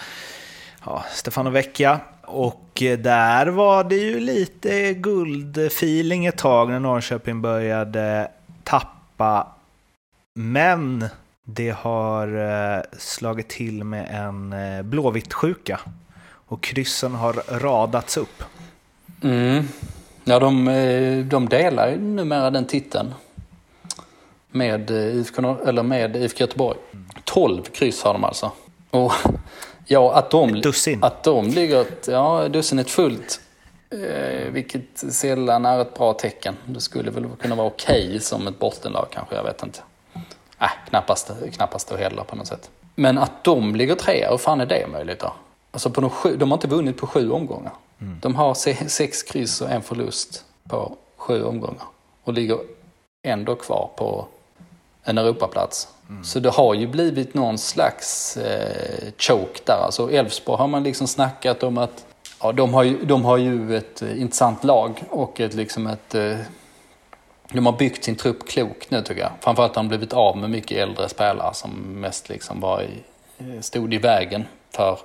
ja, 0.84 1.04
Stefano 1.12 1.50
Vecchia. 1.50 2.00
Och 2.22 2.82
där 2.98 3.46
var 3.46 3.84
det 3.84 3.96
ju 3.96 4.20
lite 4.20 4.94
guldfeeling 4.94 6.26
ett 6.26 6.38
tag 6.38 6.70
när 6.70 6.80
Norrköping 6.80 7.42
började 7.42 8.30
tappa. 8.64 9.46
Men 10.34 11.08
det 11.44 11.70
har 11.70 12.28
eh, 12.76 12.82
slagit 12.98 13.48
till 13.48 13.84
med 13.84 14.08
en 14.10 14.52
eh, 14.52 14.82
blåvitt-sjuka. 14.82 15.80
Och 16.46 16.62
kryssen 16.62 17.14
har 17.14 17.58
radats 17.60 18.16
upp. 18.16 18.42
Mm. 19.22 19.68
Ja, 20.24 20.38
de, 20.38 20.68
eh, 20.68 21.24
de 21.24 21.48
delar 21.48 21.96
numera 21.96 22.50
den 22.50 22.66
titeln. 22.66 23.14
Med 24.50 24.90
IFK, 24.90 25.56
eller 25.66 25.82
med 25.82 26.16
IFK 26.16 26.40
Göteborg. 26.40 26.78
12 27.24 27.62
kryss 27.62 28.02
har 28.02 28.12
de 28.12 28.24
alltså. 28.24 28.52
Och 28.90 29.12
Ja, 29.92 30.12
att 30.14 30.30
de, 30.30 30.54
ett 30.54 30.62
dussin. 30.62 31.04
Att 31.04 31.22
de 31.22 31.46
ligger, 31.46 31.86
ja, 32.06 32.48
dussinet 32.48 32.90
fullt. 32.90 33.40
Eh, 33.90 34.50
vilket 34.50 34.98
sällan 35.12 35.66
är 35.66 35.78
ett 35.78 35.94
bra 35.94 36.12
tecken. 36.12 36.56
Det 36.66 36.80
skulle 36.80 37.10
väl 37.10 37.26
kunna 37.40 37.54
vara 37.54 37.66
okej 37.66 38.06
okay 38.06 38.20
som 38.20 38.46
ett 38.46 38.58
bottenlag 38.58 39.06
kanske, 39.10 39.34
jag 39.34 39.44
vet 39.44 39.62
inte. 39.62 39.80
Äh, 40.60 40.68
knappast, 40.88 41.30
knappast 41.52 41.88
då 41.88 41.96
heller 41.96 42.22
på 42.22 42.36
något 42.36 42.46
sätt. 42.46 42.70
Men 42.94 43.18
att 43.18 43.44
de 43.44 43.76
ligger 43.76 43.94
trea, 43.94 44.30
hur 44.30 44.38
fan 44.38 44.60
är 44.60 44.66
det 44.66 44.86
möjligt 44.92 45.20
då? 45.20 45.32
Alltså 45.70 45.90
på 45.90 46.00
de, 46.00 46.10
sju, 46.10 46.36
de 46.36 46.50
har 46.50 46.56
inte 46.56 46.68
vunnit 46.68 46.96
på 46.96 47.06
sju 47.06 47.30
omgångar. 47.30 47.72
Mm. 48.00 48.18
De 48.22 48.34
har 48.34 48.54
sex 48.88 49.22
kryss 49.22 49.60
och 49.60 49.70
en 49.70 49.82
förlust 49.82 50.44
på 50.68 50.96
sju 51.16 51.44
omgångar. 51.44 51.84
Och 52.24 52.32
ligger 52.32 52.58
ändå 53.22 53.54
kvar 53.56 53.90
på 53.96 54.26
en 55.04 55.18
Europaplats. 55.18 55.88
Mm. 56.10 56.24
Så 56.24 56.40
det 56.40 56.50
har 56.50 56.74
ju 56.74 56.86
blivit 56.86 57.34
någon 57.34 57.58
slags 57.58 58.36
eh, 58.36 59.12
choke 59.18 59.60
där. 59.64 59.84
Alltså 59.84 60.10
Elfsborg 60.10 60.58
har 60.58 60.68
man 60.68 60.82
liksom 60.82 61.06
snackat 61.06 61.62
om 61.62 61.78
att 61.78 62.04
ja, 62.42 62.52
de, 62.52 62.74
har 62.74 62.82
ju, 62.82 63.04
de 63.04 63.24
har 63.24 63.36
ju 63.36 63.76
ett 63.76 64.02
eh, 64.02 64.20
intressant 64.20 64.64
lag 64.64 65.02
och 65.10 65.40
ett, 65.40 65.54
liksom 65.54 65.86
ett... 65.86 66.14
Eh, 66.14 66.36
de 67.52 67.66
har 67.66 67.72
byggt 67.72 68.04
sin 68.04 68.16
trupp 68.16 68.48
klokt 68.48 68.90
nu 68.90 69.02
tycker 69.02 69.20
jag. 69.20 69.30
Framförallt 69.40 69.76
har 69.76 69.82
de 69.82 69.88
blivit 69.88 70.12
av 70.12 70.36
med 70.36 70.50
mycket 70.50 70.78
äldre 70.78 71.08
spelare 71.08 71.54
som 71.54 71.70
mest 72.00 72.28
liksom 72.28 72.60
var 72.60 72.82
i, 72.82 73.02
eh, 73.38 73.60
stod 73.60 73.94
i 73.94 73.98
vägen 73.98 74.44
för 74.70 74.98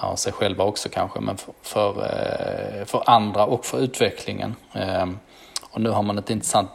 ja, 0.00 0.16
sig 0.16 0.32
själva 0.32 0.64
också 0.64 0.88
kanske, 0.88 1.20
men 1.20 1.36
för, 1.36 1.54
för, 1.62 1.90
eh, 1.90 2.84
för 2.84 3.02
andra 3.06 3.46
och 3.46 3.66
för 3.66 3.78
utvecklingen. 3.78 4.56
Ehm, 4.72 5.18
och 5.70 5.80
nu 5.80 5.90
har 5.90 6.02
man 6.02 6.18
ett 6.18 6.30
intressant 6.30 6.70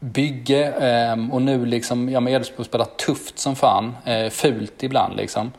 bygge 0.00 0.72
eh, 0.72 1.34
och 1.34 1.42
nu 1.42 1.66
liksom, 1.66 2.08
ja 2.08 2.20
men 2.20 2.34
Elfsborg 2.34 2.68
spelar 2.68 2.84
tufft 2.84 3.38
som 3.38 3.56
fan, 3.56 3.96
eh, 4.04 4.30
fult 4.30 4.82
ibland 4.82 5.16
liksom. 5.16 5.52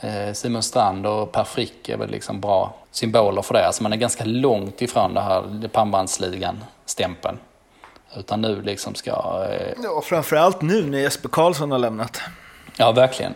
Eh, 0.00 0.32
Simon 0.32 0.62
Strand 0.62 1.06
och 1.06 1.32
Per 1.32 1.44
Frick 1.44 1.88
är 1.88 1.96
väl 1.96 2.10
liksom 2.10 2.40
bra 2.40 2.74
symboler 2.90 3.42
för 3.42 3.54
det. 3.54 3.66
Alltså 3.66 3.82
man 3.82 3.92
är 3.92 3.96
ganska 3.96 4.24
långt 4.24 4.82
ifrån 4.82 5.14
det 5.14 5.20
här 5.20 5.68
pannbandsligan-stämpeln. 5.68 7.38
Utan 8.16 8.40
nu 8.40 8.62
liksom 8.62 8.94
ska... 8.94 9.46
Eh... 9.50 9.72
Ja, 9.82 10.02
framförallt 10.04 10.62
nu 10.62 10.82
när 10.86 10.98
Jesper 10.98 11.28
Karlsson 11.28 11.70
har 11.70 11.78
lämnat. 11.78 12.20
Ja, 12.76 12.92
verkligen. 12.92 13.34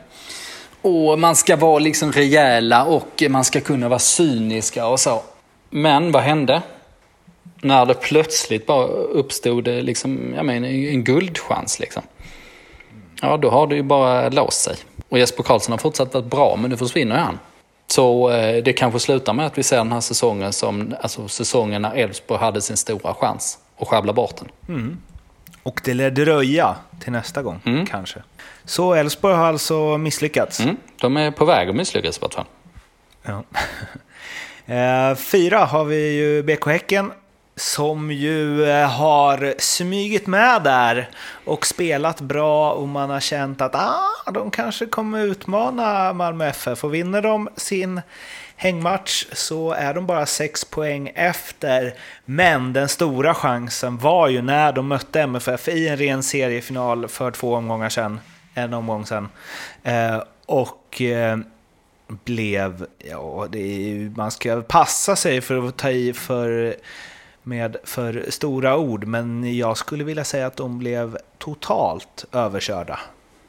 Och 0.83 1.19
man 1.19 1.37
ska 1.37 1.57
vara 1.57 1.79
liksom 1.79 2.13
rejäla 2.13 2.85
och 2.85 3.23
man 3.29 3.45
ska 3.45 3.61
kunna 3.61 3.89
vara 3.89 3.99
cyniska 3.99 4.87
och 4.87 5.01
så. 5.01 5.23
Men 5.71 6.13
vad 6.13 6.23
hände? 6.23 6.63
När 7.63 7.87
det 7.87 7.95
plötsligt 7.95 8.67
bara 8.67 8.87
uppstod 8.87 9.67
liksom, 9.67 10.35
jag 10.37 10.47
menar, 10.47 10.69
en 10.69 11.05
guldchans. 11.05 11.81
Liksom. 11.81 12.03
Ja, 13.23 13.37
då 13.37 13.51
har 13.51 13.67
det 13.67 13.77
ju 13.77 13.83
bara 13.83 14.29
låst 14.29 14.63
sig. 14.63 14.77
Och 15.09 15.19
Jesper 15.19 15.43
Karlsson 15.43 15.73
har 15.73 15.79
fortsatt 15.79 16.15
varit 16.15 16.27
bra, 16.27 16.57
men 16.57 16.71
nu 16.71 16.77
försvinner 16.77 17.17
han. 17.17 17.39
Så 17.87 18.31
eh, 18.31 18.63
det 18.63 18.73
kanske 18.73 19.01
slutar 19.01 19.33
med 19.33 19.47
att 19.47 19.59
vi 19.59 19.63
ser 19.63 19.77
den 19.77 19.93
här 19.93 20.01
säsongen 20.01 20.53
som 20.53 20.95
alltså 21.01 21.29
säsongen 21.29 21.83
när 21.83 21.95
Elfsborg 21.95 22.41
hade 22.41 22.61
sin 22.61 22.77
stora 22.77 23.15
chans 23.15 23.59
och 23.77 23.89
sjabbla 23.89 24.13
bort 24.13 24.37
den. 24.37 24.77
Mm. 24.77 24.99
Och 25.63 25.81
det 25.85 25.95
lär 25.95 26.11
dröja 26.11 26.77
till 27.01 27.13
nästa 27.13 27.43
gång, 27.43 27.61
mm. 27.65 27.87
kanske. 27.87 28.23
Så 28.65 28.95
Elfsborg 28.95 29.35
har 29.35 29.47
alltså 29.47 29.99
misslyckats? 29.99 30.61
Mm. 30.61 30.77
De 31.01 31.17
är 31.17 31.31
på 31.31 31.45
väg 31.45 31.69
att 31.69 31.77
misslyckas 31.77 32.19
i 32.19 32.21
vart 32.21 32.35
fall. 32.35 32.47
Ja. 33.23 33.43
Eh, 34.69 35.15
fyra 35.15 35.65
har 35.65 35.85
vi 35.85 36.17
ju 36.17 36.43
BK 36.43 36.67
Häcken 36.67 37.13
som 37.57 38.11
ju 38.11 38.65
eh, 38.65 38.89
har 38.91 39.55
smygit 39.59 40.27
med 40.27 40.63
där 40.63 41.09
och 41.45 41.67
spelat 41.67 42.21
bra 42.21 42.73
och 42.73 42.89
man 42.89 43.11
har 43.11 43.21
känt 43.21 43.61
att 43.61 43.75
ah, 43.75 44.31
de 44.35 44.51
kanske 44.51 44.87
kommer 44.87 45.25
utmana 45.25 46.13
Malmö 46.13 46.47
FF 46.47 46.85
och 46.85 46.95
vinner 46.95 47.23
de 47.23 47.49
sin 47.57 48.01
hängmatch 48.57 49.27
så 49.33 49.73
är 49.73 49.95
de 49.95 50.07
bara 50.07 50.27
sex 50.27 50.65
poäng 50.65 51.13
efter. 51.15 51.95
Men 52.25 52.73
den 52.73 52.89
stora 52.89 53.35
chansen 53.35 53.99
var 53.99 54.29
ju 54.29 54.43
när 54.43 54.73
de 54.73 54.89
mötte 54.89 55.21
MFF 55.21 55.69
i 55.69 55.89
en 55.89 55.97
ren 55.97 56.23
seriefinal 56.23 57.09
för 57.09 57.31
två 57.31 57.55
omgångar 57.55 57.89
sedan, 57.89 58.21
en 58.55 58.75
omgång 58.75 59.07
sedan. 59.07 59.29
Eh, 59.83 60.23
och 60.47 61.01
eh, 61.01 61.39
blev, 62.09 62.87
ja, 62.99 63.47
det 63.51 63.59
är, 63.59 64.11
man 64.17 64.31
ska 64.31 64.63
passa 64.63 65.17
sig 65.17 65.41
för 65.41 65.69
att 65.69 65.77
ta 65.77 65.91
i 65.91 66.13
för 66.13 66.77
med 67.47 67.77
för 67.85 68.25
stora 68.29 68.77
ord, 68.77 69.05
men 69.07 69.57
jag 69.57 69.77
skulle 69.77 70.05
vilja 70.05 70.25
säga 70.25 70.47
att 70.47 70.57
de 70.57 70.79
blev 70.79 71.19
totalt 71.39 72.25
överkörda. 72.33 72.99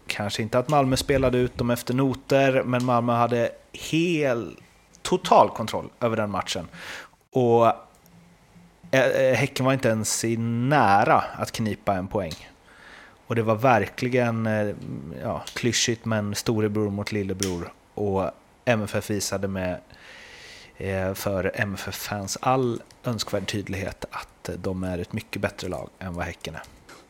Kanske 0.08 0.42
inte 0.42 0.60
att 0.60 0.70
Malmö 0.70 0.98
spelade 0.98 1.38
ut 1.38 1.58
dem 1.58 1.70
efter 1.70 1.94
noter, 1.94 2.64
men 2.64 2.86
Malmö 2.86 3.14
hade 3.14 3.52
hel, 3.72 4.58
total 5.02 5.50
kontroll 5.50 5.90
över 6.00 6.18
den 6.18 6.32
matchen. 6.32 6.68
Och 7.32 7.68
eh, 8.92 9.06
eh, 9.06 9.34
Häcken 9.34 9.66
var 9.66 9.74
inte 9.74 9.90
ens 9.90 10.24
i 10.24 10.38
nära 10.38 11.24
att 11.38 11.52
knipa 11.52 11.94
en 11.94 12.08
poäng. 12.08 12.50
Och 13.28 13.36
det 13.36 13.44
var 13.44 13.56
verkligen 13.56 14.48
eh, 14.48 14.76
ja, 15.24 15.44
klyschigt, 15.54 16.06
men 16.06 16.36
storebror 16.36 16.90
mot 16.90 17.12
lillebror. 17.12 17.74
Och 17.94 18.32
MFF 18.66 19.10
visade 19.10 19.48
med 19.48 19.80
för 21.16 21.52
MFF-fans 21.56 22.38
all 22.42 22.82
önskvärd 23.04 23.48
tydlighet 23.48 24.06
att 24.12 24.50
de 24.58 24.84
är 24.84 24.98
ett 24.98 25.14
mycket 25.14 25.42
bättre 25.42 25.68
lag 25.68 25.90
än 26.00 26.14
vad 26.14 26.26
Häcken 26.26 26.56
är. 26.56 26.62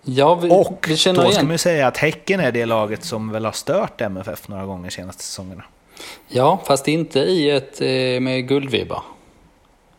Ja, 0.09 0.35
vi, 0.35 0.49
och 0.49 0.85
vi 0.87 1.13
då 1.13 1.31
ska 1.31 1.43
man 1.43 1.51
ju 1.51 1.57
säga 1.57 1.87
att 1.87 1.97
Häcken 1.97 2.39
är 2.39 2.51
det 2.51 2.65
laget 2.65 3.03
som 3.03 3.31
väl 3.31 3.45
har 3.45 3.51
stört 3.51 4.01
MFF 4.01 4.47
några 4.47 4.65
gånger 4.65 4.89
senaste 4.89 5.23
säsongerna. 5.23 5.63
Ja, 6.27 6.61
fast 6.65 6.87
inte 6.87 7.19
i 7.19 7.49
ett 7.49 7.81
eh, 7.81 8.19
med 8.21 8.47
guldvibbar. 8.47 9.03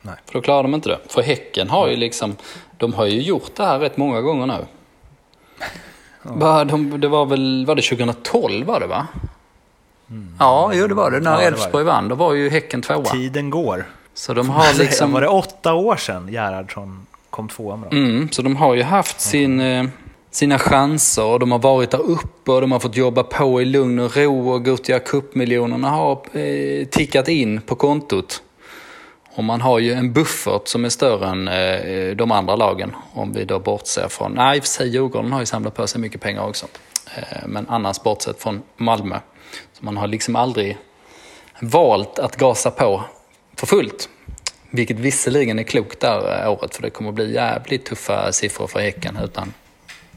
Nej. 0.02 0.14
För 0.26 0.32
då 0.32 0.40
klarar 0.40 0.62
de 0.62 0.74
inte 0.74 0.88
det. 0.88 0.98
För 1.08 1.22
Häcken 1.22 1.70
har 1.70 1.88
ju 1.88 1.96
liksom, 1.96 2.36
de 2.76 2.92
har 2.92 3.06
ju 3.06 3.22
gjort 3.22 3.54
det 3.56 3.64
här 3.64 3.78
rätt 3.78 3.96
många 3.96 4.20
gånger 4.20 4.46
nu. 4.46 4.66
Ja. 6.40 6.64
De, 6.64 7.00
det 7.00 7.08
var 7.08 7.26
väl, 7.26 7.66
var 7.66 7.74
det 7.74 7.82
2012 7.82 8.66
var 8.66 8.80
det 8.80 8.86
va? 8.86 9.06
Mm. 10.10 10.28
Ja, 10.38 10.70
jo 10.74 10.86
det 10.86 10.94
var 10.94 11.10
det. 11.10 11.20
När 11.20 11.42
Elfsborg 11.42 11.84
ja, 11.84 11.92
vann, 11.92 12.08
då 12.08 12.14
var 12.14 12.34
ju 12.34 12.50
Häcken 12.50 12.82
tvåa. 12.82 13.04
Tiden 13.04 13.50
går. 13.50 13.86
Så 14.14 14.34
de 14.34 14.50
har 14.50 14.74
liksom... 14.78 15.12
Var 15.12 15.20
det 15.20 15.28
åtta 15.28 15.74
år 15.74 15.96
sedan 15.96 16.28
Gerhardsson 16.28 17.06
kom 17.30 17.48
tvåa 17.48 17.76
med 17.76 17.90
dem? 17.90 17.98
Mm, 17.98 18.28
så 18.30 18.42
de 18.42 18.56
har 18.56 18.74
ju 18.74 18.82
haft 18.82 19.20
sin, 19.20 19.60
eh, 19.60 19.84
sina 20.30 20.58
chanser 20.58 21.24
och 21.24 21.40
de 21.40 21.52
har 21.52 21.58
varit 21.58 21.90
där 21.90 22.00
uppe 22.00 22.50
och 22.50 22.60
de 22.60 22.72
har 22.72 22.78
fått 22.78 22.96
jobba 22.96 23.22
på 23.22 23.62
i 23.62 23.64
lugn 23.64 23.98
och 23.98 24.16
ro 24.16 24.50
och 24.50 24.64
Gothia 24.64 24.98
Cup-miljonerna 24.98 25.90
har 25.90 26.20
eh, 26.32 26.86
tickat 26.86 27.28
in 27.28 27.60
på 27.60 27.74
kontot. 27.74 28.42
Och 29.38 29.44
man 29.44 29.60
har 29.60 29.78
ju 29.78 29.92
en 29.92 30.12
buffert 30.12 30.68
som 30.68 30.84
är 30.84 30.88
större 30.88 31.28
än 31.28 31.48
eh, 31.48 32.16
de 32.16 32.32
andra 32.32 32.56
lagen. 32.56 32.92
Om 33.12 33.32
vi 33.32 33.44
då 33.44 33.58
bortser 33.58 34.08
från, 34.08 34.32
nej 34.32 34.56
i 34.56 34.60
och 34.60 34.64
för 34.64 34.68
sig 34.68 34.88
Djurgården 34.88 35.32
har 35.32 35.40
ju 35.40 35.46
samlat 35.46 35.74
på 35.74 35.86
sig 35.86 36.00
mycket 36.00 36.20
pengar 36.20 36.48
också. 36.48 36.66
Eh, 37.16 37.46
men 37.46 37.66
annars 37.68 38.02
bortsett 38.02 38.42
från 38.42 38.62
Malmö 38.76 39.16
man 39.80 39.96
har 39.96 40.06
liksom 40.06 40.36
aldrig 40.36 40.78
valt 41.60 42.18
att 42.18 42.36
gasa 42.36 42.70
på 42.70 43.04
för 43.56 43.66
fullt. 43.66 44.08
Vilket 44.70 44.98
visserligen 44.98 45.58
är 45.58 45.62
klokt 45.62 46.00
där 46.00 46.44
eh, 46.44 46.52
året 46.52 46.74
för 46.74 46.82
det 46.82 46.90
kommer 46.90 47.08
att 47.10 47.14
bli 47.14 47.34
jävligt 47.34 47.86
tuffa 47.86 48.32
siffror 48.32 48.66
för 48.66 48.80
Häcken 48.80 49.18
utan 49.24 49.52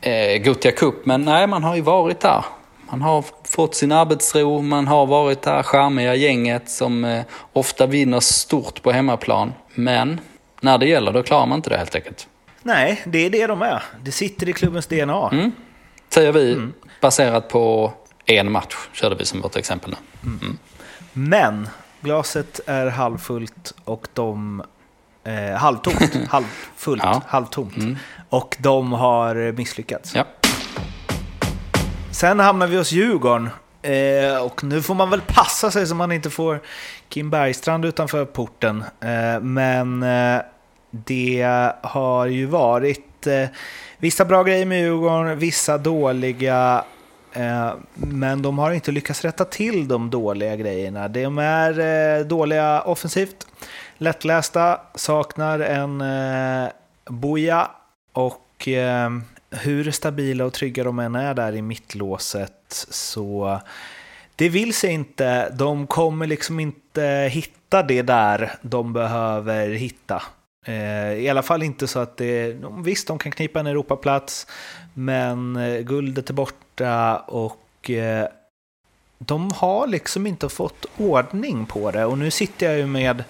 eh, 0.02 0.44
Gothia 0.44 0.72
Cup. 0.72 1.06
Men 1.06 1.26
nej, 1.26 1.48
man 1.48 1.64
har 1.64 1.76
ju 1.76 1.82
varit 1.82 2.20
där. 2.20 2.46
Man 2.90 3.02
har 3.02 3.26
fått 3.44 3.76
sin 3.76 3.92
arbetsro, 3.92 4.62
man 4.62 4.88
har 4.88 5.06
varit 5.06 5.42
där 5.42 5.64
charmiga 5.64 6.16
gänget 6.16 6.70
som 6.70 7.06
eh, 7.06 7.22
ofta 7.54 7.86
vinner 7.86 8.20
stort 8.20 8.82
på 8.82 8.92
hemmaplan. 8.92 9.54
Men 9.74 10.22
när 10.62 10.78
det 10.78 10.86
gäller 10.86 11.12
då 11.14 11.24
klarar 11.24 11.46
man 11.46 11.56
inte 11.56 11.70
det 11.70 11.78
helt 11.78 11.96
enkelt. 11.96 12.28
Nej, 12.64 13.02
det 13.06 13.26
är 13.26 13.30
det 13.30 13.48
de 13.48 13.62
är. 13.62 13.84
Det 14.02 14.12
sitter 14.12 14.50
i 14.50 14.54
klubbens 14.54 14.88
DNA. 14.88 15.30
Mm. 15.32 15.52
Säger 16.10 16.32
vi, 16.32 16.52
mm. 16.52 16.74
baserat 17.02 17.50
på 17.50 17.94
en 18.38 18.52
match 18.52 18.76
körde 18.94 19.16
vi 19.16 19.26
som 19.26 19.42
vårt 19.42 19.56
exempel 19.56 19.96
nu. 20.22 20.30
Mm. 20.30 20.58
Men 21.14 21.70
glaset 22.02 22.60
är 22.66 22.88
halvfullt 22.88 23.74
och 23.84 24.08
de... 24.14 24.64
Eh, 25.24 25.58
halvtomt, 25.58 26.16
halvfullt, 26.30 27.04
ja. 27.04 27.22
halvtomt. 27.28 27.78
Mm. 27.78 27.98
Och 28.30 28.58
de 28.60 28.94
har 28.94 29.52
misslyckats. 29.52 30.16
Ja. 30.16 30.26
Sen 32.12 32.40
hamnar 32.40 32.68
vi 32.68 32.78
hos 32.78 32.92
Djurgården. 32.92 33.50
Eh, 33.82 34.44
och 34.44 34.64
nu 34.64 34.82
får 34.82 34.96
man 34.96 35.10
väl 35.10 35.22
passa 35.22 35.72
sig 35.72 35.88
så 35.88 35.96
man 35.96 36.12
inte 36.12 36.30
får 36.30 36.62
Kim 37.10 37.30
Bergstrand 37.30 37.86
utanför 37.86 38.26
porten. 38.26 38.84
Eh, 39.02 39.42
men 39.42 40.04
eh, 40.04 40.42
det 40.92 41.72
har 41.82 42.26
ju 42.26 42.46
varit 42.46 43.28
eh, 43.28 43.50
vissa 43.98 44.26
bra 44.26 44.44
grejer 44.44 44.66
med 44.66 44.80
Djurgården, 44.80 45.40
vissa 45.40 45.78
dåliga. 45.78 46.84
Eh, 47.34 47.74
men 47.94 48.42
de 48.42 48.58
har 48.58 48.72
inte 48.72 48.92
lyckats 48.92 49.22
rätta 49.22 49.46
till 49.46 49.88
de 49.88 50.10
dåliga 50.10 50.56
grejerna. 50.56 51.08
De 51.08 51.38
är 51.38 51.80
eh, 51.80 52.26
dåliga 52.26 52.82
offensivt, 52.82 53.48
lättlästa, 53.98 54.82
saknar 54.96 55.60
en 55.60 56.02
eh, 56.02 56.70
boja 57.10 57.72
och 58.14 58.48
hur 59.50 59.92
stabila 59.92 60.46
och 60.46 60.54
trygga 60.54 60.84
de 60.84 61.00
än 61.00 61.16
är 61.16 61.34
där 61.34 61.56
i 61.56 61.62
mittlåset 61.62 62.54
så 62.90 63.60
det 64.36 64.50
vill 64.50 64.74
sig 64.74 64.92
inte. 64.92 65.50
De 65.50 65.88
kommer 65.88 66.28
liksom 66.28 66.60
inte 66.60 67.30
hitta 67.32 67.84
det 67.84 68.02
där 68.02 68.52
de 68.62 68.94
behöver 68.94 69.70
hitta. 69.70 70.22
I 71.18 71.30
alla 71.30 71.42
fall 71.42 71.64
inte 71.64 71.88
så 71.88 72.00
att 72.00 72.18
det... 72.18 72.58
Visst, 72.84 73.08
de 73.08 73.20
kan 73.20 73.32
knipa 73.32 73.60
en 73.60 73.68
Europaplats, 73.68 74.48
men 74.94 75.56
eh, 75.56 75.80
guldet 75.80 76.30
är 76.30 76.34
borta 76.34 76.56
borta 76.82 77.18
och 77.18 77.90
eh, 77.90 78.28
de 79.18 79.52
har 79.56 79.88
liksom 79.88 80.28
inte 80.28 80.50
fått 80.50 80.86
ordning 80.98 81.66
på 81.66 81.92
det. 81.92 82.06
Och 82.06 82.18
nu 82.18 82.32
sitter 82.32 82.66
jag 82.66 82.78
ju 82.78 82.86
med 82.86 83.24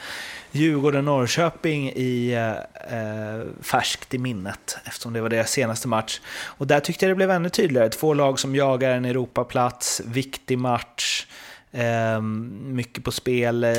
Djurgården-Norrköping 0.52 1.92
i 1.96 2.34
eh, 2.34 2.52
eh, 3.00 3.46
färskt 3.62 4.14
i 4.14 4.18
minnet 4.18 4.78
eftersom 4.86 5.14
det 5.14 5.22
var 5.22 5.30
deras 5.30 5.52
senaste 5.52 5.88
match. 5.88 6.22
Och 6.58 6.68
där 6.68 6.80
tyckte 6.80 7.06
jag 7.06 7.12
det 7.12 7.16
blev 7.16 7.32
ännu 7.32 7.50
tydligare. 7.50 7.90
Två 7.90 8.14
lag 8.14 8.40
som 8.40 8.56
jagar 8.56 8.92
en 8.92 9.06
Europaplats, 9.06 10.02
viktig 10.06 10.58
match. 10.58 11.28
Eh, 11.72 12.22
mycket 12.22 13.04
på 13.04 13.12
spel, 13.12 13.64
eh, 13.64 13.72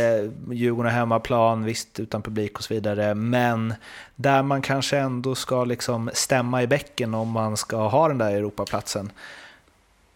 Djurgården 0.50 0.92
hemmaplan, 0.92 1.64
visst 1.64 2.00
utan 2.00 2.22
publik 2.22 2.58
och 2.58 2.64
så 2.64 2.74
vidare. 2.74 3.14
Men 3.14 3.74
där 4.16 4.42
man 4.42 4.62
kanske 4.62 4.98
ändå 4.98 5.34
ska 5.34 5.64
liksom 5.64 6.10
stämma 6.14 6.62
i 6.62 6.66
bäcken 6.66 7.14
om 7.14 7.28
man 7.28 7.56
ska 7.56 7.88
ha 7.88 8.08
den 8.08 8.18
där 8.18 8.30
Europaplatsen. 8.30 9.10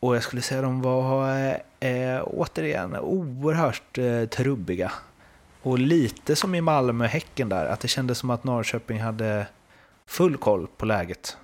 Och 0.01 0.17
jag 0.17 0.23
skulle 0.23 0.43
säga 0.43 0.61
att 0.61 0.65
de 0.65 0.83
var 0.83 1.29
eh, 1.81 1.91
eh, 1.91 2.23
återigen 2.27 2.97
oerhört 2.97 3.99
eh, 3.99 4.25
trubbiga. 4.25 4.93
Och 5.63 5.79
lite 5.79 6.37
som 6.37 6.55
i 6.55 6.61
Malmö-Häcken 6.61 7.49
där, 7.49 7.67
att 7.67 7.81
det 7.81 7.89
kändes 7.89 8.19
som 8.19 8.31
att 8.31 8.45
Norrköping 8.45 9.01
hade 9.01 9.47
full 10.07 10.37
koll 10.37 10.67
på 10.77 10.87
läget. 10.87 11.37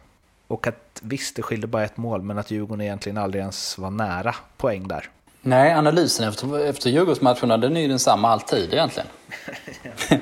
Och 0.47 0.67
att 0.67 1.01
visst, 1.03 1.37
det 1.37 1.43
skilde 1.43 1.67
bara 1.67 1.85
ett 1.85 1.97
mål, 1.97 2.23
men 2.23 2.39
att 2.39 2.51
Djurgården 2.51 2.81
egentligen 2.81 3.19
aldrig 3.19 3.41
ens 3.41 3.79
var 3.79 3.91
nära 3.91 4.35
poäng 4.57 4.89
där. 4.89 5.09
Nej, 5.45 5.73
analysen 5.73 6.29
efter, 6.29 6.59
efter 6.59 6.91
Djurgårdsmatcherna 6.91 7.57
den 7.57 7.77
är 7.77 7.81
ju 7.81 7.89
densamma 7.89 8.29
alltid 8.29 8.73
egentligen. 8.73 9.09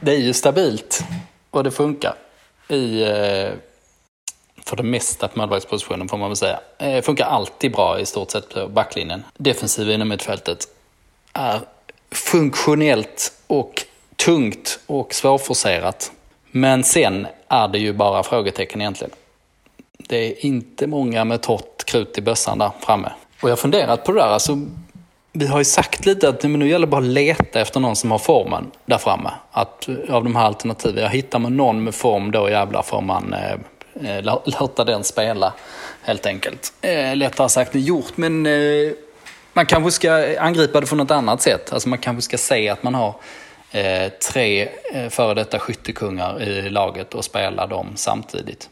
det 0.00 0.12
är 0.12 0.18
ju 0.18 0.32
stabilt 0.32 1.04
och 1.50 1.64
det 1.64 1.70
funkar 1.70 2.14
i 2.68 3.02
eh, 3.02 3.50
för 4.64 4.76
det 4.76 4.82
mesta 4.82 5.28
på 5.28 5.38
målvaktspositionen 5.38 6.08
får 6.08 6.18
man 6.18 6.28
väl 6.28 6.36
säga. 6.36 6.60
Eh, 6.78 7.02
funkar 7.02 7.24
alltid 7.24 7.72
bra 7.72 8.00
i 8.00 8.06
stort 8.06 8.30
sett 8.30 8.54
på 8.54 8.68
backlinjen. 8.68 9.24
Defensiven 9.36 9.94
inom 9.94 10.08
mittfältet 10.08 10.68
är 11.32 11.60
funktionellt 12.10 13.32
och 13.46 13.82
tungt 14.16 14.78
och 14.86 15.14
svårforcerat. 15.14 16.12
Men 16.50 16.84
sen 16.84 17.26
är 17.48 17.68
det 17.68 17.78
ju 17.78 17.92
bara 17.92 18.22
frågetecken 18.22 18.80
egentligen. 18.80 19.12
Det 19.98 20.16
är 20.16 20.46
inte 20.46 20.86
många 20.86 21.24
med 21.24 21.42
torrt 21.42 21.84
krut 21.84 22.18
i 22.18 22.20
bössan 22.20 22.58
där 22.58 22.70
framme. 22.80 23.12
Och 23.40 23.48
jag 23.48 23.52
har 23.52 23.56
funderat 23.56 24.04
på 24.04 24.12
det 24.12 24.20
där. 24.20 24.26
Alltså, 24.26 24.58
vi 25.32 25.46
har 25.46 25.58
ju 25.58 25.64
sagt 25.64 26.06
lite 26.06 26.28
att 26.28 26.42
men 26.42 26.52
nu 26.52 26.68
gäller 26.68 26.86
det 26.86 26.90
bara 26.90 27.00
att 27.00 27.06
leta 27.06 27.60
efter 27.60 27.80
någon 27.80 27.96
som 27.96 28.10
har 28.10 28.18
formen 28.18 28.70
där 28.86 28.98
framme. 28.98 29.30
Att, 29.50 29.88
eh, 29.88 30.14
av 30.14 30.24
de 30.24 30.36
här 30.36 30.44
alternativen. 30.44 31.02
Jag 31.02 31.10
hittar 31.10 31.38
man 31.38 31.56
någon 31.56 31.84
med 31.84 31.94
form 31.94 32.30
då 32.30 32.50
jävlar 32.50 32.82
får 32.82 33.00
man 33.00 33.32
eh, 33.32 33.52
eh 34.16 34.24
låta 34.44 34.84
den 34.84 35.04
spela 35.04 35.52
helt 36.02 36.26
enkelt. 36.26 36.72
Eh, 36.80 37.16
lättare 37.16 37.48
sagt 37.48 37.74
än 37.74 37.80
gjort, 37.80 38.16
men 38.16 38.46
eh, 38.46 38.92
man 39.52 39.66
kanske 39.66 39.90
ska 39.90 40.40
angripa 40.40 40.80
det 40.80 40.86
på 40.86 40.96
något 40.96 41.10
annat 41.10 41.42
sätt. 41.42 41.72
Alltså 41.72 41.88
man 41.88 41.98
kanske 41.98 42.22
ska 42.22 42.38
se 42.38 42.68
att 42.68 42.82
man 42.82 42.94
har 42.94 43.14
eh, 43.72 44.08
tre 44.32 44.68
eh, 44.92 45.08
före 45.08 45.34
detta 45.34 45.58
skyttekungar 45.58 46.42
i 46.42 46.70
laget 46.70 47.14
och 47.14 47.24
spela 47.24 47.66
dem 47.66 47.86
samtidigt. 47.94 48.68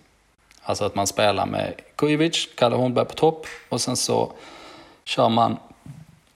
Alltså 0.63 0.85
att 0.85 0.95
man 0.95 1.07
spelar 1.07 1.47
med 1.47 1.73
Kujovic, 1.97 2.49
Kalle 2.57 2.77
Hornberg 2.77 3.05
på 3.05 3.15
topp 3.15 3.47
och 3.69 3.81
sen 3.81 3.97
så 3.97 4.33
kör 5.05 5.29
man 5.29 5.57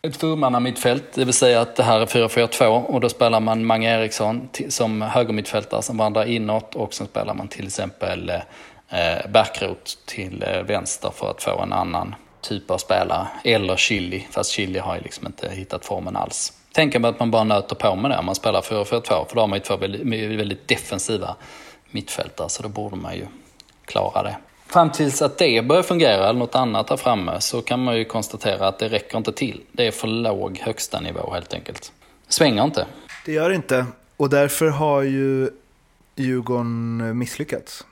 ett 0.03 0.17
fyrmanna 0.17 0.61
mittfält, 0.61 1.05
det 1.15 1.25
vill 1.25 1.35
säga 1.35 1.61
att 1.61 1.77
det 1.77 1.83
här 1.83 2.01
är 2.01 2.07
4-4-2 2.07 2.67
och 2.67 3.01
då 3.01 3.09
spelar 3.09 3.41
man 3.41 3.67
Mange 3.67 3.99
Eriksson 3.99 4.49
som 4.69 5.03
högermittfältare 5.03 5.83
som 5.83 5.97
vandrar 5.97 6.25
inåt 6.25 6.75
och 6.75 6.95
sen 6.95 7.07
spelar 7.07 7.35
man 7.35 7.49
till 7.49 7.67
exempel 7.67 8.31
eh, 8.89 9.31
Bärkroth 9.31 9.93
till 10.07 10.45
eh, 10.47 10.63
vänster 10.63 11.11
för 11.15 11.31
att 11.31 11.43
få 11.43 11.61
en 11.61 11.73
annan 11.73 12.15
typ 12.41 12.71
av 12.71 12.79
spelare. 12.79 13.27
Eller 13.45 13.77
Chili, 13.77 14.27
fast 14.31 14.51
Chili 14.51 14.79
har 14.79 14.97
ju 14.97 15.03
liksom 15.03 15.27
inte 15.27 15.51
hittat 15.51 15.85
formen 15.85 16.17
alls. 16.17 16.53
Tänk 16.73 16.99
mig 16.99 17.09
att 17.09 17.19
man 17.19 17.31
bara 17.31 17.45
nöter 17.45 17.77
på 17.77 17.95
med 17.95 18.11
det 18.11 18.19
om 18.19 18.27
man 18.27 18.35
spelar 18.35 18.61
4-4-2 18.61 19.29
för 19.29 19.35
då 19.35 19.41
har 19.41 19.47
man 19.47 19.59
ju 19.59 19.65
två 19.65 19.77
väldigt, 19.77 20.41
väldigt 20.41 20.69
defensiva 20.69 21.37
mittfältare 21.91 22.49
så 22.49 22.63
då 22.63 22.69
borde 22.69 22.97
man 22.97 23.15
ju 23.15 23.27
klara 23.85 24.23
det. 24.23 24.37
Fram 24.69 24.93
tills 24.93 25.23
att 25.23 25.39
det 25.39 25.65
börjar 25.65 25.83
fungera 25.83 26.29
eller 26.29 26.39
något 26.39 26.55
annat 26.55 26.87
där 26.87 26.97
framme 26.97 27.41
så 27.41 27.63
kan 27.63 27.85
man 27.85 27.97
ju 27.97 28.05
konstatera 28.05 28.69
att 28.69 28.79
det 28.79 28.89
räcker 28.89 29.19
inte 29.19 29.33
till. 29.33 29.61
Det 29.73 29.87
är 29.87 29.91
för 29.91 30.07
låg 30.09 30.59
högsta 30.59 31.01
nivå 31.01 31.31
helt 31.35 31.55
enkelt. 31.55 31.93
Svänger 32.29 32.65
inte. 32.65 32.87
Det 33.25 33.33
gör 33.33 33.49
det 33.49 33.55
inte. 33.55 33.87
Och 34.17 34.31
därför 34.31 34.69
har 34.69 35.03
ju 35.03 35.51
Djurgården 36.17 37.19
misslyckats. 37.19 37.85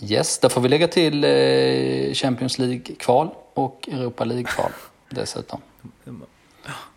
Yes, 0.00 0.38
där 0.38 0.48
får 0.48 0.60
vi 0.60 0.68
lägga 0.68 0.88
till 0.88 1.24
eh, 1.24 2.14
Champions 2.14 2.58
League-kval 2.58 3.30
och 3.54 3.88
Europa 3.92 4.24
League-kval 4.24 4.70
dessutom. 5.10 5.60
De 6.04 6.22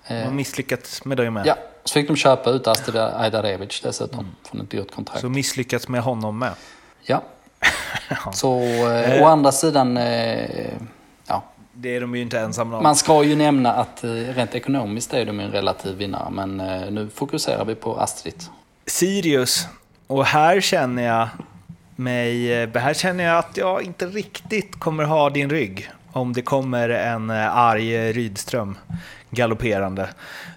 har 0.08 0.32
misslyckats 0.32 1.06
med 1.06 1.18
det 1.18 1.32
med. 1.32 1.46
Ja, 1.46 1.58
så 1.84 1.94
fick 1.94 2.08
de 2.08 2.16
köpa 2.16 2.50
ut 2.50 2.68
Astrid 2.68 2.96
Ajdarevic 2.96 3.82
dessutom 3.82 4.20
mm. 4.20 4.32
från 4.44 4.62
ett 4.62 4.70
dyrt 4.70 4.92
kontrakt. 4.92 5.22
Så 5.22 5.30
misslyckats 5.30 5.88
med 5.88 6.02
honom 6.02 6.40
med. 6.40 6.54
Ja. 7.04 7.24
Så 8.34 8.60
eh, 8.92 9.24
å 9.24 9.26
andra 9.26 9.52
sidan, 9.52 9.98
eh, 9.98 10.74
ja. 11.28 11.44
Det 11.74 11.96
är 11.96 12.02
de 12.02 12.16
ju 12.16 12.22
inte 12.22 12.40
ensamma 12.40 12.78
om. 12.78 12.84
Man 12.84 12.96
ska 12.96 13.24
ju 13.24 13.36
nämna 13.36 13.74
att 13.74 14.04
eh, 14.04 14.10
rent 14.10 14.56
ekonomiskt 14.56 15.14
är 15.14 15.26
de 15.26 15.40
en 15.40 15.52
relativ 15.52 15.96
vinnare, 15.96 16.30
men 16.32 16.60
eh, 16.60 16.92
nu 16.92 17.10
fokuserar 17.16 17.66
vi 17.66 17.76
på 17.76 17.98
Astrid. 17.98 18.44
Sirius, 18.86 19.68
och 20.08 20.26
här 20.26 20.62
känner 20.62 21.04
jag 21.04 21.28
mig, 21.96 22.54
eh, 22.54 22.70
här 22.74 22.94
känner 22.94 23.24
jag 23.24 23.38
att 23.38 23.58
jag 23.58 23.84
inte 23.84 24.06
riktigt 24.06 24.80
kommer 24.80 25.04
ha 25.04 25.30
din 25.30 25.50
rygg 25.50 25.90
om 26.12 26.34
det 26.34 26.42
kommer 26.42 26.90
en 26.90 27.30
eh, 27.30 27.58
arg 27.58 28.14
Rydström 28.14 28.78
galopperande. 29.30 30.10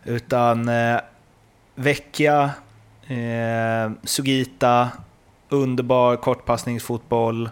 Utan 0.05 0.68
eh, 0.68 1.01
Vecchia, 1.74 2.51
eh, 3.07 3.90
Sugita, 4.05 4.88
underbar 5.49 6.16
kortpassningsfotboll 6.16 7.51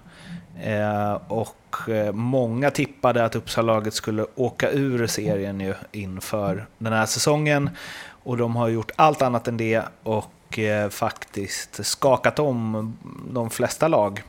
eh, 0.63 1.13
och 1.29 1.89
eh, 1.89 2.13
många 2.13 2.71
tippade 2.71 3.25
att 3.25 3.37
Uppsala-laget 3.37 3.95
skulle 3.95 4.27
åka 4.35 4.71
ur 4.71 5.07
serien 5.07 5.61
ju 5.61 5.75
inför 5.93 6.67
den 6.79 6.93
här 6.93 7.07
säsongen 7.07 7.71
och 8.09 8.37
de 8.37 8.57
har 8.57 8.69
gjort 8.69 8.91
allt 8.97 9.23
annat 9.23 9.49
än 9.49 9.57
det 9.57 9.83
och 10.03 10.59
eh, 10.59 10.89
faktiskt 10.89 11.87
skakat 11.87 12.39
om 12.39 12.97
de 13.31 13.51
flesta 13.51 13.89
lag. 13.89 14.23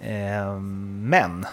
Eh, 0.00 0.58
men 0.60 1.46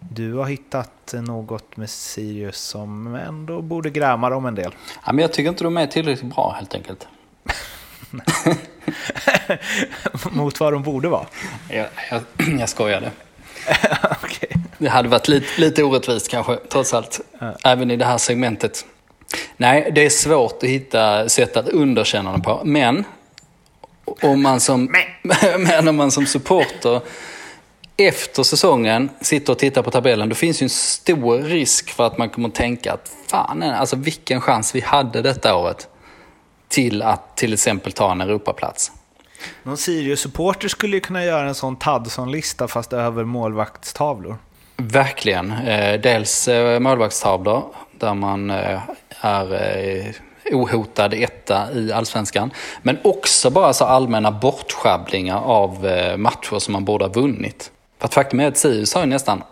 du 0.00 0.34
har 0.34 0.44
hittat 0.44 1.14
något 1.22 1.76
med 1.76 1.90
Sirius 1.90 2.58
som 2.58 3.14
ändå 3.14 3.62
borde 3.62 3.90
gräma 3.90 4.30
dem 4.30 4.46
en 4.46 4.54
del. 4.54 4.74
Ja, 5.06 5.12
men 5.12 5.18
jag 5.22 5.32
tycker 5.32 5.50
inte 5.50 5.64
de 5.64 5.76
är 5.76 5.86
tillräckligt 5.86 6.34
bra 6.34 6.54
helt 6.56 6.74
enkelt. 6.74 7.08
Mot 10.30 10.60
vad 10.60 10.72
de 10.72 10.82
borde 10.82 11.08
vara? 11.08 11.26
Jag, 11.68 11.86
jag, 12.10 12.22
jag 12.60 12.68
skojade. 12.68 13.10
okay. 14.24 14.48
Det 14.78 14.88
hade 14.88 15.08
varit 15.08 15.28
lite, 15.28 15.60
lite 15.60 15.82
orättvist 15.82 16.28
kanske, 16.28 16.56
trots 16.56 16.94
allt. 16.94 17.20
Ja. 17.38 17.56
Även 17.64 17.90
i 17.90 17.96
det 17.96 18.04
här 18.04 18.18
segmentet. 18.18 18.84
Nej, 19.56 19.90
det 19.94 20.06
är 20.06 20.10
svårt 20.10 20.62
att 20.62 20.68
hitta 20.68 21.28
sätt 21.28 21.56
att 21.56 21.68
underkänna 21.68 22.32
dem 22.32 22.42
på. 22.42 22.60
Men 22.64 23.04
om 24.04 24.42
man 24.42 24.60
som, 24.60 24.84
men 25.58 25.88
om 25.88 25.96
man 25.96 26.10
som 26.10 26.26
supporter 26.26 27.00
efter 27.96 28.42
säsongen 28.42 29.10
sitter 29.20 29.52
och 29.52 29.58
tittar 29.58 29.82
på 29.82 29.90
tabellen, 29.90 30.28
då 30.28 30.34
finns 30.34 30.62
ju 30.62 30.64
en 30.64 30.70
stor 30.70 31.38
risk 31.38 31.90
för 31.90 32.06
att 32.06 32.18
man 32.18 32.30
kommer 32.30 32.48
att 32.48 32.54
tänka 32.54 32.92
att 32.92 33.12
fan, 33.26 33.62
alltså 33.62 33.96
vilken 33.96 34.40
chans 34.40 34.74
vi 34.74 34.80
hade 34.80 35.22
detta 35.22 35.56
året 35.56 35.88
till 36.70 37.02
att 37.02 37.36
till 37.36 37.52
exempel 37.52 37.92
ta 37.92 38.12
en 38.12 38.20
Europaplats. 38.20 38.92
Någon 39.62 39.76
Sirius-supporter 39.76 40.68
skulle 40.68 40.96
ju 40.96 41.00
kunna 41.00 41.24
göra 41.24 41.48
en 41.48 41.54
sån 41.54 41.76
Tadson-lista 41.76 42.68
fast 42.68 42.92
över 42.92 43.24
målvaktstavlor. 43.24 44.36
Verkligen. 44.76 45.52
Eh, 45.52 46.00
dels 46.00 46.48
eh, 46.48 46.80
målvaktstavlor 46.80 47.64
där 47.98 48.14
man 48.14 48.50
eh, 48.50 48.80
är 49.20 50.16
ohotad 50.52 51.14
etta 51.14 51.72
i 51.74 51.92
allsvenskan. 51.92 52.50
Men 52.82 52.98
också 53.04 53.50
bara 53.50 53.72
så 53.72 53.84
allmänna 53.84 54.30
bortschabblingar 54.30 55.38
av 55.38 55.86
matcher 56.16 56.58
som 56.58 56.72
man 56.72 56.84
borde 56.84 57.04
ha 57.04 57.12
vunnit. 57.12 57.70
För 57.98 58.04
att 58.04 58.14
faktum 58.14 58.40
är 58.40 58.48
att 58.48 58.56
Sirius 58.56 58.94
har 58.94 59.00
ju 59.00 59.06
nästan, 59.06 59.42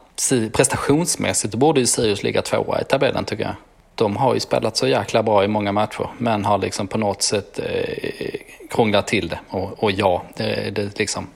prestationsmässigt, 0.53 1.55
borde 1.55 1.81
ju 1.81 1.87
Sirius 1.87 2.23
ligga 2.23 2.43
tvåa 2.43 2.81
i 2.81 2.85
tabellen 2.85 3.25
tycker 3.25 3.45
jag 3.45 3.55
de 3.99 4.17
har 4.17 4.35
ju 4.35 4.41
spelat 4.41 4.77
så 4.77 4.87
jäkla 4.87 5.23
bra 5.23 5.45
i 5.45 5.49
många 5.49 5.73
matcher, 5.73 6.09
men 6.19 6.45
har 6.45 6.59
liksom 6.59 6.87
på 6.87 6.99
något 6.99 7.23
sätt 7.23 7.59
eh, 7.59 8.41
krånglat 8.71 9.07
till 9.07 9.29
det. 9.29 9.39
Och, 9.49 9.83
och 9.83 9.93
ja, 9.93 10.23
det, 10.37 10.71
det 10.71 10.99
liksom... 10.99 11.27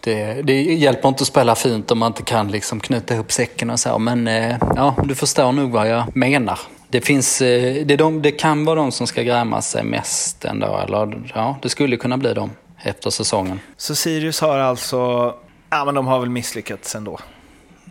Det, 0.00 0.42
det, 0.42 0.62
hjälper 0.62 1.08
inte 1.08 1.22
att 1.22 1.28
spela 1.28 1.54
fint 1.54 1.90
om 1.90 1.98
man 1.98 2.06
inte 2.06 2.22
kan 2.22 2.50
liksom 2.50 2.80
knyta 2.80 3.14
ihop 3.14 3.32
säcken 3.32 3.70
och 3.70 3.80
så, 3.80 3.98
men 3.98 4.28
eh, 4.28 4.56
ja, 4.76 4.96
du 5.04 5.14
förstår 5.14 5.52
nog 5.52 5.70
vad 5.70 5.88
jag 5.88 6.16
menar. 6.16 6.58
Det, 6.88 7.00
finns, 7.00 7.42
eh, 7.42 7.86
det, 7.86 7.96
de, 7.96 8.22
det 8.22 8.32
kan 8.32 8.64
vara 8.64 8.76
de 8.76 8.92
som 8.92 9.06
ska 9.06 9.22
gräma 9.22 9.62
sig 9.62 9.84
mest 9.84 10.44
ändå, 10.44 10.78
eller 10.86 11.32
ja, 11.34 11.56
det 11.62 11.68
skulle 11.68 11.96
kunna 11.96 12.16
bli 12.16 12.34
de 12.34 12.50
efter 12.82 13.10
säsongen. 13.10 13.60
Så 13.76 13.94
Sirius 13.94 14.40
har 14.40 14.58
alltså, 14.58 15.34
ja 15.70 15.84
men 15.84 15.94
de 15.94 16.06
har 16.06 16.20
väl 16.20 16.30
misslyckats 16.30 16.94
ändå? 16.94 17.18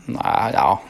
Nej, 0.05 0.53
ja, 0.53 0.81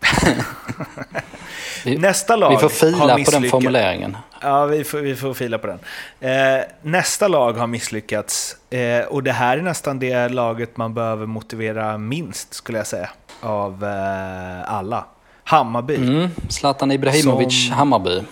vi, 1.84 1.98
Nästa 1.98 2.36
lag 2.36 2.50
Vi 2.50 2.56
får 2.56 2.68
fila 2.68 3.18
på 3.24 3.30
den 3.30 3.44
formuleringen. 3.44 4.16
Ja, 4.40 4.64
vi 4.64 4.84
får, 4.84 4.98
vi 4.98 5.16
får 5.16 5.34
fila 5.34 5.58
på 5.58 5.66
den. 5.66 5.78
Eh, 6.20 6.64
nästa 6.82 7.28
lag 7.28 7.52
har 7.52 7.66
misslyckats. 7.66 8.56
Eh, 8.70 9.04
och 9.04 9.22
det 9.22 9.32
här 9.32 9.58
är 9.58 9.62
nästan 9.62 9.98
det 9.98 10.28
laget 10.28 10.76
man 10.76 10.94
behöver 10.94 11.26
motivera 11.26 11.98
minst, 11.98 12.54
skulle 12.54 12.78
jag 12.78 12.86
säga, 12.86 13.10
av 13.40 13.84
eh, 13.84 14.74
alla. 14.74 15.04
Hammarby. 15.44 15.96
Mm, 15.96 16.28
Zlatan 16.48 16.92
Ibrahimovic, 16.92 17.66
som, 17.68 17.76
Hammarby. 17.76 18.22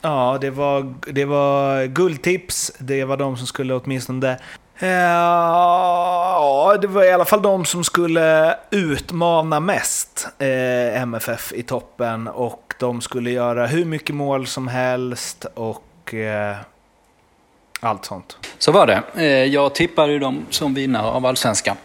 Ja, 0.00 0.38
det 0.40 0.50
var, 0.50 0.94
det 1.06 1.24
var 1.24 1.86
guldtips. 1.86 2.72
Det 2.78 3.04
var 3.04 3.16
de 3.16 3.36
som 3.36 3.46
skulle 3.46 3.74
åtminstone 3.74 4.38
Ja, 4.82 6.78
det 6.80 6.86
var 6.86 7.04
i 7.04 7.12
alla 7.12 7.24
fall 7.24 7.42
de 7.42 7.64
som 7.64 7.84
skulle 7.84 8.56
utmana 8.70 9.60
mest 9.60 10.28
eh, 10.38 11.02
MFF 11.02 11.52
i 11.52 11.62
toppen 11.62 12.28
och 12.28 12.69
de 12.80 13.00
skulle 13.00 13.30
göra 13.30 13.66
hur 13.66 13.84
mycket 13.84 14.14
mål 14.14 14.46
som 14.46 14.68
helst 14.68 15.44
och 15.54 16.14
eh, 16.14 16.56
allt 17.80 18.04
sånt. 18.04 18.36
Så 18.58 18.72
var 18.72 18.86
det. 18.86 19.02
Eh, 19.16 19.44
jag 19.44 19.74
tippar 19.74 20.08
ju 20.08 20.18
dem 20.18 20.46
som 20.50 20.74
vinnare 20.74 21.06
av 21.06 21.26
Allsvenskan. 21.26 21.76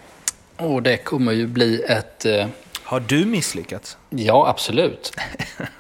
Och 0.58 0.84
det 0.84 0.98
kommer 0.98 1.32
ju 1.32 1.48
bli 1.48 1.84
ett... 1.88 2.26
Eh... 2.26 2.48
Har 2.84 3.00
du 3.00 3.26
misslyckats? 3.26 3.98
Ja, 4.10 4.48
absolut. 4.48 5.14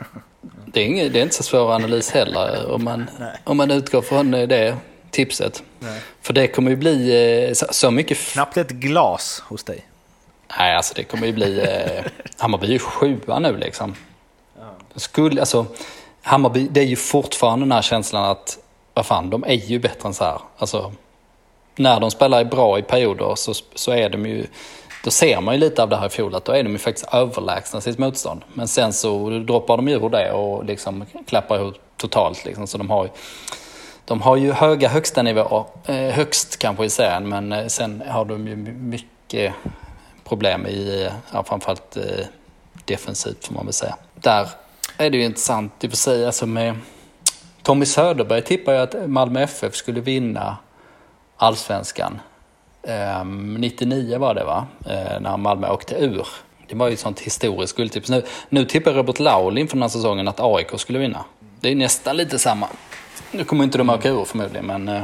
det, 0.65 0.81
är 0.81 0.85
inget, 0.85 1.13
det 1.13 1.19
är 1.19 1.23
inte 1.23 1.35
så 1.35 1.43
svår 1.43 1.73
analys 1.73 2.11
heller 2.11 2.71
om 2.71 2.83
man, 2.83 3.09
om 3.43 3.57
man 3.57 3.71
utgår 3.71 4.01
från 4.01 4.31
det 4.31 4.77
tipset. 5.11 5.63
Nej. 5.79 6.01
För 6.21 6.33
det 6.33 6.47
kommer 6.47 6.71
ju 6.71 6.77
bli 6.77 7.47
eh, 7.47 7.53
så, 7.53 7.65
så 7.69 7.91
mycket... 7.91 8.17
Knappt 8.17 8.57
ett 8.57 8.71
glas 8.71 9.43
hos 9.47 9.63
dig. 9.63 9.85
Nej, 10.59 10.75
alltså 10.75 10.93
det 10.93 11.03
kommer 11.03 11.27
ju 11.27 11.33
bli... 11.33 11.59
Eh, 11.59 12.11
Hammarby 12.37 12.67
är 12.67 12.71
ju 12.71 12.79
sjua 12.79 13.39
nu 13.39 13.57
liksom. 13.57 13.95
Skulle, 14.95 15.41
alltså, 15.41 15.65
Hammarby, 16.21 16.67
det 16.71 16.79
är 16.79 16.85
ju 16.85 16.95
fortfarande 16.95 17.65
den 17.65 17.71
här 17.71 17.81
känslan 17.81 18.23
att, 18.23 18.57
vad 18.93 19.05
fan, 19.05 19.29
de 19.29 19.43
är 19.43 19.53
ju 19.53 19.79
bättre 19.79 20.07
än 20.07 20.13
så 20.13 20.23
här. 20.23 20.39
Alltså, 20.57 20.91
när 21.75 21.99
de 21.99 22.11
spelar 22.11 22.43
bra 22.43 22.79
i 22.79 22.81
perioder 22.81 23.35
så, 23.35 23.53
så 23.75 23.91
är 23.91 24.09
de 24.09 24.25
ju... 24.25 24.47
Då 25.03 25.11
ser 25.11 25.41
man 25.41 25.53
ju 25.53 25.59
lite 25.59 25.83
av 25.83 25.89
det 25.89 25.97
här 25.97 26.05
i 26.05 26.09
fjol, 26.09 26.35
att 26.35 26.45
då 26.45 26.51
är 26.51 26.63
de 26.63 26.71
ju 26.71 26.77
faktiskt 26.77 27.13
överlägsna 27.13 27.81
sitt 27.81 27.97
motstånd. 27.97 28.41
Men 28.53 28.67
sen 28.67 28.93
så 28.93 29.29
droppar 29.29 29.77
de 29.77 29.87
ur 29.87 30.09
det 30.09 30.31
och 30.31 30.65
liksom 30.65 31.05
klappar 31.27 31.59
ihop 31.59 31.75
totalt. 31.97 32.45
Liksom. 32.45 32.67
Så 32.67 32.77
de 32.77 32.89
har 32.89 33.03
ju, 33.03 33.09
de 34.05 34.21
har 34.21 34.35
ju 34.35 34.51
höga 34.51 34.89
högsta 34.89 35.21
nivåer, 35.21 35.65
eh, 35.85 35.95
högst 35.95 36.59
kanske 36.59 36.85
i 36.85 36.89
serien, 36.89 37.29
men 37.29 37.51
eh, 37.51 37.67
sen 37.67 38.03
har 38.07 38.25
de 38.25 38.47
ju 38.47 38.55
mycket 38.55 39.53
problem 40.23 40.67
i, 40.67 41.09
ja, 41.33 41.43
framförallt 41.43 41.97
eh, 41.97 42.25
defensivt 42.85 43.47
får 43.47 43.53
man 43.53 43.65
väl 43.65 43.73
säga. 43.73 43.95
Där 44.15 44.49
är 44.97 45.09
det 45.09 45.17
ju 45.17 45.23
intressant 45.23 45.83
i 45.83 45.87
och 45.87 45.91
för 45.91 45.97
sig, 45.97 46.25
alltså 46.25 46.45
med 46.45 46.75
Tommy 47.61 47.85
Söderberg 47.85 48.41
tippade 48.41 48.77
ju 48.77 48.83
att 48.83 49.09
Malmö 49.09 49.41
FF 49.41 49.75
skulle 49.75 50.01
vinna 50.01 50.57
allsvenskan. 51.37 52.19
Ehm, 52.83 53.53
99 53.53 54.17
var 54.19 54.33
det 54.33 54.43
va? 54.43 54.67
Ehm, 54.89 55.23
när 55.23 55.37
Malmö 55.37 55.69
åkte 55.69 55.95
ur. 55.95 56.27
Det 56.67 56.75
var 56.75 56.87
ju 56.87 56.93
ett 56.93 56.99
sånt 56.99 57.19
historiskt 57.19 57.77
guldtips. 57.77 58.09
Nu, 58.09 58.23
nu 58.49 58.65
tippar 58.65 58.93
Robert 58.93 59.19
Laul 59.19 59.57
inför 59.57 59.75
den 59.75 59.81
här 59.81 59.89
säsongen 59.89 60.27
att 60.27 60.39
AIK 60.39 60.79
skulle 60.79 60.99
vinna. 60.99 61.25
Det 61.59 61.71
är 61.71 61.75
nästan 61.75 62.17
lite 62.17 62.39
samma. 62.39 62.67
Nu 63.31 63.43
kommer 63.43 63.63
inte 63.63 63.77
de 63.77 63.89
åka 63.89 64.09
ur 64.09 64.25
förmodligen, 64.25 64.65
men 64.65 64.87
eh, 64.87 65.03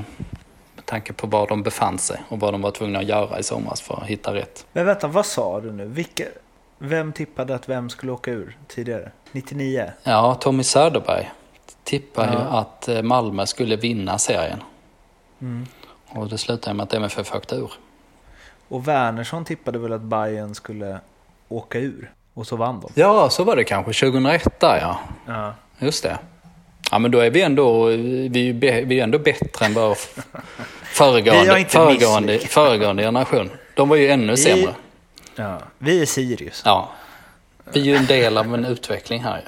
med 0.75 0.85
tanke 0.85 1.13
på 1.13 1.27
var 1.27 1.47
de 1.47 1.63
befann 1.63 1.97
sig 1.97 2.23
och 2.29 2.39
vad 2.39 2.53
de 2.53 2.61
var 2.61 2.71
tvungna 2.71 2.99
att 2.99 3.07
göra 3.07 3.39
i 3.39 3.43
somras 3.43 3.81
för 3.81 4.01
att 4.01 4.07
hitta 4.07 4.33
rätt. 4.33 4.65
Men 4.73 4.85
vänta, 4.85 5.07
vad 5.07 5.25
sa 5.25 5.61
du 5.61 5.71
nu? 5.71 5.85
Vilka, 5.85 6.23
vem 6.83 7.11
tippade 7.13 7.55
att 7.55 7.69
vem 7.69 7.89
skulle 7.89 8.11
åka 8.11 8.31
ur 8.31 8.57
tidigare? 8.67 9.11
99? 9.31 9.91
Ja, 10.03 10.35
Tommy 10.35 10.63
Söderberg 10.63 11.31
tippar 11.83 12.27
ju 12.27 12.33
Ja. 12.33 12.39
att 12.39 12.87
eh, 12.87 13.01
Malmö 13.01 13.45
skulle 13.45 13.75
vinna 13.75 14.17
serien. 14.17 14.63
Mm. 15.41 15.67
Och 16.09 16.29
det 16.29 16.37
slutade 16.37 16.73
med 16.73 16.83
att 16.83 16.93
MFF 16.93 17.35
åkte 17.35 17.55
ur. 17.55 17.71
Och 18.67 18.87
Wernersson 18.87 19.45
tippade 19.45 19.79
väl 19.79 19.93
att 19.93 20.01
Bayern 20.01 20.55
skulle 20.55 20.99
åka 21.49 21.79
ur? 21.79 22.11
Och 22.33 22.47
så 22.47 22.55
vann 22.55 22.79
de. 22.79 23.01
Ja, 23.01 23.29
så 23.29 23.43
var 23.43 23.55
det 23.55 23.63
kanske 23.63 23.93
2001 24.05 24.59
där 24.59 24.79
ja. 24.81 24.99
Ja. 25.27 25.53
Just 25.79 26.03
det. 26.03 26.17
Ja, 26.91 26.99
men 26.99 27.11
då 27.11 27.19
är 27.19 27.29
vi 27.31 27.41
ändå, 27.41 27.85
vi 27.85 28.39
ju 28.39 28.53
vi 28.85 28.99
är 28.99 29.03
ändå 29.03 29.19
bättre 29.19 29.65
än 29.65 29.73
vår 29.73 29.97
föregående, 30.83 31.65
föregående, 31.69 32.39
föregående 32.39 33.03
generation. 33.03 33.49
De 33.75 33.89
var 33.89 33.95
ju 33.95 34.07
ännu 34.09 34.37
sämre. 34.37 34.73
Ja. 35.35 35.59
Vi 35.77 36.01
är 36.01 36.05
Sirius. 36.05 36.61
Ja. 36.65 36.89
Vi 37.73 37.79
är 37.79 37.85
ju 37.85 37.95
en 37.95 38.05
del 38.05 38.37
av 38.37 38.53
en 38.53 38.65
utveckling 38.65 39.23
här 39.23 39.37
ju. 39.37 39.43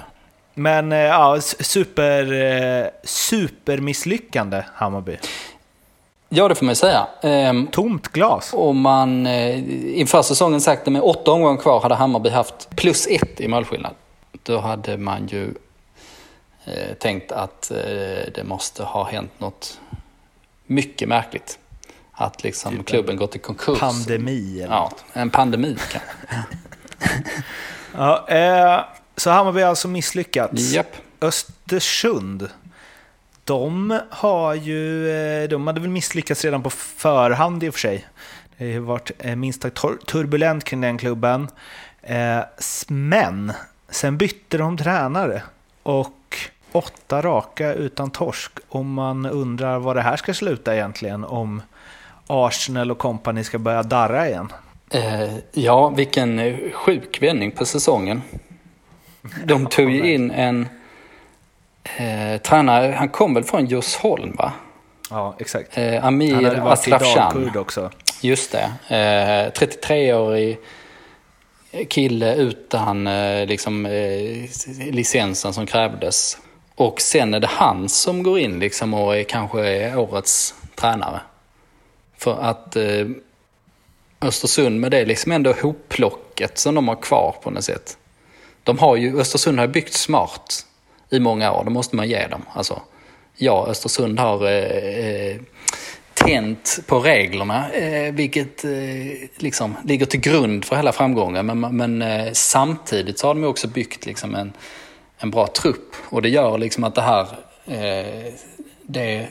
Men 0.54 0.92
eh, 0.92 0.98
ja, 1.00 1.42
super, 1.42 2.34
eh, 2.34 2.88
supermisslyckande 3.04 4.64
Hammarby. 4.74 5.18
Ja, 6.30 6.48
det 6.48 6.56
får 6.56 6.66
man 6.66 6.76
säga. 6.76 7.08
Ehm, 7.22 7.68
Tomt 7.68 8.08
glas. 8.08 8.54
om 8.54 8.82
man 8.82 9.28
eh, 9.28 9.60
inför 10.00 10.22
säsongen 10.22 10.62
sagt 10.62 10.88
att 10.88 10.94
med 10.94 11.02
åtta 11.02 11.32
omgångar 11.32 11.62
kvar 11.62 11.82
hade 11.82 11.96
Hammarby 11.96 12.30
haft 12.30 12.76
plus 12.76 13.08
ett 13.08 13.42
i 13.42 13.48
målskillnad. 13.48 13.94
Då 14.44 14.60
hade 14.60 14.98
man 14.98 15.28
ju 15.28 15.54
eh, 16.66 16.94
tänkt 17.00 17.32
att 17.32 17.72
eh, 17.72 17.78
det 18.36 18.44
måste 18.44 18.84
ha 18.84 19.04
hänt 19.04 19.32
något 19.38 19.80
mycket 20.66 21.10
märkligt. 21.10 21.60
Att 22.16 22.44
liksom 22.44 22.72
Typ 22.72 22.80
en 22.80 22.84
klubben 22.84 23.16
gått 23.18 23.36
i 23.36 23.40
konkurs. 23.40 23.80
Pandemi 23.80 24.62
eller 24.62 24.74
Ja, 24.76 24.92
en 25.14 25.30
pandemi 25.30 25.78
kanske. 25.92 26.44
Ja, 27.96 28.28
eh, 28.28 28.84
så 29.18 29.30
Hammarby 29.30 29.62
har 29.62 29.70
alltså 29.70 29.88
misslyckats. 29.88 30.72
Japp. 30.72 30.96
Östersund, 31.22 32.50
de 33.44 34.00
har 34.10 34.54
ju, 34.54 35.10
eh, 35.12 35.50
de 35.50 35.68
hade 35.68 35.82
väl 35.82 35.90
misslyckats 35.90 36.44
redan 36.46 36.64
på 36.64 36.70
förhand 36.70 37.64
i 37.64 37.70
och 37.70 37.74
för 37.74 37.80
sig. 37.80 38.08
Det 38.58 38.74
har 38.74 38.80
varit 38.80 39.12
eh, 39.20 39.36
minst 39.36 39.62
sagt 39.62 39.78
turbulent 40.08 40.64
kring 40.64 40.82
den 40.82 40.98
klubben. 40.98 41.48
Eh, 42.02 42.40
Men 42.88 43.54
sen 43.90 44.18
bytte 44.18 44.58
de 44.58 44.78
tränare 44.78 45.44
och 45.84 46.38
åtta 46.72 47.22
raka 47.22 47.74
utan 47.74 48.12
torsk. 48.12 48.52
Och 48.70 48.86
man 48.86 49.26
undrar 49.26 49.80
vad 49.80 49.96
det 49.96 50.02
här 50.02 50.18
ska 50.18 50.34
sluta 50.34 50.76
egentligen 50.76 51.24
om 51.24 51.62
Arsenal 52.34 52.92
och 52.92 52.98
company 52.98 53.44
ska 53.44 53.60
börja 53.60 53.84
darra 53.84 54.28
igen. 54.28 54.54
Eh, 54.90 55.34
ja, 55.52 55.90
vilken 55.90 56.40
eh, 56.40 56.56
sjuk 56.72 57.22
vändning 57.22 57.52
på 57.52 57.66
säsongen. 57.66 58.22
De 59.46 59.66
tog 59.66 59.92
ju 59.92 60.14
in 60.14 60.32
en 60.32 60.68
eh, 61.84 62.42
tränare, 62.42 62.96
han 62.98 63.10
kom 63.10 63.34
väl 63.34 63.44
från 63.44 63.66
Djursholm 63.66 64.36
va? 64.38 64.52
Ja, 65.10 65.36
exakt. 65.40 65.78
Eh, 65.78 65.94
Han 65.94 66.04
Amir 66.04 66.36
hade 66.36 66.62
varit 66.62 66.88
i 66.88 66.94
Atrafshan. 66.94 67.34
Dalkurd 67.34 67.58
också. 67.58 67.92
Just 68.22 68.52
det. 68.52 68.72
Eh, 68.88 69.52
33-årig 69.66 70.58
kille 71.90 72.36
utan 72.36 73.08
eh, 73.08 73.46
liksom, 73.46 73.86
eh, 73.86 74.50
licensen 74.92 75.54
som 75.54 75.66
krävdes. 75.66 76.38
Och 76.76 77.02
sen 77.02 77.34
är 77.34 77.40
det 77.40 77.48
han 77.48 77.90
som 77.90 78.24
går 78.24 78.40
in 78.40 78.60
liksom 78.60 78.94
och 78.94 79.18
är 79.18 79.24
kanske 79.24 79.68
är 79.68 79.98
årets 79.98 80.56
tränare. 80.76 81.22
För 82.24 82.42
att 82.42 82.76
eh, 82.76 83.08
Östersund 84.22 84.80
med 84.80 84.92
det 84.92 85.06
liksom 85.06 85.32
ändå 85.32 85.52
hopplocket 85.62 86.58
som 86.58 86.76
de 86.76 86.88
har 86.88 86.96
kvar 86.96 87.36
på 87.44 87.52
något 87.52 87.64
sätt. 87.64 87.98
De 88.64 88.80
har 88.80 88.96
ju, 88.96 89.20
Östersund 89.20 89.60
har 89.60 89.68
byggt 89.68 89.94
smart 89.94 90.66
i 91.10 91.20
många 91.20 91.52
år, 91.52 91.64
det 91.64 91.70
måste 91.70 91.96
man 91.96 92.10
ge 92.10 92.28
dem. 92.28 92.42
Alltså, 92.54 92.82
ja, 93.38 93.68
Östersund 93.68 94.20
har 94.20 94.48
eh, 94.48 94.52
eh, 94.52 95.36
tänt 96.14 96.80
på 96.88 97.00
reglerna, 97.00 97.72
eh, 97.72 98.14
vilket 98.14 98.66
eh, 98.66 98.72
liksom 99.38 99.76
ligger 99.84 100.06
till 100.06 100.20
grund 100.20 100.66
för 100.66 100.76
hela 100.76 100.92
framgången. 100.92 101.46
Men, 101.46 101.78
men 101.78 102.02
eh, 102.02 102.32
samtidigt 102.34 103.20
så 103.20 103.28
har 103.28 103.34
de 103.34 103.44
också 103.44 103.68
byggt 103.68 104.06
liksom 104.06 104.36
en, 104.36 104.54
en 105.18 105.32
bra 105.32 105.48
trupp 105.48 105.96
och 106.10 106.22
det 106.22 106.30
gör 106.30 106.58
liksom 106.58 106.84
att 106.84 106.96
det 106.96 107.02
här, 107.02 107.28
eh, 107.66 108.34
det 108.84 109.28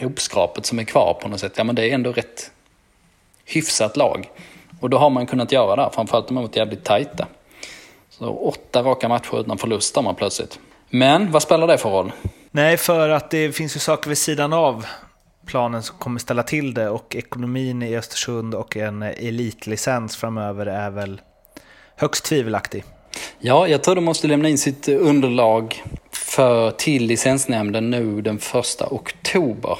hopskrapet 0.00 0.66
som 0.66 0.78
är 0.78 0.84
kvar 0.84 1.14
på 1.14 1.28
något 1.28 1.40
sätt, 1.40 1.52
ja 1.56 1.64
men 1.64 1.74
det 1.74 1.90
är 1.90 1.94
ändå 1.94 2.12
rätt 2.12 2.50
hyfsat 3.44 3.96
lag. 3.96 4.30
Och 4.80 4.90
då 4.90 4.98
har 4.98 5.10
man 5.10 5.26
kunnat 5.26 5.52
göra 5.52 5.76
det, 5.76 5.82
här, 5.82 5.90
framförallt 5.90 6.28
de 6.28 6.36
har 6.36 6.44
varit 6.44 6.56
jävligt 6.56 6.84
tajta. 6.84 7.26
Så 8.10 8.28
åtta 8.28 8.82
raka 8.82 9.08
matcher 9.08 9.40
utan 9.40 9.58
förlust 9.58 9.96
har 9.96 10.02
man 10.02 10.14
plötsligt. 10.14 10.58
Men 10.90 11.30
vad 11.30 11.42
spelar 11.42 11.66
det 11.66 11.78
för 11.78 11.90
roll? 11.90 12.12
Nej, 12.50 12.76
för 12.76 13.08
att 13.08 13.30
det 13.30 13.52
finns 13.52 13.76
ju 13.76 13.80
saker 13.80 14.08
vid 14.08 14.18
sidan 14.18 14.52
av 14.52 14.86
planen 15.46 15.82
som 15.82 15.98
kommer 15.98 16.20
ställa 16.20 16.42
till 16.42 16.74
det 16.74 16.88
och 16.88 17.16
ekonomin 17.16 17.82
i 17.82 17.96
Östersund 17.96 18.54
och 18.54 18.76
en 18.76 19.02
elitlicens 19.02 20.16
framöver 20.16 20.66
är 20.66 20.90
väl 20.90 21.20
högst 21.96 22.24
tvivelaktig. 22.24 22.84
Ja, 23.38 23.68
jag 23.68 23.82
tror 23.82 23.94
de 23.94 24.04
måste 24.04 24.26
lämna 24.26 24.48
in 24.48 24.58
sitt 24.58 24.88
underlag 24.88 25.82
för, 26.12 26.70
till 26.70 27.06
licensnämnden 27.06 27.90
nu 27.90 28.20
den 28.20 28.38
första 28.38 28.86
oktober. 28.90 29.78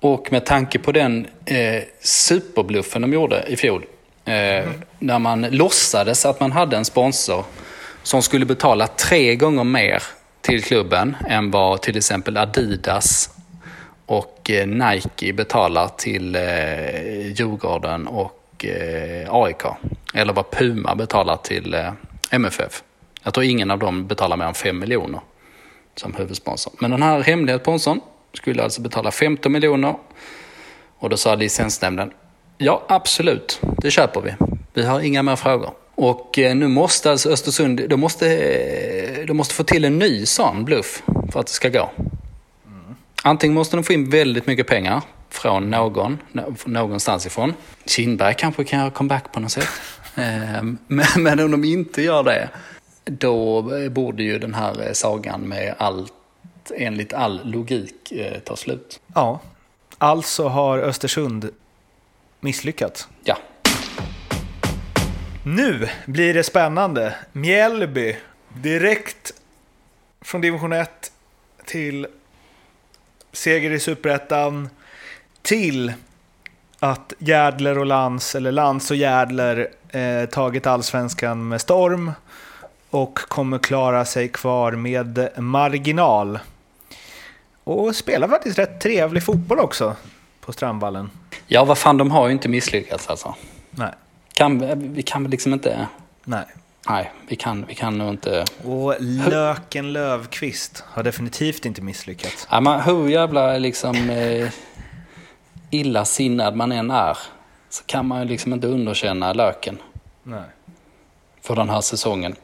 Och 0.00 0.32
med 0.32 0.46
tanke 0.46 0.78
på 0.78 0.92
den 0.92 1.26
eh, 1.44 1.82
superbluffen 2.00 3.02
de 3.02 3.12
gjorde 3.12 3.44
i 3.48 3.56
fjol, 3.56 3.84
eh, 4.24 4.68
när 4.98 5.18
man 5.18 5.42
låtsades 5.42 6.26
att 6.26 6.40
man 6.40 6.52
hade 6.52 6.76
en 6.76 6.84
sponsor 6.84 7.44
som 8.02 8.22
skulle 8.22 8.46
betala 8.46 8.86
tre 8.86 9.36
gånger 9.36 9.64
mer 9.64 10.02
till 10.40 10.62
klubben 10.62 11.16
än 11.28 11.50
vad 11.50 11.82
till 11.82 11.96
exempel 11.96 12.36
Adidas 12.36 13.30
och 14.06 14.50
eh, 14.50 14.66
Nike 14.66 15.32
betalar 15.32 15.88
till 15.88 16.36
eh, 16.36 17.26
Djurgården 17.32 18.06
och 18.06 18.64
eh, 18.64 19.34
AIK. 19.34 19.62
Eller 20.14 20.32
vad 20.32 20.50
Puma 20.50 20.94
betalar 20.94 21.36
till 21.36 21.74
eh, 21.74 21.92
MFF. 22.30 22.82
Jag 23.22 23.34
tror 23.34 23.44
ingen 23.44 23.70
av 23.70 23.78
dem 23.78 24.06
betalar 24.06 24.36
mer 24.36 24.44
än 24.44 24.54
5 24.54 24.78
miljoner 24.78 25.20
som 25.94 26.14
huvudsponsor. 26.14 26.72
Men 26.78 26.90
den 26.90 27.02
här 27.02 27.20
hemliga 27.20 27.58
sponsorn 27.58 28.00
skulle 28.32 28.62
alltså 28.62 28.80
betala 28.80 29.10
15 29.10 29.52
miljoner. 29.52 29.94
Och 30.98 31.10
då 31.10 31.16
sa 31.16 31.34
licensnämnden, 31.34 32.12
ja 32.58 32.82
absolut, 32.88 33.60
det 33.78 33.90
köper 33.90 34.20
vi. 34.20 34.34
Vi 34.74 34.86
har 34.86 35.00
inga 35.00 35.22
mer 35.22 35.36
frågor. 35.36 35.70
Och 35.94 36.38
eh, 36.38 36.56
nu 36.56 36.68
måste 36.68 37.10
alltså 37.10 37.30
Östersund, 37.30 37.88
de 37.88 38.00
måste, 38.00 38.36
eh, 38.36 39.26
de 39.26 39.36
måste 39.36 39.54
få 39.54 39.64
till 39.64 39.84
en 39.84 39.98
ny 39.98 40.26
sån 40.26 40.64
bluff 40.64 41.02
för 41.32 41.40
att 41.40 41.46
det 41.46 41.52
ska 41.52 41.68
gå. 41.68 41.90
Antingen 43.22 43.54
måste 43.54 43.76
de 43.76 43.84
få 43.84 43.92
in 43.92 44.10
väldigt 44.10 44.46
mycket 44.46 44.66
pengar 44.66 45.02
från 45.30 45.70
någon, 45.70 46.18
någonstans 46.64 47.26
ifrån. 47.26 47.54
Kindberg 47.86 48.34
kanske 48.38 48.64
kan 48.64 48.78
göra 48.78 48.90
comeback 48.90 49.32
på 49.32 49.40
något 49.40 49.52
sätt. 49.52 49.68
Eh, 50.16 50.62
Men, 50.88 51.06
men 51.16 51.40
om 51.40 51.50
de 51.50 51.64
inte 51.64 52.02
gör 52.02 52.22
det, 52.22 52.48
då 53.04 53.62
borde 53.90 54.22
ju 54.22 54.38
den 54.38 54.54
här 54.54 54.90
sagan 54.92 55.40
med 55.40 55.74
allt, 55.78 56.12
enligt 56.76 57.12
all 57.12 57.40
logik, 57.50 58.12
eh, 58.12 58.38
ta 58.38 58.56
slut. 58.56 59.00
Ja, 59.14 59.40
alltså 59.98 60.48
har 60.48 60.78
Östersund 60.78 61.50
misslyckats. 62.40 63.08
Ja, 63.24 63.38
Nu 65.44 65.88
blir 66.06 66.34
det 66.34 66.42
spännande. 66.42 67.14
Mjällby, 67.32 68.16
direkt 68.54 69.32
från 70.20 70.40
division 70.40 70.72
1 70.72 71.12
till 71.64 72.06
seger 73.32 73.70
i 73.70 73.80
superettan 73.80 74.68
till 75.42 75.92
att 76.78 77.12
Järdler 77.18 77.78
och 77.78 77.86
Lans, 77.86 78.34
eller 78.34 78.52
Lans 78.52 78.90
och 78.90 78.96
Järdler, 78.96 79.68
eh, 79.96 80.28
tagit 80.28 80.66
allsvenskan 80.66 81.48
med 81.48 81.60
storm 81.60 82.12
och 82.90 83.18
kommer 83.18 83.58
klara 83.58 84.04
sig 84.04 84.28
kvar 84.28 84.72
med 84.72 85.28
marginal. 85.36 86.38
Och 87.64 87.96
spelar 87.96 88.28
faktiskt 88.28 88.58
rätt 88.58 88.80
trevlig 88.80 89.22
fotboll 89.22 89.58
också 89.58 89.96
på 90.40 90.52
Strandvallen. 90.52 91.10
ja 91.46 91.64
vad 91.64 91.78
fan, 91.78 91.96
de 91.96 92.10
har 92.10 92.26
ju 92.26 92.32
inte 92.32 92.48
misslyckats 92.48 93.08
alltså. 93.08 93.34
Nej, 93.70 93.92
Kan, 94.34 94.80
vi 94.94 95.02
kan 95.02 95.22
väl 95.22 95.30
liksom 95.30 95.52
inte... 95.52 95.86
nej. 96.24 96.44
Nej, 96.88 97.12
vi 97.28 97.36
kan, 97.36 97.64
vi 97.68 97.74
kan 97.74 97.98
nog 97.98 98.08
inte... 98.08 98.44
Och 98.64 98.94
Löken 99.00 99.92
Lövqvist 99.92 100.84
har 100.86 101.02
definitivt 101.02 101.64
inte 101.64 101.82
misslyckats. 101.82 102.48
Ja, 102.50 102.60
man, 102.60 102.80
hur 102.80 103.08
jävla 103.08 103.58
liksom 103.58 104.10
eh, 104.10 104.48
illasinnad 105.70 106.56
man 106.56 106.72
än 106.72 106.90
är 106.90 107.18
så 107.76 107.84
kan 107.84 108.06
man 108.06 108.22
ju 108.22 108.28
liksom 108.28 108.52
inte 108.52 108.66
underkänna 108.66 109.32
Löken 109.32 109.78
Nej. 110.22 110.40
för 111.40 111.56
den 111.56 111.70
här 111.70 111.80
säsongen. 111.80 112.34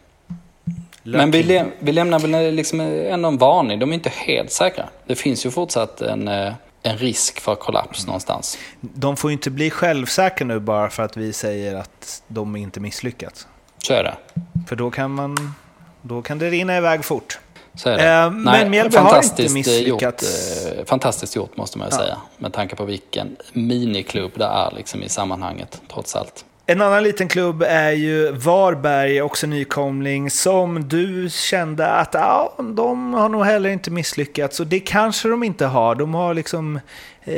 Löken. 1.03 1.21
Men 1.21 1.31
vi, 1.31 1.43
lä 1.43 1.67
vi 1.79 1.93
lämnar 1.93 2.19
väl 2.19 2.55
liksom 2.55 2.81
ändå 2.81 3.29
en 3.29 3.39
varning. 3.39 3.79
De 3.79 3.91
är 3.91 3.95
inte 3.95 4.11
helt 4.11 4.51
säkra. 4.51 4.89
Det 5.07 5.15
finns 5.15 5.47
ju 5.47 5.51
fortsatt 5.51 6.01
en, 6.01 6.29
eh, 6.29 6.53
en 6.83 6.99
risk 6.99 7.41
för 7.41 7.55
kollaps 7.55 8.07
någonstans. 8.07 8.59
De 8.81 9.17
får 9.17 9.31
ju 9.31 9.33
inte 9.33 9.51
bli 9.51 9.71
självsäkra 9.71 10.47
nu 10.47 10.61
bara 10.61 10.91
för 10.91 11.03
att 11.03 11.17
vi 11.17 11.33
säger 11.33 11.75
att 11.75 12.23
de 12.29 12.57
inte 12.57 12.81
misslyckats. 12.81 13.47
Så 13.79 13.95
är 13.95 14.05
det. 14.05 14.15
För 14.69 14.77
då 14.77 14.91
kan, 14.91 15.11
man, 15.11 15.55
då 16.03 16.23
kan 16.23 16.39
det 16.39 16.51
rinna 16.51 16.77
iväg 16.77 17.05
fort. 17.05 17.39
Så 17.75 17.89
är 17.89 17.97
det. 17.97 18.09
Eh, 18.13 18.31
men 18.31 18.71
Mjällby 18.71 18.79
har 18.79 18.85
inte 18.85 18.99
fantastiskt 18.99 19.55
misslyckats. 19.55 20.23
Gjort, 20.67 20.79
eh, 20.79 20.85
fantastiskt 20.85 21.37
gjort 21.37 21.57
måste 21.57 21.79
man 21.79 21.89
ju 21.89 21.97
Ja. 21.97 22.03
säga. 22.03 22.17
Med 22.39 22.53
tanke 22.53 22.77
på 22.77 22.85
vilken 22.85 23.37
miniklubb 23.53 24.33
det 24.35 24.45
är 24.45 24.75
liksom 24.77 25.03
i 25.03 25.09
sammanhanget, 25.09 25.81
trots 25.93 26.17
allt. 26.17 26.45
En 26.67 26.81
annan 26.83 27.03
liten 27.03 27.29
klubb 27.29 27.63
är 27.69 27.91
ju 27.91 28.33
Varberg, 28.33 29.23
också 29.23 29.47
nykomling, 29.47 30.31
som 30.31 30.89
du 30.89 31.29
kände 31.31 31.87
att 31.87 32.15
ja, 32.15 32.55
de 32.75 33.15
har 33.15 33.29
nog 33.29 33.45
heller 33.45 33.71
inte 33.71 33.91
misslyckats. 33.91 34.61
Och 34.61 34.67
det 34.67 34.81
kanske 34.81 35.29
de 35.29 35.43
inte 35.43 35.67
har. 35.67 35.95
De 35.95 36.15
har 36.15 36.35
liksom 36.35 36.81
eh, 37.25 37.35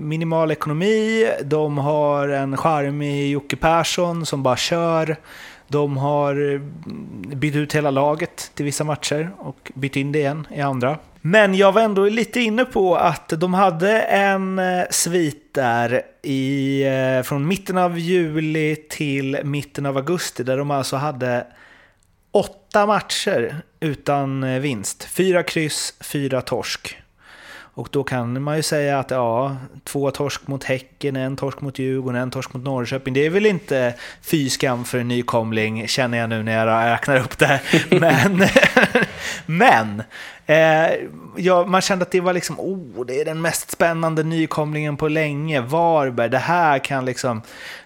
minimal 0.00 0.50
ekonomi, 0.50 1.28
de 1.44 1.78
har 1.78 2.28
en 2.28 2.56
charmig 2.56 3.30
Jocke 3.30 3.56
Persson 3.56 4.26
som 4.26 4.42
bara 4.42 4.56
kör. 4.56 5.16
De 5.68 5.96
har 5.96 6.54
eh, 6.54 6.60
bytt 7.36 7.56
ut 7.56 7.74
hela 7.74 7.90
laget 7.90 8.50
till 8.54 8.64
vissa 8.64 8.84
matcher 8.84 9.30
och 9.38 9.72
bytt 9.74 9.96
in 9.96 10.12
det 10.12 10.18
igen 10.18 10.46
i 10.54 10.60
andra. 10.60 10.98
Men 11.20 11.54
jag 11.54 11.72
var 11.72 11.82
ändå 11.82 12.04
lite 12.04 12.40
inne 12.40 12.64
på 12.64 12.96
att 12.96 13.28
de 13.28 13.54
hade 13.54 14.00
en 14.00 14.58
eh, 14.58 14.84
svit 14.90 15.54
där 15.54 16.02
i, 16.22 16.82
eh, 16.82 17.22
från 17.22 17.48
mitten 17.48 17.78
av 17.78 17.98
juli 17.98 18.76
till 18.90 19.38
mitten 19.44 19.86
av 19.86 19.96
augusti 19.96 20.42
där 20.42 20.56
de 20.56 20.70
alltså 20.70 20.96
hade 20.96 21.46
åtta 22.32 22.86
matcher 22.86 23.56
utan 23.80 24.60
vinst. 24.60 25.04
Fyra 25.04 25.42
kryss, 25.42 25.94
fyra 26.00 26.40
torsk. 26.40 26.96
Och 27.76 27.88
då 27.90 28.04
kan 28.04 28.42
man 28.42 28.56
ju 28.56 28.62
säga 28.62 28.98
att 28.98 29.10
ja, 29.10 29.56
två 29.84 30.10
torsk 30.10 30.46
mot 30.46 30.64
Häcken, 30.64 31.16
en 31.16 31.36
torsk 31.36 31.60
mot 31.60 31.78
Djurgården, 31.78 32.22
en 32.22 32.30
torsk 32.30 32.54
mot 32.54 32.64
Norrköping. 32.64 33.14
Det 33.14 33.26
är 33.26 33.30
väl 33.30 33.46
inte 33.46 33.94
fy 34.22 34.50
skam 34.50 34.84
för 34.84 34.98
en 34.98 35.08
nykomling, 35.08 35.88
känner 35.88 36.18
jag 36.18 36.28
nu 36.28 36.42
när 36.42 36.52
jag 36.52 36.92
räknar 36.92 37.20
upp 37.20 37.38
det. 37.38 37.60
Men, 38.00 38.44
men 39.46 40.02
eh, 40.46 40.90
ja, 41.36 41.66
man 41.66 41.80
kände 41.80 42.02
att 42.02 42.10
det 42.10 42.20
var 42.20 42.32
liksom, 42.32 42.60
oh, 42.60 43.06
det 43.06 43.20
är 43.20 43.24
den 43.24 43.40
mest 43.40 43.70
spännande 43.70 44.22
nykomlingen 44.22 44.96
på 44.96 45.08
länge. 45.08 45.60
Varberg, 45.60 46.28
det 46.28 46.38
här 46.38 46.78
kan 46.78 47.04
liksom 47.04 47.42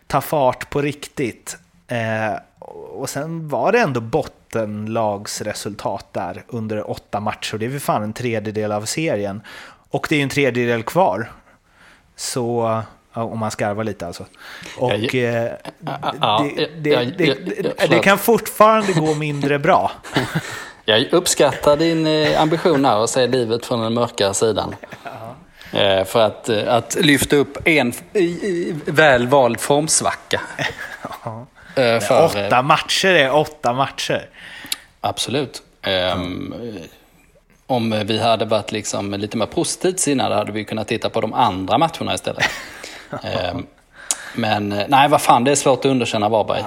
ta 0.07 0.20
fart 0.20 0.70
på 0.70 0.82
riktigt. 0.82 1.59
Eh, 1.88 2.34
och 2.93 3.11
sen 3.11 3.49
var 3.49 3.72
det 3.72 3.78
ändå 3.78 4.01
bottenlagsresultat 4.01 6.12
där 6.12 6.45
under 6.49 6.91
åtta 6.91 7.20
matcher. 7.20 7.59
Det 7.59 7.64
är 7.64 7.70
väl 7.70 7.80
fan 7.80 8.03
en 8.03 8.12
tredjedel 8.12 8.72
av 8.72 8.84
serien. 8.84 9.43
Och 9.91 10.07
det 10.09 10.16
är 10.16 10.22
en 10.22 10.28
tredjedel 10.28 10.82
kvar. 10.82 11.32
Så, 12.16 12.82
ja, 13.14 13.22
om 13.22 13.38
man 13.38 13.51
skarvar 13.51 13.84
lite 13.84 14.07
alltså. 14.07 14.26
Och 14.76 14.93
Ja, 14.93 14.97
ja, 14.97 16.47
det, 16.78 16.91
ja, 16.91 17.03
ja, 17.18 17.34
ja, 17.91 18.03
kan 18.03 18.18
fortfarande 18.18 18.93
gå 18.93 19.14
mindre 19.14 19.59
bra. 19.59 19.93
Jag 20.84 21.12
uppskattar 21.12 21.76
din 21.76 22.07
eh, 22.07 22.43
ambition 22.43 22.84
här 22.84 23.05
att 23.05 23.11
se 23.11 23.26
livet 23.26 23.66
från 23.66 23.80
den 23.80 23.95
mörka 23.95 24.34
sidan. 24.34 24.74
Eh, 25.72 26.05
För 26.05 26.20
att, 26.20 26.49
eh, 26.49 26.74
att 26.74 26.97
lyfta 27.01 27.36
upp 27.36 27.59
en 27.64 27.93
väl 28.86 29.26
vald 29.26 29.61
formsvacka. 29.61 30.41
Eh, 31.74 32.01
För, 32.01 32.24
Åtta 32.24 32.62
matcher 32.62 33.09
är 33.09 33.34
åtta 33.34 33.72
matcher. 33.72 34.28
Absolut. 35.01 35.62
Ehm, 35.82 36.55
Om 37.71 38.05
vi 38.07 38.18
hade 38.18 38.45
varit 38.45 38.73
liksom 38.73 39.12
lite 39.12 39.37
mer 39.37 39.47
positivt 39.47 40.01
sinnade 40.01 40.35
hade 40.35 40.53
vi 40.53 40.64
kunnat 40.64 40.89
titta 40.89 41.11
på 41.11 41.21
de 41.21 41.33
andra 41.35 41.79
matcherna 41.79 42.14
istället. 42.14 42.45
Ehm, 43.25 43.66
Men 44.35 44.68
nej, 44.89 45.09
vad 45.09 45.23
fan, 45.23 45.45
det 45.45 45.51
är 45.51 45.55
svårt 45.55 45.79
att 45.79 45.85
underkänna 45.91 46.29
Varberg. 46.29 46.64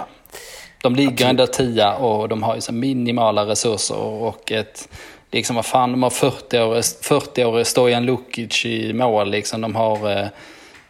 De 0.82 0.96
ligger 0.96 1.30
ändå 1.30 1.48
tia 1.48 1.94
och 1.96 2.30
de 2.30 2.44
har 2.44 2.56
ju 2.56 2.62
så 2.62 2.74
minimala 2.74 3.46
resurser 3.46 3.98
och 3.98 4.52
ett... 4.52 4.90
Liksom 5.32 5.56
vad 5.56 5.66
fan, 5.66 5.92
de 5.92 6.04
har 6.04 6.10
40-årig 6.10 6.84
40 6.86 7.64
Stojan 7.66 8.06
Lukic 8.06 8.66
i 8.66 8.94
mål 8.94 9.30
liksom. 9.30 9.62
De 9.62 9.76
har... 9.76 10.12
eh, 10.12 10.28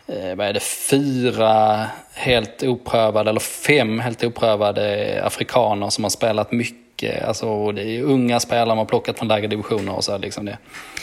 eh, 0.08 0.36
vad 0.36 0.48
är 0.48 0.54
det, 0.54 0.64
fyra 0.90 1.86
helt 2.14 2.64
oprövade, 2.64 3.30
eller 3.30 3.40
fem 3.40 4.00
helt 4.00 4.24
oprövade 4.24 5.22
afrikaner 5.26 5.90
som 5.90 6.04
har 6.04 6.10
spelat 6.10 6.52
mycket. 6.52 6.83
Alltså, 7.12 7.72
det 7.72 7.84
är 7.84 8.04
unga 8.04 8.40
spelare 8.40 8.68
man 8.68 8.78
har 8.78 8.86
plockat 8.86 9.18
från 9.18 9.28
lägre 9.28 9.48
divisioner 9.48 9.96
och 9.96 10.04
så. 10.04 10.18
Liksom 10.18 10.46
det. 10.46 10.58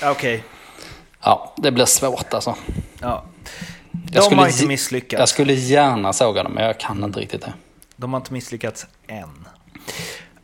Okej. 0.04 0.44
Ja, 1.22 1.54
det 1.56 1.70
blir 1.70 1.84
svårt 1.84 2.34
alltså. 2.34 2.54
Ja. 3.00 3.24
De 3.92 4.00
Jag 4.12 4.24
skulle 4.24 4.40
har 4.40 4.48
inte 4.48 4.66
misslyckats. 4.66 5.18
Jag 5.18 5.28
skulle 5.28 5.52
gärna 5.52 6.12
såga 6.12 6.42
dem, 6.42 6.52
men 6.52 6.64
jag 6.64 6.80
kan 6.80 7.04
inte 7.04 7.20
riktigt 7.20 7.40
det. 7.40 7.52
De 7.96 8.12
har 8.12 8.20
inte 8.20 8.32
misslyckats 8.32 8.86
än. 9.06 9.48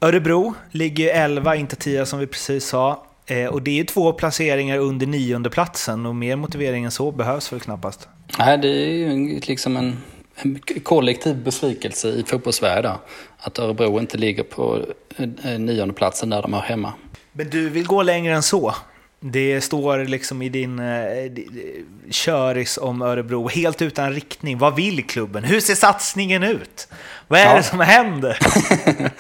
Örebro 0.01 0.55
ligger 0.71 1.15
11, 1.15 1.57
inte 1.57 1.77
10 1.77 2.07
som 2.07 2.19
vi 2.19 2.27
precis 2.27 2.67
sa. 2.67 3.07
Eh, 3.27 3.47
och 3.47 3.63
det 3.63 3.81
är 3.81 3.85
två 3.85 4.13
placeringar 4.13 4.79
under 4.79 5.07
nionde 5.07 5.51
platsen 5.51 6.07
och 6.07 6.15
mer 6.15 6.37
motivering 6.37 6.85
än 6.85 6.91
så 6.91 7.13
behövs 7.13 7.53
väl 7.53 7.61
knappast. 7.61 8.09
Nej, 8.39 8.59
det 8.59 8.69
är 8.69 8.91
ju 8.91 9.41
liksom 9.41 9.77
en, 9.77 10.03
en 10.37 10.61
kollektiv 10.83 11.37
besvikelse 11.37 12.09
i 12.09 12.25
fotbollssverige 12.27 12.83
där. 12.83 12.97
Att 13.39 13.59
Örebro 13.59 14.01
inte 14.01 14.19
ligger 14.19 14.43
på 14.43 14.83
eh, 15.17 15.59
nionde 15.59 15.95
platsen 15.95 16.31
där 16.31 16.43
de 16.43 16.53
hör 16.53 16.61
hemma. 16.61 16.93
Men 17.33 17.51
du 17.51 17.69
vill 17.69 17.87
gå 17.87 18.03
längre 18.03 18.35
än 18.35 18.43
så. 18.43 18.75
Det 19.21 19.61
står 19.61 19.99
liksom 20.05 20.43
i 20.43 20.49
din 20.49 20.79
eh, 20.79 21.33
köris 22.11 22.79
om 22.83 23.03
Örebro, 23.03 23.49
helt 23.49 23.83
utan 23.83 24.13
riktning. 24.13 24.59
Vad 24.59 24.77
vill 24.77 25.05
klubben? 25.07 25.45
Hur 25.45 25.61
ser 25.61 25.75
satsningen 25.75 26.43
ut? 26.43 26.89
Vad 27.29 27.41
är 27.41 27.45
Ja. 27.45 27.57
det 27.57 27.63
som 27.63 27.81
händer? 27.81 28.39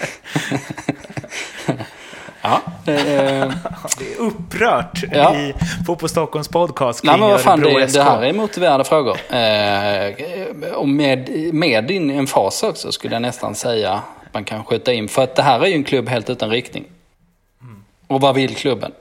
Ja, 2.47 2.63
eh, 2.93 2.95
Det 3.99 4.13
är 4.13 4.19
upprört 4.19 5.05
Ja. 5.13 5.37
i 5.37 5.55
Fotboll 5.87 6.09
Stockholms 6.09 6.49
podcast 6.49 7.01
kring 7.01 7.11
Nej 7.11 7.21
men 7.21 7.29
vad 7.31 7.41
fan, 7.41 7.61
det, 7.61 7.87
det 7.87 8.03
här 8.03 8.25
är 8.25 8.33
motiverade 8.33 8.85
frågor. 8.85 9.17
Eh, 9.35 10.75
och 10.75 10.89
med, 10.89 11.31
med 11.55 11.85
din 11.85 12.11
emfas 12.11 12.63
också 12.63 12.93
skulle 12.93 13.15
jag 13.15 13.23
nästan 13.23 13.55
säga 13.55 13.93
att 13.93 14.35
man 14.35 14.45
kan 14.45 14.65
skjuta 14.65 14.93
in. 14.93 15.09
För 15.09 15.23
att 15.23 15.35
det 15.35 15.43
här 15.43 15.61
är 15.61 15.67
ju 15.67 15.75
en 15.75 15.85
klubb 15.85 16.09
helt 16.09 16.31
utan 16.31 16.51
riktning. 16.51 16.85
Och 18.07 18.21
vad 18.21 18.35
vill 18.35 18.57
klubben? 18.57 18.93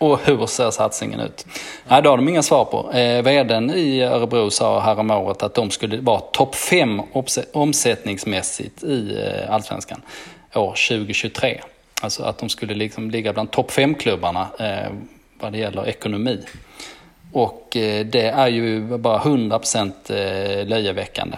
Och 0.00 0.20
hur 0.24 0.46
ser 0.46 0.70
satsningen 0.70 1.20
ut? 1.20 1.46
Nej, 1.88 2.02
det 2.02 2.08
har 2.08 2.16
de 2.16 2.28
inga 2.28 2.42
svar 2.42 2.64
på. 2.64 2.92
Eh, 2.92 3.22
vdn 3.22 3.70
i 3.70 4.02
Örebro 4.02 4.50
sa 4.50 4.80
häromåret 4.80 5.42
att 5.42 5.54
de 5.54 5.70
skulle 5.70 6.00
vara 6.00 6.20
topp 6.20 6.54
fem 6.54 7.02
omsättningsmässigt 7.52 8.82
i 8.82 9.22
eh, 9.24 9.54
Allsvenskan 9.54 10.02
år 10.54 10.74
2023. 10.88 11.60
Alltså 12.02 12.22
att 12.22 12.38
de 12.38 12.48
skulle 12.48 12.74
liksom 12.74 13.10
ligga 13.10 13.32
bland 13.32 13.50
topp 13.50 13.70
fem 13.70 13.94
klubbarna 13.94 14.48
eh, 14.58 14.92
vad 15.40 15.52
det 15.52 15.58
gäller 15.58 15.88
ekonomi. 15.88 16.44
Och 17.32 17.76
eh, 17.76 18.06
det 18.06 18.26
är 18.28 18.48
ju 18.48 18.98
bara 18.98 19.18
100% 19.18 19.92
eh, 20.08 20.66
löjeväckande. 20.66 21.36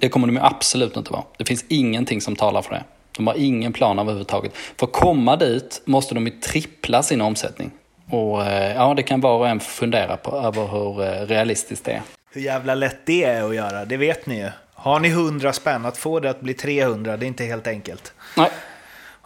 Det 0.00 0.08
kommer 0.08 0.26
de 0.26 0.38
absolut 0.38 0.96
inte 0.96 1.12
vara. 1.12 1.22
Det 1.38 1.44
finns 1.44 1.64
ingenting 1.68 2.20
som 2.20 2.36
talar 2.36 2.62
för 2.62 2.74
det. 2.74 2.84
De 3.16 3.26
har 3.26 3.34
ingen 3.34 3.72
plan 3.72 3.98
överhuvudtaget. 3.98 4.52
För 4.56 4.86
att 4.86 4.92
komma 4.92 5.36
dit 5.36 5.82
måste 5.84 6.14
de 6.14 6.26
ju 6.26 6.40
trippla 6.40 7.02
sin 7.02 7.20
omsättning. 7.20 7.70
Och 8.10 8.44
eh, 8.44 8.74
ja, 8.74 8.94
det 8.94 9.02
kan 9.02 9.20
var 9.20 9.38
och 9.38 9.48
en 9.48 9.60
fundera 9.60 10.16
på 10.16 10.36
över 10.36 10.66
hur 10.66 11.02
eh, 11.02 11.26
realistiskt 11.26 11.84
det 11.84 11.92
är. 11.92 12.02
Hur 12.32 12.40
jävla 12.40 12.74
lätt 12.74 13.06
det 13.06 13.24
är 13.24 13.42
att 13.42 13.54
göra, 13.54 13.84
det 13.84 13.96
vet 13.96 14.26
ni 14.26 14.38
ju. 14.38 14.50
Har 14.74 15.00
ni 15.00 15.08
100 15.08 15.52
spänn, 15.52 15.86
att 15.86 15.96
få 15.96 16.20
det 16.20 16.30
att 16.30 16.40
bli 16.40 16.54
300, 16.54 17.16
det 17.16 17.26
är 17.26 17.28
inte 17.28 17.44
helt 17.44 17.66
enkelt. 17.66 18.12
Nej, 18.36 18.50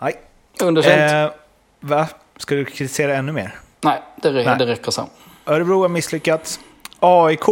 Nej. 0.01 0.15
underkänt. 0.63 1.33
Eh, 1.33 1.39
va? 1.81 2.09
Ska 2.37 2.55
du 2.55 2.65
kritisera 2.65 3.17
ännu 3.17 3.33
mer? 3.33 3.55
Nej, 3.85 4.03
det, 4.17 4.33
nej. 4.33 4.57
det 4.59 4.67
räcker 4.67 4.91
så. 4.91 5.09
Örebro 5.47 5.83
har 5.83 5.89
misslyckats. 5.89 6.61
AIK 7.01 7.41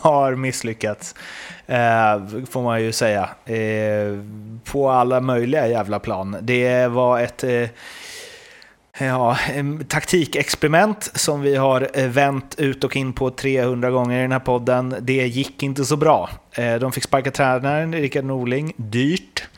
har 0.00 0.34
misslyckats. 0.34 1.14
Eh, 1.66 2.46
får 2.50 2.62
man 2.62 2.82
ju 2.82 2.92
säga. 2.92 3.28
Eh, 3.44 4.18
på 4.64 4.90
alla 4.90 5.20
möjliga 5.20 5.66
jävla 5.66 5.98
plan. 5.98 6.36
Det 6.40 6.86
var 6.86 7.20
ett... 7.20 7.44
Eh, 7.44 7.68
Ja, 8.98 9.36
taktikexperiment 9.88 11.10
som 11.14 11.40
vi 11.40 11.56
har 11.56 11.88
eh, 11.94 12.08
vänt 12.08 12.54
ut 12.58 12.84
och 12.84 12.96
in 12.96 13.12
på 13.12 13.30
300 13.30 13.90
gånger 13.90 14.18
i 14.18 14.22
den 14.22 14.32
här 14.32 14.38
podden. 14.38 14.96
Det 15.00 15.26
gick 15.26 15.62
inte 15.62 15.84
så 15.84 15.96
bra. 15.96 16.30
Eh, 16.52 16.74
de 16.74 16.92
fick 16.92 17.04
sparka 17.04 17.30
tränaren 17.30 17.94
Rickard 17.94 18.24
Norling, 18.24 18.72
dyrt. 18.76 19.48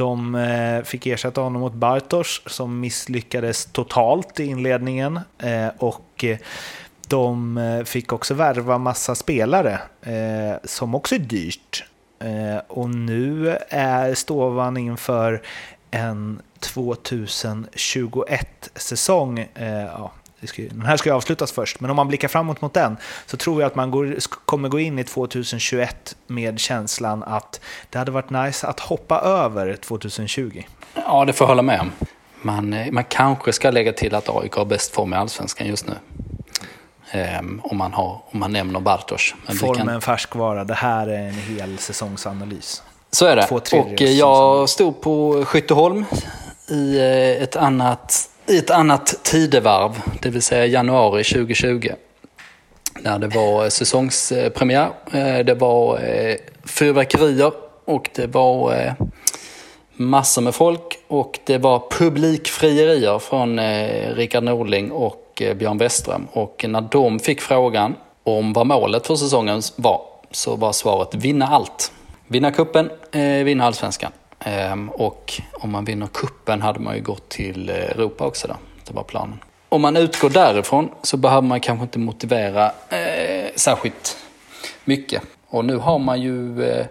De 0.00 0.34
eh, 0.34 0.82
fick 0.82 1.06
ersätta 1.06 1.40
honom 1.40 1.60
mot 1.60 1.72
Bartosz 1.72 2.42
som 2.46 2.80
misslyckades 2.80 3.66
totalt 3.66 4.40
i 4.40 4.44
inledningen. 4.44 5.20
Eh, 5.38 5.68
och 5.78 6.24
eh, 6.24 6.38
de 7.08 7.82
fick 7.86 8.12
också 8.12 8.34
värva 8.34 8.78
massa 8.78 9.14
spelare 9.14 9.80
som 10.64 10.94
också 10.94 11.14
är 11.14 11.18
dyrt. 11.18 11.84
Och 12.68 12.90
nu 12.90 13.58
är 13.68 14.14
Stovan 14.14 14.76
inför 14.76 15.42
en 15.90 16.42
2021-säsong 16.60 19.48
den 20.56 20.82
här 20.82 20.96
ska 20.96 21.08
ju 21.08 21.14
avslutas 21.14 21.52
först, 21.52 21.80
men 21.80 21.90
om 21.90 21.96
man 21.96 22.08
blickar 22.08 22.28
framåt 22.28 22.60
mot 22.60 22.74
den 22.74 22.96
så 23.26 23.36
tror 23.36 23.60
jag 23.60 23.66
att 23.66 23.74
man 23.74 23.90
går, 23.90 24.16
kommer 24.44 24.68
gå 24.68 24.80
in 24.80 24.98
i 24.98 25.04
2021 25.04 26.16
med 26.26 26.58
känslan 26.58 27.22
att 27.22 27.60
det 27.90 27.98
hade 27.98 28.10
varit 28.10 28.30
nice 28.30 28.66
att 28.66 28.80
hoppa 28.80 29.20
över 29.20 29.76
2020. 29.76 30.62
Ja, 30.94 31.24
det 31.24 31.32
får 31.32 31.44
jag 31.44 31.48
hålla 31.48 31.62
med 31.62 31.80
om. 31.80 31.90
Man, 32.42 32.72
eh, 32.72 32.92
man 32.92 33.04
kanske 33.04 33.52
ska 33.52 33.70
lägga 33.70 33.92
till 33.92 34.14
att 34.14 34.28
AIK 34.28 34.52
har 34.52 34.64
bäst 34.64 34.94
form 34.94 35.12
i 35.12 35.16
Allsvenskan 35.16 35.66
just 35.66 35.86
nu. 35.86 35.94
Um, 37.40 37.60
om, 37.64 37.76
man 37.76 37.92
har, 37.92 38.22
om 38.30 38.40
man 38.40 38.52
nämner 38.52 38.80
Bartosz. 38.80 39.34
Formen 39.60 39.86
kan... 39.86 40.00
färskvara, 40.00 40.64
det 40.64 40.74
här 40.74 41.06
är 41.06 41.28
en 41.28 41.34
hel 41.34 41.78
säsongsanalys. 41.78 42.82
Så 43.10 43.26
är 43.26 43.36
det. 43.36 43.76
Och 43.76 44.00
jag 44.00 44.68
stod 44.68 45.00
på 45.00 45.44
Skytteholm 45.44 46.04
i 46.68 46.98
eh, 46.98 47.42
ett 47.42 47.56
annat, 47.56 48.30
i 48.50 48.58
ett 48.58 48.70
annat 48.70 49.14
tidevarv, 49.22 50.00
det 50.22 50.30
vill 50.30 50.42
säga 50.42 50.66
januari 50.66 51.24
2020. 51.24 51.88
När 53.00 53.18
det 53.18 53.28
var 53.28 53.64
eh, 53.64 53.68
säsongspremiär, 53.68 54.90
eh, 55.12 55.38
det 55.38 55.54
var 55.54 55.98
eh, 55.98 56.36
fyrverkerier 56.64 57.52
och 57.84 58.10
det 58.14 58.26
var 58.26 58.94
massor 59.92 60.42
med 60.42 60.54
folk 60.54 60.98
och 61.08 61.38
det 61.44 61.58
var 61.58 61.82
publikfrierier 61.90 63.18
från 63.18 63.60
Rickard 64.14 64.44
Norling 64.44 64.90
och 64.90 65.42
Björn 65.56 65.78
Westström. 65.78 66.26
Och 66.32 66.64
när 66.68 66.80
de 66.80 67.18
fick 67.18 67.40
frågan 67.40 67.94
om 68.24 68.52
vad 68.52 68.66
målet 68.66 69.06
för 69.06 69.16
säsongen 69.16 69.62
var 69.76 70.02
så 70.30 70.56
var 70.56 70.72
svaret 70.72 71.14
vinna 71.14 71.46
allt. 71.46 71.92
Vinna 72.26 72.50
kuppen, 72.50 72.90
vinna 73.44 73.64
allsvenskan. 73.64 74.12
Ehm, 74.44 74.88
och 74.88 75.40
om 75.52 75.70
man 75.70 75.84
vinner 75.84 76.06
kuppen 76.06 76.62
hade 76.62 76.80
man 76.80 76.96
ju 76.96 77.02
gått 77.02 77.28
till 77.28 77.70
Europa 77.70 78.26
också 78.26 78.48
då. 78.48 78.56
Det 78.86 78.94
var 78.94 79.02
planen. 79.02 79.38
Om 79.68 79.82
man 79.82 79.96
utgår 79.96 80.30
därifrån 80.30 80.90
så 81.02 81.16
behöver 81.16 81.48
man 81.48 81.60
kanske 81.60 81.82
inte 81.82 81.98
motivera 81.98 82.72
eh, 82.88 83.50
särskilt 83.56 84.16
mycket. 84.84 85.22
Och 85.48 85.64
nu 85.64 85.76
har 85.76 85.98
man 85.98 86.20
ju 86.20 86.62
eh, 86.62 86.86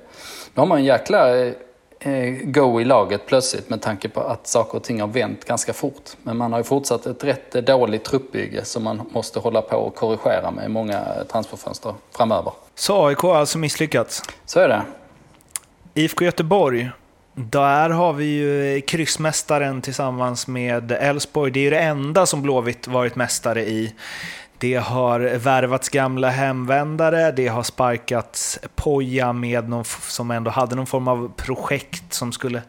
nu 0.53 0.59
har 0.61 0.65
man 0.65 0.77
en 0.77 0.85
jäkla 0.85 1.37
eh, 1.99 2.33
go 2.43 2.81
i 2.81 2.85
laget 2.85 3.25
plötsligt 3.25 3.69
med 3.69 3.81
tanke 3.81 4.09
på 4.09 4.21
att 4.21 4.47
saker 4.47 4.77
och 4.77 4.83
ting 4.83 5.01
har 5.01 5.07
vänt 5.07 5.45
ganska 5.45 5.73
fort. 5.73 6.09
Men 6.23 6.37
man 6.37 6.51
har 6.51 6.59
ju 6.59 6.63
fortsatt 6.63 7.05
ett 7.05 7.23
rätt 7.23 7.51
dåligt 7.51 8.03
truppbygge 8.03 8.65
som 8.65 8.83
man 8.83 9.09
måste 9.11 9.39
hålla 9.39 9.61
på 9.61 9.77
och 9.77 9.95
korrigera 9.95 10.51
med 10.51 10.65
i 10.65 10.69
många 10.69 11.05
transferfönster 11.31 11.93
framöver. 12.17 12.53
Så 12.75 13.07
AIK 13.07 13.17
har 13.17 13.35
alltså 13.35 13.57
misslyckats? 13.57 14.23
Så 14.45 14.59
är 14.59 14.67
det. 14.67 14.81
IFK 15.93 16.25
Göteborg 16.25 16.89
där 17.39 17.89
har 17.89 18.13
vi 18.13 18.25
ju 18.25 18.81
kryssmästaren 18.81 19.81
tillsammans 19.81 20.47
med 20.47 20.91
Elfsborg. 20.91 21.51
Det 21.51 21.59
är 21.59 21.63
ju 21.63 21.69
det 21.69 21.79
enda 21.79 22.25
som 22.25 22.41
Blåvitt 22.41 22.87
varit 22.87 23.15
mästare 23.15 23.61
i. 23.61 23.93
Det 24.57 24.75
har 24.75 25.19
värvats 25.19 25.89
gamla 25.89 26.29
hemvändare, 26.29 27.31
det 27.31 27.47
har 27.47 27.63
sparkats 27.63 28.59
Poja 28.75 29.33
med 29.33 29.69
någon, 29.69 29.85
som 29.85 30.31
ändå 30.31 30.51
hade 30.51 30.75
någon 30.75 30.87
form 30.87 31.07
av 31.07 31.31
projekt 31.37 32.13
som 32.13 32.31
skulle 32.31 32.61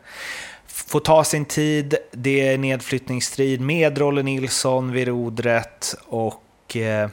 få 0.66 1.01
ta 1.01 1.25
sin 1.25 1.45
tid. 1.45 1.95
Det 2.12 2.49
är 2.49 2.59
nedflyttningsstrid 2.59 3.61
med 3.61 3.99
Rolle 3.99 4.23
Nilsson 4.23 4.93
vid 4.93 5.09
rodret 5.09 5.95
och 6.07 6.77
eh, 6.77 7.09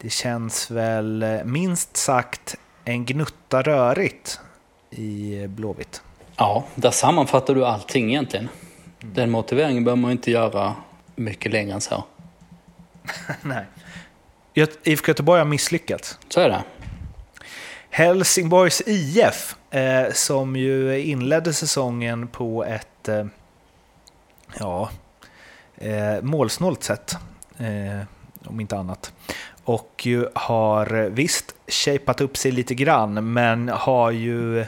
det 0.00 0.10
känns 0.10 0.70
väl 0.70 1.24
minst 1.44 1.96
sagt 1.96 2.56
en 2.84 3.04
gnutta 3.04 3.62
rörigt 3.62 4.40
i 4.90 5.46
Blåvitt. 5.46 6.02
Ja, 6.38 6.64
där 6.74 6.90
sammanfattar 6.90 7.54
du 7.54 7.66
allting 7.66 8.10
egentligen. 8.10 8.48
Den 9.00 9.30
motiveringen 9.30 9.84
behöver 9.84 10.02
man 10.02 10.10
inte 10.10 10.30
göra 10.30 10.74
mycket 11.14 11.52
längre 11.52 11.74
än 11.74 11.80
så. 11.80 12.04
Nej. 13.42 13.64
IFK 14.82 15.08
Göteborg 15.08 15.38
har 15.38 15.46
misslyckats. 15.46 16.18
Så 16.28 16.40
är 16.40 16.48
det. 16.48 16.62
Helsingborgs 17.90 18.82
IF, 18.86 19.56
eh, 19.70 20.12
som 20.12 20.56
ju 20.56 21.00
inledde 21.00 21.52
säsongen 21.52 22.28
på 22.28 22.64
ett 22.64 23.08
eh, 23.08 23.26
ja, 24.58 24.90
eh, 25.76 26.22
målsnålt 26.22 26.82
sätt, 26.82 27.16
om 28.44 28.60
inte 28.60 28.76
annat. 28.76 29.12
Och 29.64 30.02
ju 30.04 30.28
har 30.34 31.08
visst 31.10 31.54
shapat 31.68 32.20
upp 32.20 32.36
sig 32.36 32.52
lite 32.52 32.74
grann, 32.74 33.32
men 33.32 33.68
har 33.68 34.10
ju 34.10 34.66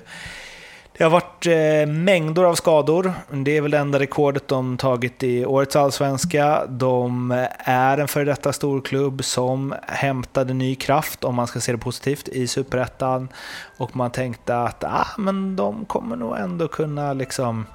det 0.99 1.05
har 1.05 1.11
varit 1.11 1.47
eh, 1.47 1.93
mängder 1.95 2.45
av 2.45 2.55
skador. 2.55 3.13
Det 3.31 3.57
är 3.57 3.61
väl 3.61 3.71
det 3.71 3.79
enda 3.79 3.99
rekordet 3.99 4.49
de 4.49 4.77
tagit 4.77 5.23
i 5.23 5.47
årets 5.47 5.77
allsvenska. 5.77 6.67
De 6.69 7.31
är 7.59 7.99
en 7.99 8.09
före 8.09 8.25
detta 8.25 8.53
storklubb 8.53 9.25
som 9.25 9.75
hämtade 9.87 10.55
ny 10.55 10.75
kraft, 10.75 11.25
om 11.25 11.35
man 11.35 11.47
ska 11.47 11.61
se 11.61 11.73
det 11.73 11.79
positivt, 11.79 12.29
i 12.29 12.47
superettan. 12.47 13.29
Och 13.77 13.97
man 13.97 14.11
tänkte 14.11 14.59
att 14.59 14.85
ah, 14.85 15.07
men 15.19 15.57
de 15.57 15.85
kommer 15.85 16.17
nog 16.17 16.39
ändå 16.39 16.69
kunna 16.69 17.13
liksom 17.13 17.67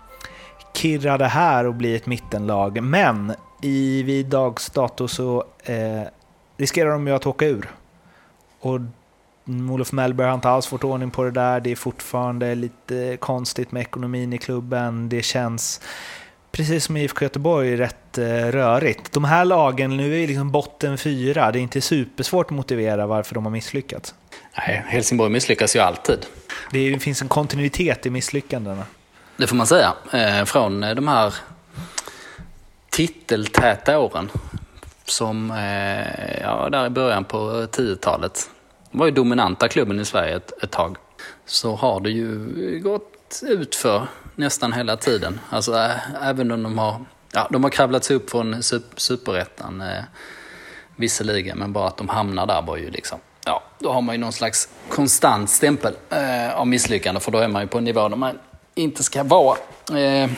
kirra 0.73 1.17
det 1.17 1.27
här 1.27 1.65
och 1.65 1.73
bli 1.73 1.95
ett 1.95 2.05
mittenlag. 2.05 2.83
Men 2.83 3.33
i 3.61 4.03
vid 4.03 4.25
dags 4.25 4.69
dato 4.69 5.07
så 5.07 5.43
eh, 5.63 6.01
riskerar 6.57 6.91
de 6.91 7.07
ju 7.07 7.13
att 7.13 7.27
åka 7.27 7.45
ur. 7.45 7.71
Och 8.59 8.79
Olof 9.45 9.91
Mellberg 9.91 10.27
har 10.27 10.35
inte 10.35 10.49
alls 10.49 10.67
fått 10.67 10.83
ordning 10.83 11.11
på 11.11 11.23
det 11.23 11.31
där. 11.31 11.59
Det 11.59 11.71
är 11.71 11.75
fortfarande 11.75 12.55
lite 12.55 13.17
konstigt 13.19 13.71
med 13.71 13.81
ekonomin 13.81 14.33
i 14.33 14.37
klubben. 14.37 15.09
Det 15.09 15.21
känns, 15.21 15.81
precis 16.51 16.85
som 16.85 16.97
i 16.97 17.03
IFK 17.03 17.25
Göteborg, 17.25 17.77
rätt 17.77 18.17
eh, 18.17 18.25
rörigt. 18.25 19.11
De 19.11 19.23
här 19.23 19.45
lagen, 19.45 19.97
nu 19.97 20.23
är 20.23 20.27
liksom 20.27 20.51
botten 20.51 20.97
fyra. 20.97 21.51
Det 21.51 21.59
är 21.59 21.61
inte 21.61 21.81
supersvårt 21.81 22.45
att 22.45 22.51
motivera 22.51 23.07
varför 23.07 23.35
de 23.35 23.45
har 23.45 23.51
misslyckats. 23.51 24.15
Nej, 24.57 24.83
Helsingborg 24.87 25.31
misslyckas 25.31 25.75
ju 25.75 25.79
alltid. 25.79 26.25
Det 26.71 26.99
finns 26.99 27.21
en 27.21 27.27
kontinuitet 27.27 28.05
i 28.05 28.09
misslyckandena. 28.09 28.85
Det 29.37 29.47
får 29.47 29.55
man 29.55 29.67
säga. 29.67 29.93
Eh, 30.13 30.45
från 30.45 30.81
de 30.81 31.07
här 31.07 31.33
titeltäta 32.89 33.99
åren 33.99 34.29
som 35.05 35.51
eh, 35.51 36.41
ja, 36.41 36.69
där 36.69 36.85
i 36.85 36.89
början 36.89 37.25
på 37.25 37.37
10-talet 37.71 38.49
var 38.93 39.05
ju 39.05 39.11
dominanta 39.11 39.67
klubben 39.67 39.99
i 39.99 40.05
Sverige 40.05 40.35
ett, 40.35 40.63
ett 40.63 40.71
tag. 40.71 40.97
Så 41.45 41.75
har 41.75 41.99
det 41.99 42.09
ju 42.09 42.79
gått 42.83 43.43
ut 43.43 43.75
för 43.75 44.07
nästan 44.35 44.73
hela 44.73 44.97
tiden. 44.97 45.39
Alltså 45.49 45.73
äh, 45.75 45.91
även 46.21 46.51
om 46.51 46.63
de 46.63 46.77
har, 46.77 47.05
ja, 47.33 47.47
de 47.51 47.63
har 47.63 47.71
kravlat 47.71 48.03
sig 48.03 48.15
upp 48.15 48.29
från 48.29 48.63
superettan 48.97 49.81
eh, 49.81 50.03
visserligen, 50.95 51.57
men 51.57 51.73
bara 51.73 51.87
att 51.87 51.97
de 51.97 52.09
hamnar 52.09 52.45
där 52.45 52.61
var 52.61 52.77
ju 52.77 52.89
liksom, 52.89 53.19
ja, 53.45 53.63
då 53.79 53.91
har 53.91 54.01
man 54.01 54.15
ju 54.15 54.21
någon 54.21 54.33
slags 54.33 54.69
konstant 54.89 55.49
stämpel 55.49 55.93
eh, 56.09 56.55
av 56.55 56.67
misslyckande, 56.67 57.19
för 57.19 57.31
då 57.31 57.37
är 57.37 57.47
man 57.47 57.61
ju 57.61 57.67
på 57.67 57.77
en 57.77 57.83
nivå 57.83 58.09
där 58.09 58.15
man 58.15 58.39
inte 58.75 59.03
ska 59.03 59.23
vara. 59.23 59.57
Eh, 59.93 60.29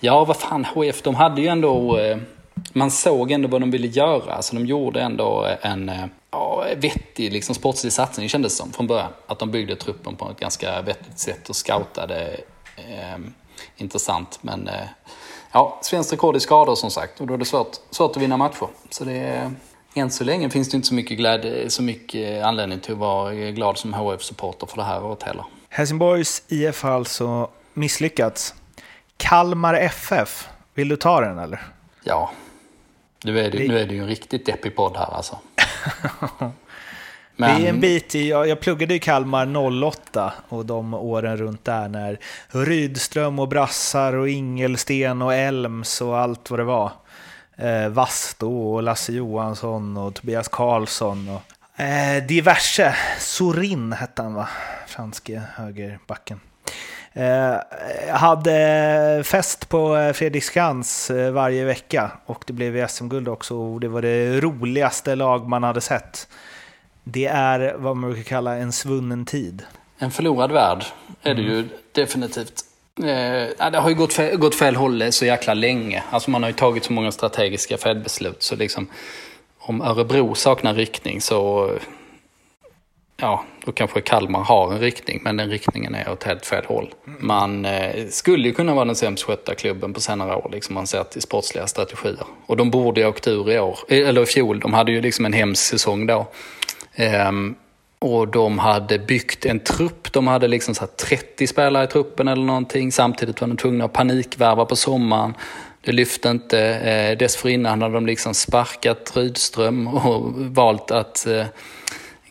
ja, 0.00 0.24
vad 0.24 0.36
fan, 0.36 0.64
HF, 0.64 1.02
de 1.02 1.14
hade 1.14 1.40
ju 1.40 1.46
ändå, 1.48 1.98
eh, 1.98 2.18
man 2.72 2.90
såg 2.90 3.30
ändå 3.30 3.48
vad 3.48 3.62
de 3.62 3.70
ville 3.70 3.86
göra, 3.86 4.32
alltså 4.32 4.54
de 4.54 4.66
gjorde 4.66 5.00
ändå 5.00 5.46
en 5.62 5.88
eh, 5.88 6.04
ja, 6.30 6.64
vettig 6.76 7.32
liksom, 7.32 7.54
sportslig 7.54 7.92
satsning 7.92 8.28
kändes 8.28 8.56
som 8.56 8.72
från 8.72 8.86
början. 8.86 9.12
Att 9.26 9.38
de 9.38 9.50
byggde 9.50 9.76
truppen 9.76 10.16
på 10.16 10.30
ett 10.30 10.40
ganska 10.40 10.82
vettigt 10.82 11.18
sätt 11.18 11.48
och 11.48 11.56
scoutade 11.56 12.40
eh, 12.76 13.18
intressant. 13.76 14.38
Men 14.42 14.68
eh, 14.68 14.88
ja, 15.52 15.78
svenskt 15.82 16.12
rekord 16.12 16.36
i 16.36 16.40
skador 16.40 16.74
som 16.74 16.90
sagt 16.90 17.20
och 17.20 17.26
då 17.26 17.34
är 17.34 17.38
det 17.38 17.44
svårt, 17.44 17.76
svårt 17.90 18.16
att 18.16 18.22
vinna 18.22 18.36
matcher. 18.36 18.68
Så 18.90 19.04
det 19.04 19.12
är, 19.12 19.50
än 19.94 20.10
så 20.10 20.24
länge 20.24 20.50
finns 20.50 20.70
det 20.70 20.76
inte 20.76 20.88
så 20.88 20.94
mycket, 20.94 21.18
glädje, 21.18 21.70
så 21.70 21.82
mycket 21.82 22.44
anledning 22.44 22.80
till 22.80 22.92
att 22.92 22.98
vara 22.98 23.32
glad 23.32 23.78
som 23.78 23.94
HF-supporter 23.94 24.66
för 24.66 24.76
det 24.76 24.84
här 24.84 25.04
året 25.04 25.22
heller. 25.22 25.44
Helsingborgs 25.68 26.42
IF 26.48 26.82
har 26.82 26.90
alltså 26.90 27.50
misslyckats. 27.74 28.54
Kalmar 29.16 29.74
FF, 29.74 30.48
vill 30.74 30.88
du 30.88 30.96
ta 30.96 31.20
den 31.20 31.38
eller? 31.38 31.77
Ja, 32.02 32.30
nu 33.24 33.40
är 33.40 33.50
det, 33.50 33.68
nu 33.68 33.78
är 33.78 33.86
det 33.86 33.94
ju 33.94 34.00
en 34.00 34.06
riktigt 34.08 34.46
deppig 34.46 34.76
podd 34.76 34.96
här 34.96 35.14
alltså. 35.14 35.38
Men... 36.38 36.50
Det 37.60 37.66
är 37.66 37.70
en 37.70 37.80
bit 37.80 38.14
i, 38.14 38.28
jag, 38.28 38.48
jag 38.48 38.60
pluggade 38.60 38.94
i 38.94 38.98
Kalmar 38.98 39.56
08 39.84 40.32
och 40.48 40.66
de 40.66 40.94
åren 40.94 41.36
runt 41.36 41.64
där 41.64 41.88
när 41.88 42.18
Rydström 42.48 43.38
och 43.38 43.48
Brassar 43.48 44.12
och 44.12 44.28
Ingelsten 44.28 45.22
och 45.22 45.34
Elms 45.34 46.00
och 46.00 46.18
allt 46.18 46.50
vad 46.50 46.60
det 46.60 46.64
var. 46.64 46.92
eh, 47.56 47.88
Vasto 47.88 48.50
och 48.50 48.82
Lasse 48.82 49.12
Johansson 49.12 49.96
och 49.96 50.14
Tobias 50.14 50.48
Karlsson 50.48 51.28
och 51.28 51.80
eh, 51.82 52.24
diverse. 52.26 52.96
Sorin 53.18 53.92
hette 53.92 54.22
han 54.22 54.34
va? 54.34 54.48
Franske 54.86 55.42
högerbacken. 55.54 56.40
Eh, 57.18 58.16
hade 58.16 59.22
fest 59.24 59.68
på 59.68 59.96
eh, 59.96 60.12
Fredriksskans 60.12 61.10
eh, 61.10 61.30
varje 61.30 61.64
vecka 61.64 62.10
och 62.26 62.44
det 62.46 62.52
blev 62.52 62.86
SM-guld 62.86 63.28
också 63.28 63.56
och 63.56 63.80
det 63.80 63.88
var 63.88 64.02
det 64.02 64.40
roligaste 64.40 65.14
lag 65.14 65.48
man 65.48 65.62
hade 65.62 65.80
sett. 65.80 66.28
Det 67.04 67.26
är 67.26 67.74
vad 67.78 67.96
man 67.96 68.10
brukar 68.10 68.28
kalla 68.28 68.56
en 68.56 68.72
svunnen 68.72 69.24
tid. 69.24 69.62
En 69.98 70.10
förlorad 70.10 70.52
värld 70.52 70.84
är 71.22 71.34
det 71.34 71.42
ju 71.42 71.68
definitivt. 71.92 72.64
Eh, 72.98 73.70
det 73.70 73.78
har 73.78 73.88
ju 73.88 73.94
gått 73.94 74.12
fel, 74.12 74.36
gått 74.36 74.54
fel 74.54 74.76
håll 74.76 75.12
så 75.12 75.24
jäkla 75.24 75.54
länge. 75.54 76.02
Alltså 76.10 76.30
man 76.30 76.42
har 76.42 76.50
ju 76.50 76.56
tagit 76.56 76.84
så 76.84 76.92
många 76.92 77.12
strategiska 77.12 77.78
felbeslut. 77.78 78.42
Så 78.42 78.56
liksom, 78.56 78.86
om 79.58 79.82
Örebro 79.82 80.34
saknar 80.34 80.74
riktning 80.74 81.20
så 81.20 81.70
ja, 83.20 83.44
då 83.64 83.72
kanske 83.72 84.00
Kalmar 84.00 84.40
har 84.40 84.72
en 84.72 84.80
riktning, 84.80 85.20
men 85.24 85.36
den 85.36 85.50
riktningen 85.50 85.94
är 85.94 86.10
åt 86.10 86.24
helt 86.24 86.46
fel 86.46 86.64
håll. 86.64 86.94
Man 87.04 87.64
eh, 87.64 88.06
skulle 88.10 88.48
ju 88.48 88.54
kunna 88.54 88.74
vara 88.74 88.84
den 88.84 88.94
sämst 88.94 89.24
skötta 89.24 89.54
klubben 89.54 89.92
på 89.92 90.00
senare 90.00 90.36
år, 90.36 90.50
liksom 90.52 90.74
man 90.74 90.86
sett 90.86 91.10
till 91.10 91.22
sportsliga 91.22 91.66
strategier. 91.66 92.26
Och 92.46 92.56
de 92.56 92.70
borde 92.70 93.00
ju 93.00 93.04
ha 93.04 93.10
åkt 93.10 93.28
ur 93.28 93.50
i 93.50 93.58
år, 93.58 93.78
eh, 93.88 94.08
eller 94.08 94.22
i 94.22 94.26
fjol. 94.26 94.60
De 94.60 94.74
hade 94.74 94.92
ju 94.92 95.00
liksom 95.00 95.24
en 95.24 95.32
hemsk 95.32 95.62
säsong 95.62 96.06
då. 96.06 96.26
Ehm, 96.94 97.54
och 97.98 98.28
de 98.28 98.58
hade 98.58 98.98
byggt 98.98 99.46
en 99.46 99.60
trupp, 99.60 100.12
de 100.12 100.26
hade 100.26 100.48
liksom 100.48 100.74
så 100.74 100.86
30 100.86 101.46
spelare 101.46 101.84
i 101.84 101.86
truppen 101.86 102.28
eller 102.28 102.44
någonting. 102.44 102.92
Samtidigt 102.92 103.40
var 103.40 103.48
de 103.48 103.56
tvungna 103.56 103.84
att 103.84 103.92
panikvärva 103.92 104.64
på 104.64 104.76
sommaren. 104.76 105.34
Det 105.80 105.92
lyfte 105.92 106.28
inte. 106.28 106.60
Eh, 106.60 107.18
dessförinnan 107.18 107.82
hade 107.82 107.94
de 107.94 108.06
liksom 108.06 108.34
sparkat 108.34 109.12
Rydström 109.16 109.88
och 109.88 110.32
valt 110.34 110.90
att 110.90 111.26
eh, 111.26 111.44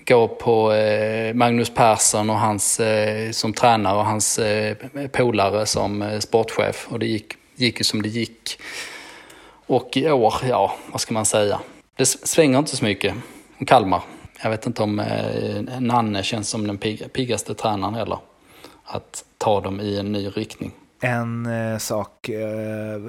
gå 0.08 0.28
på 0.28 0.74
eh, 0.74 1.34
Magnus 1.34 1.70
Persson 1.70 2.30
och 2.30 2.40
hans, 2.40 2.80
eh, 2.80 3.32
som 3.32 3.54
tränare 3.54 3.98
och 3.98 4.06
hans 4.06 4.40
eh, 4.40 4.78
polare 5.12 5.66
som 5.66 6.20
sportchef. 6.20 6.88
Och 6.90 7.00
det 7.00 7.06
gick, 7.06 7.34
gick 7.56 7.80
ju 7.80 7.84
som 7.84 8.02
det 8.02 8.10
gick. 8.10 8.60
Och 9.66 9.98
i 9.98 10.12
år, 10.12 10.34
ja, 10.50 10.76
vad 10.92 11.02
ska 11.02 11.14
man 11.14 11.26
säga? 11.26 11.60
Det 11.96 12.06
svänger 12.06 12.60
inte 12.60 12.76
så 12.76 12.86
mycket. 12.86 13.14
Kalmar 13.68 14.02
jag 14.44 14.50
vet 14.50 14.68
inte 14.68 14.84
om 14.84 15.00
eh, 15.00 15.80
Nanne 15.80 16.24
känns 16.24 16.50
som 16.50 16.68
den 16.68 16.78
pig, 16.78 17.14
piggaste 17.14 17.54
tränaren 17.54 17.94
heller. 17.94 18.20
Att 18.84 19.26
ta 19.38 19.62
dem 19.62 19.82
i 19.82 20.00
en 20.00 20.12
ny 20.12 20.28
riktning. 20.28 20.72
En 21.02 21.46
eh, 21.46 21.78
sak, 21.78 22.30
eh, 22.30 23.02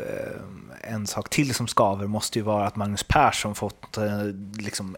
en 0.83 1.07
sak 1.07 1.29
till 1.29 1.55
som 1.55 1.69
skaver 1.69 2.07
måste 2.07 2.39
ju 2.39 2.45
vara 2.45 2.67
att 2.67 2.77
Magnus 2.77 3.03
Persson 3.03 3.55
fått 3.55 3.97
eh, 3.97 4.25
liksom 4.59 4.97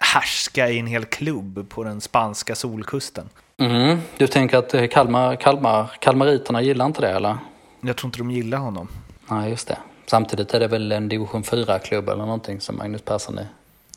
härska 0.00 0.68
i 0.68 0.78
en 0.78 0.86
hel 0.86 1.04
klubb 1.04 1.68
på 1.68 1.84
den 1.84 2.00
spanska 2.00 2.54
solkusten. 2.54 3.28
Mm. 3.58 3.98
Du 4.16 4.26
tänker 4.26 4.58
att 4.58 4.74
eh, 4.74 4.86
Kalmar, 4.86 5.36
Kalmar, 5.36 5.90
kalmariterna 6.00 6.62
gillar 6.62 6.86
inte 6.86 7.00
det 7.00 7.10
eller? 7.10 7.38
Jag 7.80 7.96
tror 7.96 8.08
inte 8.08 8.18
de 8.18 8.30
gillar 8.30 8.58
honom. 8.58 8.88
Nej, 9.30 9.50
just 9.50 9.68
det. 9.68 9.78
Samtidigt 10.06 10.54
är 10.54 10.60
det 10.60 10.68
väl 10.68 10.92
en 10.92 11.08
division 11.08 11.42
4-klubb 11.42 12.08
eller 12.08 12.24
någonting 12.24 12.60
som 12.60 12.76
Magnus 12.76 13.02
Persson 13.02 13.38
är 13.38 13.46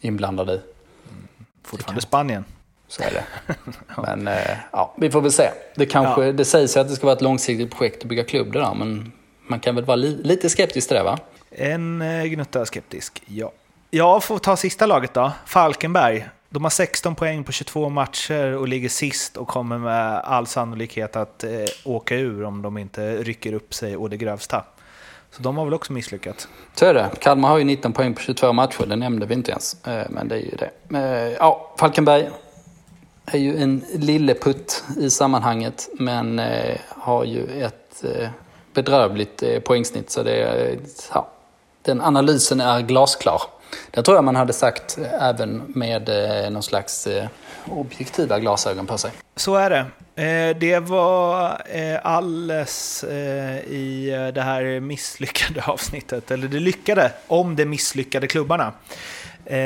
inblandad 0.01 0.49
i. 0.49 0.61
Fortfarande 1.63 2.01
Spanien. 2.01 2.45
Så 2.87 3.03
är 3.03 3.11
det. 3.11 3.55
Men 4.01 4.27
eh, 4.27 4.57
ja, 4.71 4.93
vi 4.97 5.11
får 5.11 5.21
väl 5.21 5.31
se. 5.31 5.49
Det, 5.75 5.85
kanske, 5.85 6.25
ja. 6.25 6.31
det 6.31 6.45
sägs 6.45 6.77
att 6.77 6.89
det 6.89 6.95
ska 6.95 7.05
vara 7.05 7.15
ett 7.15 7.21
långsiktigt 7.21 7.71
projekt 7.75 8.03
att 8.03 8.09
bygga 8.09 8.23
klubb 8.23 8.53
det 8.53 8.59
där, 8.59 8.73
men 8.73 9.11
man 9.47 9.59
kan 9.59 9.75
väl 9.75 9.85
vara 9.85 9.95
li 9.95 10.21
lite 10.23 10.49
skeptisk 10.49 10.87
till 10.87 10.97
det 10.97 11.03
va? 11.03 11.19
En 11.51 12.01
eh, 12.01 12.23
gnutta 12.23 12.65
skeptisk, 12.65 13.23
ja. 13.25 13.51
Jag 13.95 14.23
får 14.23 14.39
ta 14.39 14.57
sista 14.57 14.85
laget 14.85 15.13
då, 15.13 15.31
Falkenberg. 15.45 16.29
De 16.49 16.63
har 16.63 16.69
16 16.69 17.15
poäng 17.15 17.43
på 17.43 17.51
22 17.51 17.89
matcher 17.89 18.57
och 18.57 18.67
ligger 18.67 18.89
sist 18.89 19.37
och 19.37 19.47
kommer 19.47 19.77
med 19.77 20.19
all 20.19 20.47
sannolikhet 20.47 21.15
att 21.15 21.43
eh, 21.43 21.49
åka 21.83 22.15
ur 22.15 22.43
om 22.43 22.61
de 22.61 22.77
inte 22.77 23.15
rycker 23.15 23.53
upp 23.53 23.73
sig 23.73 23.97
och 23.97 24.09
det 24.09 24.17
grövsta. 24.17 24.63
Så 25.31 25.41
de 25.41 25.57
har 25.57 25.65
väl 25.65 25.73
också 25.73 25.93
misslyckats. 25.93 26.47
Så 26.75 26.85
är 26.85 26.93
det. 26.93 27.09
Kalmar 27.19 27.49
har 27.49 27.57
ju 27.57 27.63
19 27.63 27.93
poäng 27.93 28.13
på 28.13 28.21
22 28.21 28.53
matcher, 28.53 28.85
det 28.85 28.95
nämnde 28.95 29.25
vi 29.25 29.33
inte 29.33 29.51
ens. 29.51 29.87
Eh, 29.87 30.05
men 30.09 30.27
det 30.27 30.35
är 30.35 30.39
ju 30.39 30.55
det. 30.57 30.97
Eh, 30.97 31.37
ja, 31.39 31.73
Falkenberg 31.79 32.29
är 33.25 33.39
ju 33.39 33.57
en 33.57 33.85
lilleputt 33.93 34.83
i 34.97 35.09
sammanhanget, 35.09 35.89
men 35.93 36.39
eh, 36.39 36.77
har 36.89 37.23
ju 37.23 37.63
ett 37.63 38.03
eh, 38.03 38.29
bedrövligt 38.73 39.43
eh, 39.43 39.59
poängsnitt. 39.59 40.09
Så 40.09 40.23
det, 40.23 40.77
ja, 41.13 41.27
den 41.81 42.01
analysen 42.01 42.61
är 42.61 42.81
glasklar. 42.81 43.41
Det 43.91 44.03
tror 44.03 44.17
jag 44.17 44.23
man 44.23 44.35
hade 44.35 44.53
sagt 44.53 44.97
eh, 44.97 45.29
även 45.29 45.63
med 45.67 46.09
eh, 46.09 46.51
någon 46.51 46.63
slags 46.63 47.07
eh, 47.07 47.27
objektiva 47.65 48.39
glasögon 48.39 48.87
på 48.87 48.97
sig. 48.97 49.11
Så 49.35 49.55
är 49.55 49.69
det. 49.69 49.85
Det 50.59 50.79
var 50.79 51.61
alles 52.03 53.03
i 53.03 54.09
det 54.33 54.41
här 54.41 54.79
misslyckade 54.79 55.63
avsnittet, 55.65 56.31
eller 56.31 56.47
det 56.47 56.59
lyckade, 56.59 57.11
om 57.27 57.55
de 57.55 57.65
misslyckade 57.65 58.27
klubbarna 58.27 58.73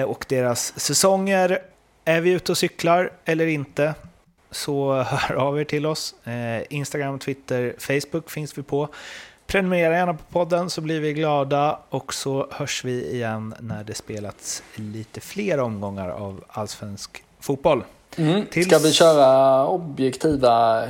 och 0.08 0.26
deras 0.30 0.80
säsonger. 0.80 1.60
Är 2.06 2.22
vi 2.22 2.30
ute 2.32 2.52
och 2.52 2.58
cyklar 2.58 3.12
eller 3.26 3.48
inte? 3.48 3.94
Så 4.52 4.94
hör 5.04 5.36
av 5.36 5.60
er 5.60 5.64
till 5.64 5.86
oss. 5.86 6.16
Instagram, 6.70 7.20
Twitter, 7.20 7.76
Facebook 7.80 8.30
finns 8.30 8.58
vi 8.58 8.64
på. 8.64 8.90
Prenumerera 9.48 9.96
gärna 9.96 10.14
på 10.14 10.24
podden 10.24 10.70
så 10.70 10.82
blir 10.82 11.00
vi 11.00 11.14
glada 11.14 11.80
och 11.90 12.14
så 12.14 12.48
hörs 12.52 12.84
vi 12.84 13.14
igen 13.14 13.56
när 13.60 13.84
det 13.84 13.94
spelats 13.94 14.64
lite 14.76 15.22
fler 15.22 15.60
omgångar 15.60 16.10
av 16.10 16.44
allsvensk 16.48 17.24
fotboll. 17.40 17.84
Mm. 18.16 18.46
Tills... 18.46 18.68
Ska 18.68 18.78
vi 18.78 18.94
köra 18.94 19.66
objektiva 19.68 20.84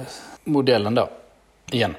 modellen 0.43 0.95
då? 0.95 1.09
Igen? 1.71 1.95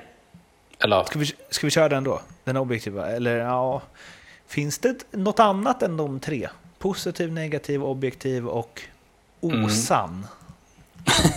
Eller? 0.78 1.04
Ska 1.04 1.18
vi, 1.18 1.26
ska 1.50 1.66
vi 1.66 1.70
köra 1.70 1.88
den 1.88 2.04
då? 2.04 2.20
Den 2.44 2.56
objektiva? 2.56 3.08
Eller 3.10 3.36
ja... 3.36 3.82
Finns 4.46 4.78
det 4.78 5.04
något 5.10 5.40
annat 5.40 5.82
än 5.82 5.96
de 5.96 6.20
tre? 6.20 6.48
Positiv, 6.78 7.32
negativ, 7.32 7.84
objektiv 7.84 8.48
och 8.48 8.82
osann? 9.40 10.26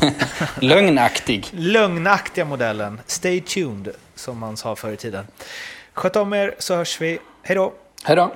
Mm. 0.01 0.13
Lögnaktig. 0.59 1.47
Lögnaktiga 1.51 2.45
modellen. 2.45 3.01
Stay 3.05 3.41
tuned, 3.41 3.89
som 4.22 4.39
man 4.39 4.57
sa 4.57 4.76
förr 4.76 4.91
i 4.91 4.97
tiden. 4.97 5.28
Sköt 5.93 6.15
om 6.15 6.34
er 6.34 6.55
så 6.59 6.76
hörs 6.76 7.01
vi. 7.01 7.19
Hej 7.41 7.55
då! 7.55 7.74
Hej 8.03 8.15
då! 8.15 8.32